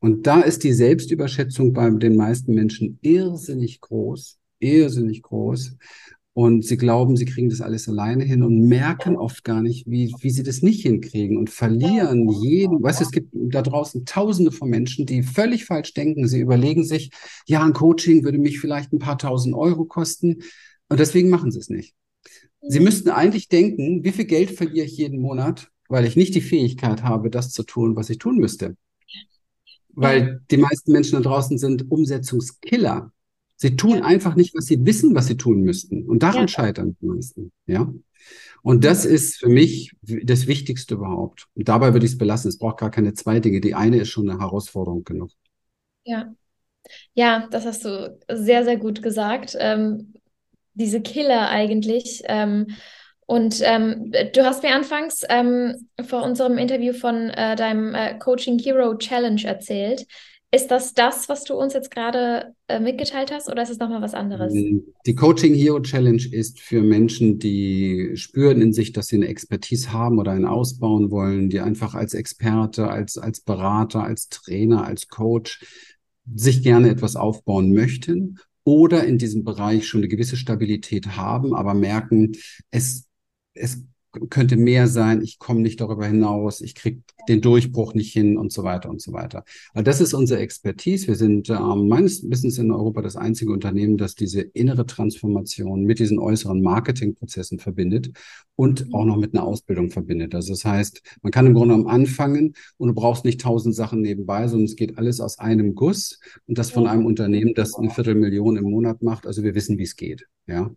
Und 0.00 0.26
da 0.26 0.40
ist 0.40 0.64
die 0.64 0.72
Selbstüberschätzung 0.72 1.72
bei 1.72 1.90
den 1.90 2.16
meisten 2.16 2.54
Menschen 2.54 2.98
irrsinnig 3.02 3.80
groß, 3.80 4.38
irrsinnig 4.60 5.22
groß. 5.22 5.76
Und 6.34 6.64
sie 6.64 6.76
glauben, 6.76 7.16
sie 7.16 7.24
kriegen 7.24 7.48
das 7.48 7.60
alles 7.60 7.88
alleine 7.88 8.22
hin 8.22 8.44
und 8.44 8.68
merken 8.68 9.16
oft 9.16 9.42
gar 9.42 9.60
nicht, 9.60 9.88
wie, 9.88 10.14
wie 10.20 10.30
sie 10.30 10.44
das 10.44 10.62
nicht 10.62 10.82
hinkriegen 10.82 11.36
und 11.36 11.50
verlieren 11.50 12.28
jeden. 12.28 12.80
Weißt 12.80 13.00
du, 13.00 13.04
es 13.06 13.10
gibt 13.10 13.30
da 13.32 13.60
draußen 13.60 14.04
tausende 14.04 14.52
von 14.52 14.68
Menschen, 14.70 15.04
die 15.04 15.24
völlig 15.24 15.64
falsch 15.64 15.94
denken. 15.94 16.28
Sie 16.28 16.38
überlegen 16.38 16.84
sich, 16.84 17.10
ja, 17.46 17.64
ein 17.64 17.72
Coaching 17.72 18.22
würde 18.22 18.38
mich 18.38 18.60
vielleicht 18.60 18.92
ein 18.92 19.00
paar 19.00 19.18
tausend 19.18 19.56
Euro 19.56 19.84
kosten. 19.84 20.42
Und 20.88 21.00
deswegen 21.00 21.28
machen 21.28 21.50
sie 21.50 21.58
es 21.58 21.70
nicht. 21.70 21.94
Sie 22.60 22.78
müssten 22.78 23.10
eigentlich 23.10 23.48
denken, 23.48 24.04
wie 24.04 24.12
viel 24.12 24.26
Geld 24.26 24.52
verliere 24.52 24.86
ich 24.86 24.96
jeden 24.96 25.20
Monat, 25.20 25.72
weil 25.88 26.04
ich 26.04 26.14
nicht 26.14 26.36
die 26.36 26.40
Fähigkeit 26.40 27.02
habe, 27.02 27.30
das 27.30 27.50
zu 27.50 27.64
tun, 27.64 27.96
was 27.96 28.10
ich 28.10 28.18
tun 28.18 28.36
müsste. 28.36 28.76
Weil 30.00 30.40
die 30.50 30.56
meisten 30.56 30.92
Menschen 30.92 31.22
da 31.22 31.28
draußen 31.28 31.58
sind 31.58 31.90
Umsetzungskiller. 31.90 33.12
Sie 33.56 33.76
tun 33.76 34.02
einfach 34.02 34.36
nicht, 34.36 34.54
was 34.54 34.66
sie 34.66 34.84
wissen, 34.86 35.14
was 35.14 35.26
sie 35.26 35.36
tun 35.36 35.62
müssten. 35.62 36.04
Und 36.04 36.22
daran 36.22 36.42
ja. 36.42 36.48
scheitern 36.48 36.96
die 37.00 37.06
meisten. 37.06 37.52
Ja. 37.66 37.92
Und 38.62 38.84
das 38.84 39.04
ist 39.04 39.38
für 39.38 39.48
mich 39.48 39.92
das 40.02 40.46
Wichtigste 40.46 40.94
überhaupt. 40.94 41.46
Und 41.54 41.68
dabei 41.68 41.92
würde 41.92 42.06
ich 42.06 42.12
es 42.12 42.18
belassen. 42.18 42.48
Es 42.48 42.58
braucht 42.58 42.78
gar 42.78 42.90
keine 42.90 43.14
zwei 43.14 43.40
Dinge. 43.40 43.60
Die 43.60 43.74
eine 43.74 43.98
ist 43.98 44.10
schon 44.10 44.30
eine 44.30 44.38
Herausforderung 44.38 45.04
genug. 45.04 45.30
Ja. 46.04 46.32
Ja, 47.14 47.48
das 47.50 47.66
hast 47.66 47.84
du 47.84 48.18
sehr, 48.30 48.64
sehr 48.64 48.76
gut 48.76 49.02
gesagt. 49.02 49.56
Ähm, 49.58 50.14
diese 50.74 51.00
Killer 51.00 51.48
eigentlich. 51.48 52.22
Ähm, 52.26 52.68
und 53.30 53.60
ähm, 53.62 54.10
du 54.32 54.42
hast 54.42 54.62
mir 54.62 54.74
anfangs 54.74 55.22
ähm, 55.28 55.88
vor 56.06 56.22
unserem 56.22 56.56
Interview 56.56 56.94
von 56.94 57.28
äh, 57.28 57.56
deinem 57.56 57.94
äh, 57.94 58.18
Coaching 58.18 58.58
Hero 58.58 58.96
Challenge 58.96 59.42
erzählt. 59.44 60.06
Ist 60.50 60.68
das 60.68 60.94
das, 60.94 61.28
was 61.28 61.44
du 61.44 61.52
uns 61.52 61.74
jetzt 61.74 61.90
gerade 61.90 62.54
äh, 62.68 62.80
mitgeteilt 62.80 63.30
hast, 63.30 63.50
oder 63.50 63.62
ist 63.62 63.68
es 63.68 63.78
nochmal 63.78 64.00
was 64.00 64.14
anderes? 64.14 64.54
Die 64.54 65.14
Coaching 65.14 65.52
Hero 65.52 65.78
Challenge 65.80 66.22
ist 66.32 66.58
für 66.58 66.80
Menschen, 66.80 67.38
die 67.38 68.12
spüren 68.14 68.62
in 68.62 68.72
sich, 68.72 68.92
dass 68.92 69.08
sie 69.08 69.16
eine 69.16 69.28
Expertise 69.28 69.92
haben 69.92 70.18
oder 70.18 70.32
einen 70.32 70.46
ausbauen 70.46 71.10
wollen, 71.10 71.50
die 71.50 71.60
einfach 71.60 71.94
als 71.94 72.14
Experte, 72.14 72.88
als, 72.88 73.18
als 73.18 73.42
Berater, 73.42 74.04
als 74.04 74.30
Trainer, 74.30 74.86
als 74.86 75.08
Coach 75.08 75.66
sich 76.34 76.62
gerne 76.62 76.88
etwas 76.88 77.14
aufbauen 77.14 77.74
möchten 77.74 78.38
oder 78.64 79.04
in 79.04 79.18
diesem 79.18 79.44
Bereich 79.44 79.86
schon 79.86 80.00
eine 80.00 80.08
gewisse 80.08 80.36
Stabilität 80.36 81.16
haben, 81.16 81.54
aber 81.54 81.74
merken, 81.74 82.32
es, 82.70 83.07
es 83.58 83.84
könnte 84.30 84.56
mehr 84.56 84.86
sein, 84.86 85.22
ich 85.22 85.38
komme 85.38 85.60
nicht 85.60 85.80
darüber 85.80 86.06
hinaus, 86.06 86.60
ich 86.60 86.74
kriege 86.74 87.02
den 87.28 87.42
Durchbruch 87.42 87.92
nicht 87.92 88.12
hin 88.12 88.38
und 88.38 88.52
so 88.52 88.64
weiter 88.64 88.88
und 88.88 89.02
so 89.02 89.12
weiter. 89.12 89.44
Also 89.74 89.84
das 89.84 90.00
ist 90.00 90.14
unsere 90.14 90.40
Expertise. 90.40 91.08
Wir 91.08 91.14
sind 91.14 91.50
ähm, 91.50 91.88
meines 91.88 92.28
Wissens 92.28 92.56
in 92.56 92.70
Europa 92.70 93.02
das 93.02 93.16
einzige 93.16 93.52
Unternehmen, 93.52 93.98
das 93.98 94.14
diese 94.14 94.40
innere 94.40 94.86
Transformation 94.86 95.84
mit 95.84 95.98
diesen 95.98 96.18
äußeren 96.18 96.62
Marketingprozessen 96.62 97.58
verbindet 97.58 98.12
und 98.56 98.86
auch 98.94 99.04
noch 99.04 99.18
mit 99.18 99.34
einer 99.34 99.44
Ausbildung 99.44 99.90
verbindet. 99.90 100.34
Also 100.34 100.54
das 100.54 100.64
heißt, 100.64 101.02
man 101.22 101.30
kann 101.30 101.46
im 101.46 101.54
Grunde 101.54 101.74
genommen 101.74 101.90
anfangen 101.90 102.54
und 102.78 102.88
du 102.88 102.94
brauchst 102.94 103.26
nicht 103.26 103.42
tausend 103.42 103.74
Sachen 103.74 104.00
nebenbei, 104.00 104.48
sondern 104.48 104.64
es 104.64 104.76
geht 104.76 104.96
alles 104.96 105.20
aus 105.20 105.38
einem 105.38 105.74
Guss 105.74 106.18
und 106.46 106.56
das 106.56 106.70
von 106.70 106.86
einem 106.86 107.04
Unternehmen, 107.04 107.52
das 107.54 107.74
eine 107.74 107.90
Viertelmillion 107.90 108.56
im 108.56 108.70
Monat 108.70 109.02
macht. 109.02 109.26
Also 109.26 109.42
wir 109.42 109.54
wissen, 109.54 109.76
wie 109.76 109.82
es 109.82 109.96
geht. 109.96 110.26
Ja. 110.48 110.74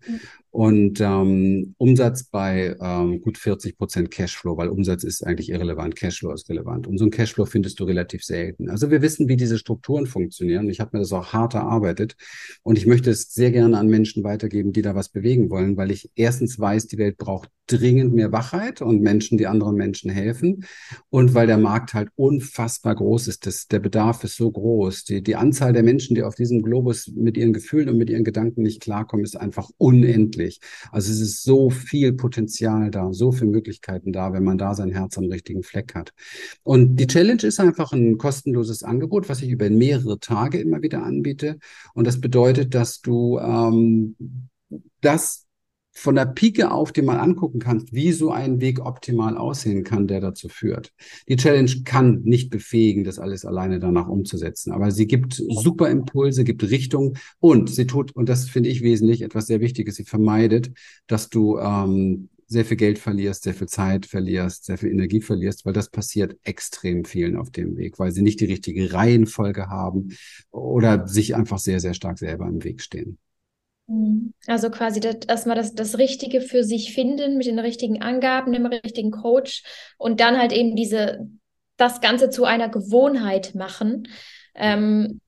Und 0.50 1.00
ähm, 1.00 1.76
Umsatz 1.78 2.26
bei 2.26 2.76
ähm, 2.82 3.22
gut 3.22 3.38
40 3.38 3.78
Prozent 3.78 4.12
Cashflow, 4.12 4.58
weil 4.58 4.68
Umsatz 4.68 5.06
ist 5.06 5.26
eigentlich 5.26 5.50
irrelevant, 5.50 5.96
Cashflow 5.96 6.34
ist 6.34 6.50
relevant. 6.50 6.88
Und 6.88 6.98
so 6.98 7.06
ein 7.06 7.12
Cashflow 7.12 7.46
findest 7.46 7.80
du 7.80 7.86
relativ 7.86 8.26
selten. 8.26 8.70
Also 8.70 8.92
wir 8.92 9.02
wissen, 9.02 9.30
wie 9.30 9.38
diese 9.38 9.58
Strukturen 9.58 10.08
funktionieren. 10.08 10.70
Ich 10.70 10.82
habe 10.82 10.90
mir 10.94 11.00
das 11.00 11.14
auch 11.14 11.32
hart 11.32 11.54
erarbeitet 11.54 12.18
und 12.64 12.78
ich 12.78 12.86
möchte 12.86 13.12
es 13.12 13.34
sehr 13.34 13.52
gerne 13.52 13.78
an 13.78 13.88
Menschen 13.88 14.26
weitergeben, 14.26 14.74
die 14.74 14.82
da 14.82 14.94
was 14.94 15.08
bewegen 15.08 15.50
wollen, 15.50 15.78
weil 15.78 15.90
ich 15.90 16.12
erstens 16.16 16.60
weiß, 16.60 16.88
die 16.88 16.98
Welt 16.98 17.18
braucht 17.18 17.50
dringend 17.68 18.14
mehr 18.14 18.32
Wachheit 18.32 18.82
und 18.82 19.02
Menschen, 19.02 19.38
die 19.38 19.48
anderen 19.48 19.76
Menschen 19.76 20.12
helfen. 20.12 20.66
Und 21.10 21.34
weil 21.34 21.48
der 21.48 21.58
Markt 21.58 21.94
halt 21.94 22.10
unfassbar 22.16 22.96
groß 22.96 23.28
ist. 23.28 23.46
Das, 23.46 23.68
der 23.68 23.80
Bedarf 23.80 24.24
ist 24.24 24.36
so 24.36 24.52
groß. 24.52 25.06
Die, 25.06 25.24
die 25.24 25.36
Anzahl 25.36 25.74
der 25.74 25.84
Menschen, 25.84 26.16
die 26.16 26.24
auf 26.24 26.36
diesem 26.36 26.62
Globus 26.62 27.08
mit 27.16 27.38
ihren 27.38 27.54
Gefühlen 27.54 27.90
und 27.90 27.98
mit 27.98 28.10
ihren 28.10 28.24
Gedanken 28.24 28.62
nicht 28.64 28.82
klarkommen, 28.82 29.24
ist 29.24 29.40
einfach 29.40 29.61
unendlich. 29.78 30.60
Also 30.92 31.12
es 31.12 31.20
ist 31.20 31.44
so 31.44 31.70
viel 31.70 32.14
Potenzial 32.14 32.92
da, 32.92 33.14
so 33.14 33.32
viele 33.32 33.52
Möglichkeiten 33.52 34.12
da, 34.12 34.34
wenn 34.34 34.44
man 34.44 34.58
da 34.58 34.74
sein 34.74 34.92
Herz 34.92 35.18
am 35.18 35.26
richtigen 35.26 35.64
Fleck 35.64 35.96
hat. 35.96 36.14
Und 36.64 36.96
die 36.96 37.08
Challenge 37.08 37.44
ist 37.44 37.60
einfach 37.60 37.92
ein 37.94 38.18
kostenloses 38.18 38.84
Angebot, 38.84 39.30
was 39.30 39.42
ich 39.42 39.50
über 39.50 39.70
mehrere 39.70 40.20
Tage 40.20 40.60
immer 40.60 40.82
wieder 40.82 41.04
anbiete. 41.04 41.60
Und 41.94 42.08
das 42.08 42.20
bedeutet, 42.20 42.74
dass 42.74 43.02
du 43.02 43.40
ähm, 43.40 44.16
das 45.02 45.46
von 45.94 46.16
der 46.16 46.26
Pike 46.26 46.72
auf 46.72 46.92
dir 46.92 47.04
mal 47.04 47.20
angucken 47.20 47.60
kannst, 47.60 47.94
wie 47.94 48.12
so 48.12 48.32
ein 48.32 48.62
Weg 48.62 48.80
optimal 48.80 49.38
aussehen 49.38 49.84
kann, 49.84 50.08
der 50.08 50.22
dazu 50.22 50.48
führt. 50.48 50.94
Die 51.28 51.36
Challenge 51.36 51.72
kann 51.84 52.22
nicht 52.24 52.50
befähigen, 52.50 53.04
das 53.04 53.20
alles 53.20 53.46
alleine 53.46 53.80
danach 53.80 54.08
umzusetzen, 54.08 54.72
aber 54.72 54.92
sie 54.92 55.08
gibt 55.08 55.34
super 55.34 55.90
Impulse, 55.90 56.44
gibt 56.44 56.64
Richtung 56.70 57.18
und 57.40 57.70
sie 57.70 57.88
tut, 57.88 58.16
und 58.16 58.30
das 58.30 58.50
finde 58.50 58.70
ich 58.70 58.82
wesentlich, 58.82 59.22
etwas 59.22 59.48
sehr 59.48 59.60
Wichtiges, 59.60 59.96
sie 59.96 60.06
vermeidet, 60.06 60.72
dass 61.08 61.30
du 61.30 61.60
ähm, 61.60 62.30
sehr 62.52 62.66
viel 62.66 62.78
Geld 62.78 63.00
verlierst, 63.00 63.44
sehr 63.44 63.54
viel 63.54 63.68
Zeit 63.68 64.06
verlierst, 64.06 64.66
sehr 64.66 64.78
viel 64.78 64.92
Energie 64.92 65.22
verlierst, 65.22 65.66
weil 65.66 65.72
das 65.72 65.90
passiert 65.90 66.38
extrem 66.44 67.06
vielen 67.06 67.38
auf 67.38 67.50
dem 67.50 67.78
Weg, 67.78 67.98
weil 67.98 68.12
sie 68.12 68.22
nicht 68.22 68.42
die 68.42 68.46
richtige 68.46 68.92
Reihenfolge 68.92 69.68
haben 69.68 70.10
oder 70.52 71.08
sich 71.08 71.34
einfach 71.34 71.60
sehr, 71.60 71.80
sehr 71.80 71.94
stark 71.94 72.20
selber 72.20 72.48
im 72.48 72.64
Weg 72.64 72.82
stehen. 72.82 73.18
Mhm. 73.92 74.34
Also 74.48 74.70
quasi 74.70 75.02
das, 75.02 75.18
erstmal 75.28 75.58
das, 75.58 75.76
das 75.76 75.98
Richtige 75.98 76.42
für 76.42 76.64
sich 76.64 76.94
finden 76.94 77.38
mit 77.38 77.46
den 77.46 77.60
richtigen 77.60 78.02
Angaben, 78.02 78.54
dem 78.54 78.66
richtigen 78.66 79.12
Coach 79.12 79.64
und 79.98 80.22
dann 80.22 80.38
halt 80.38 80.54
eben 80.54 80.76
diese, 80.76 81.28
das 81.76 82.00
Ganze 82.00 82.30
zu 82.30 82.46
einer 82.46 82.70
Gewohnheit 82.70 83.54
machen. 83.54 84.08
Ähm, 84.56 85.20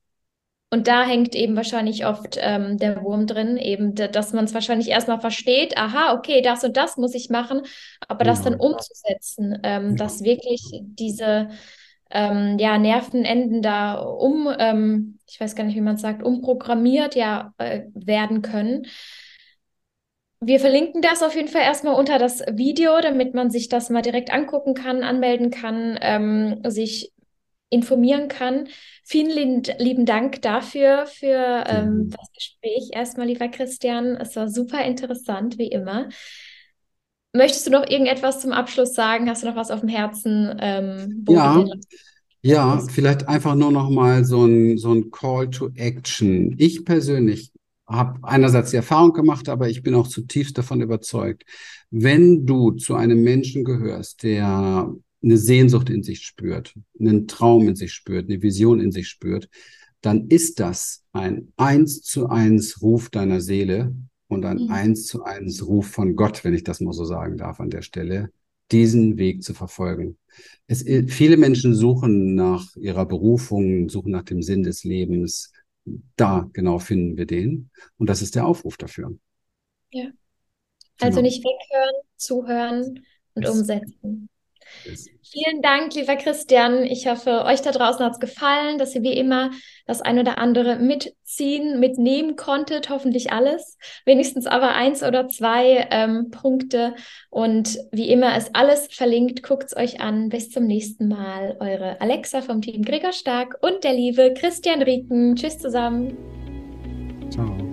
und 0.70 0.88
da 0.88 1.04
hängt 1.04 1.36
eben 1.36 1.56
wahrscheinlich 1.56 2.06
oft 2.06 2.38
ähm, 2.40 2.78
der 2.78 3.04
Wurm 3.04 3.28
drin, 3.28 3.58
eben, 3.58 3.94
dass 3.94 4.34
man 4.34 4.46
es 4.46 4.56
wahrscheinlich 4.56 4.90
erstmal 4.90 5.20
versteht, 5.20 5.78
aha, 5.78 6.14
okay, 6.14 6.42
das 6.42 6.64
und 6.64 6.78
das 6.78 6.98
muss 6.98 7.14
ich 7.14 7.30
machen, 7.30 7.62
aber 8.08 8.26
ja. 8.26 8.32
das 8.32 8.42
dann 8.42 8.56
umzusetzen, 8.56 9.60
ähm, 9.62 9.92
ja. 9.92 9.96
dass 9.98 10.24
wirklich 10.24 10.64
diese 10.82 11.50
ähm, 12.10 12.58
ja, 12.60 12.78
Nervenenden 12.78 13.62
da 13.62 13.96
um, 13.96 14.50
ähm, 14.58 15.20
ich 15.28 15.40
weiß 15.40 15.56
gar 15.56 15.64
nicht, 15.64 15.76
wie 15.76 15.82
man 15.82 15.98
sagt, 15.98 16.24
umprogrammiert 16.24 17.16
ja 17.16 17.54
äh, 17.58 17.84
werden 17.94 18.42
können. 18.42 18.86
Wir 20.40 20.60
verlinken 20.60 21.02
das 21.02 21.24
auf 21.24 21.36
jeden 21.36 21.48
Fall 21.48 21.62
erstmal 21.62 21.96
unter 21.96 22.20
das 22.20 22.42
Video, 22.52 23.00
damit 23.02 23.34
man 23.34 23.50
sich 23.50 23.70
das 23.70 23.90
mal 23.90 24.02
direkt 24.02 24.32
angucken 24.32 24.74
kann, 24.74 25.04
anmelden 25.04 25.52
kann, 25.52 25.98
ähm, 26.02 26.60
sich 26.66 27.14
informieren 27.70 28.28
kann. 28.28 28.68
Vielen 29.04 29.64
lieben 29.80 30.06
Dank 30.06 30.42
dafür, 30.42 31.08
für 31.08 31.64
ähm, 31.68 32.10
das 32.12 32.32
Gespräch. 32.34 32.90
Erstmal, 32.92 33.28
lieber 33.28 33.48
Christian, 33.48 34.16
es 34.18 34.36
war 34.36 34.48
super 34.48 34.84
interessant, 34.84 35.58
wie 35.58 35.70
immer. 35.70 36.10
Möchtest 37.36 37.66
du 37.66 37.72
noch 37.72 37.90
irgendetwas 37.90 38.40
zum 38.42 38.52
Abschluss 38.52 38.94
sagen? 38.94 39.28
Hast 39.28 39.44
du 39.44 39.48
noch 39.48 39.56
was 39.56 39.72
auf 39.72 39.80
dem 39.80 39.90
Herzen? 39.90 40.56
Ähm, 40.60 41.26
ja, 41.28 41.66
ja, 42.44 42.78
vielleicht 42.92 43.28
einfach 43.28 43.56
nur 43.56 43.72
noch 43.72 43.90
mal 43.90 44.24
so 44.24 44.46
ein, 44.46 44.78
so 44.78 44.94
ein 44.94 45.10
Call 45.10 45.50
to 45.50 45.72
Action. 45.76 46.54
Ich 46.58 46.86
persönlich 46.86 47.52
habe 47.88 48.20
einerseits 48.22 48.72
die 48.72 48.78
Erfahrung 48.78 49.14
gemacht, 49.14 49.50
aber 49.50 49.70
ich 49.70 49.82
bin 49.82 49.96
auch 49.96 50.08
zutiefst 50.08 50.58
davon 50.58 50.82
überzeugt, 50.82 51.44
wenn 51.90 52.46
du 52.46 52.72
zu 52.72 52.96
einem 52.96 53.24
Menschen 53.24 53.64
gehörst, 53.64 54.24
der 54.24 54.94
eine 55.24 55.38
Sehnsucht 55.38 55.90
in 55.90 56.04
sich 56.04 56.22
spürt, 56.26 56.76
einen 57.00 57.28
Traum 57.28 57.68
in 57.68 57.76
sich 57.76 57.94
spürt, 57.94 58.30
eine 58.30 58.42
Vision 58.42 58.80
in 58.80 58.92
sich 58.92 59.08
spürt, 59.08 59.50
dann 60.02 60.28
ist 60.28 60.60
das 60.60 61.04
ein 61.14 61.54
eins 61.56 62.02
zu 62.02 62.28
eins 62.28 62.82
Ruf 62.82 63.10
deiner 63.10 63.42
Seele 63.42 63.96
und 64.34 64.46
ein 64.46 64.66
mhm. 64.66 64.72
eins 64.72 65.06
zu 65.06 65.24
eins 65.24 65.66
Ruf 65.66 65.88
von 65.88 66.16
Gott, 66.16 66.44
wenn 66.44 66.54
ich 66.54 66.64
das 66.64 66.80
mal 66.80 66.94
so 66.94 67.06
sagen 67.06 67.38
darf 67.38 67.60
an 67.60 67.70
der 67.70 67.82
Stelle, 67.82 68.32
diesen 68.72 69.18
Weg 69.18 69.44
zu 69.44 69.54
verfolgen. 69.54 70.18
Es, 70.68 70.84
viele 70.84 71.38
Menschen 71.38 71.76
suchen 71.76 72.36
nach 72.36 72.76
ihrer 72.76 73.06
Berufung, 73.06 73.90
suchen 73.90 74.12
nach 74.12 74.24
dem 74.24 74.42
Sinn 74.42 74.64
des 74.64 74.84
Lebens. 74.84 75.52
Da 76.16 76.50
genau 76.54 76.80
finden 76.80 77.18
wir 77.18 77.26
den. 77.26 77.70
Und 77.98 78.10
das 78.10 78.22
ist 78.22 78.36
der 78.36 78.48
Aufruf 78.48 78.78
dafür. 78.78 79.16
Ja. 79.92 80.06
Also 81.00 81.18
genau. 81.18 81.28
nicht 81.28 81.44
weghören, 81.44 81.96
zuhören 82.18 83.06
und 83.34 83.48
umsetzen. 83.48 84.30
Vielen 85.34 85.62
Dank, 85.62 85.96
lieber 85.96 86.16
Christian. 86.16 86.84
Ich 86.84 87.08
hoffe, 87.08 87.44
euch 87.46 87.62
da 87.62 87.72
draußen 87.72 88.06
hat 88.06 88.14
es 88.14 88.20
gefallen, 88.20 88.78
dass 88.78 88.94
ihr 88.94 89.02
wie 89.02 89.18
immer 89.18 89.52
das 89.88 90.02
ein 90.02 90.20
oder 90.20 90.38
andere 90.38 90.78
mitziehen, 90.78 91.80
mitnehmen 91.80 92.36
konntet. 92.36 92.90
Hoffentlich 92.90 93.32
alles. 93.32 93.78
Wenigstens 94.06 94.46
aber 94.46 94.76
eins 94.76 95.02
oder 95.02 95.28
zwei 95.28 95.88
ähm, 95.90 96.30
Punkte. 96.30 96.96
Und 97.30 97.78
wie 97.92 98.10
immer 98.10 98.38
ist 98.38 98.52
alles 98.54 98.88
verlinkt. 98.92 99.44
Guckt 99.44 99.66
es 99.66 99.76
euch 99.76 100.02
an. 100.02 100.30
Bis 100.30 100.50
zum 100.50 100.66
nächsten 100.66 101.08
Mal. 101.08 101.58
Eure 101.60 102.00
Alexa 102.00 102.42
vom 102.42 102.62
Team 102.62 102.84
Gregor 102.84 103.14
Stark 103.14 103.58
und 103.62 103.84
der 103.84 103.94
liebe 103.94 104.34
Christian 104.34 104.82
Rieken. 104.84 105.36
Tschüss 105.36 105.58
zusammen. 105.58 106.18
Ciao. 107.32 107.73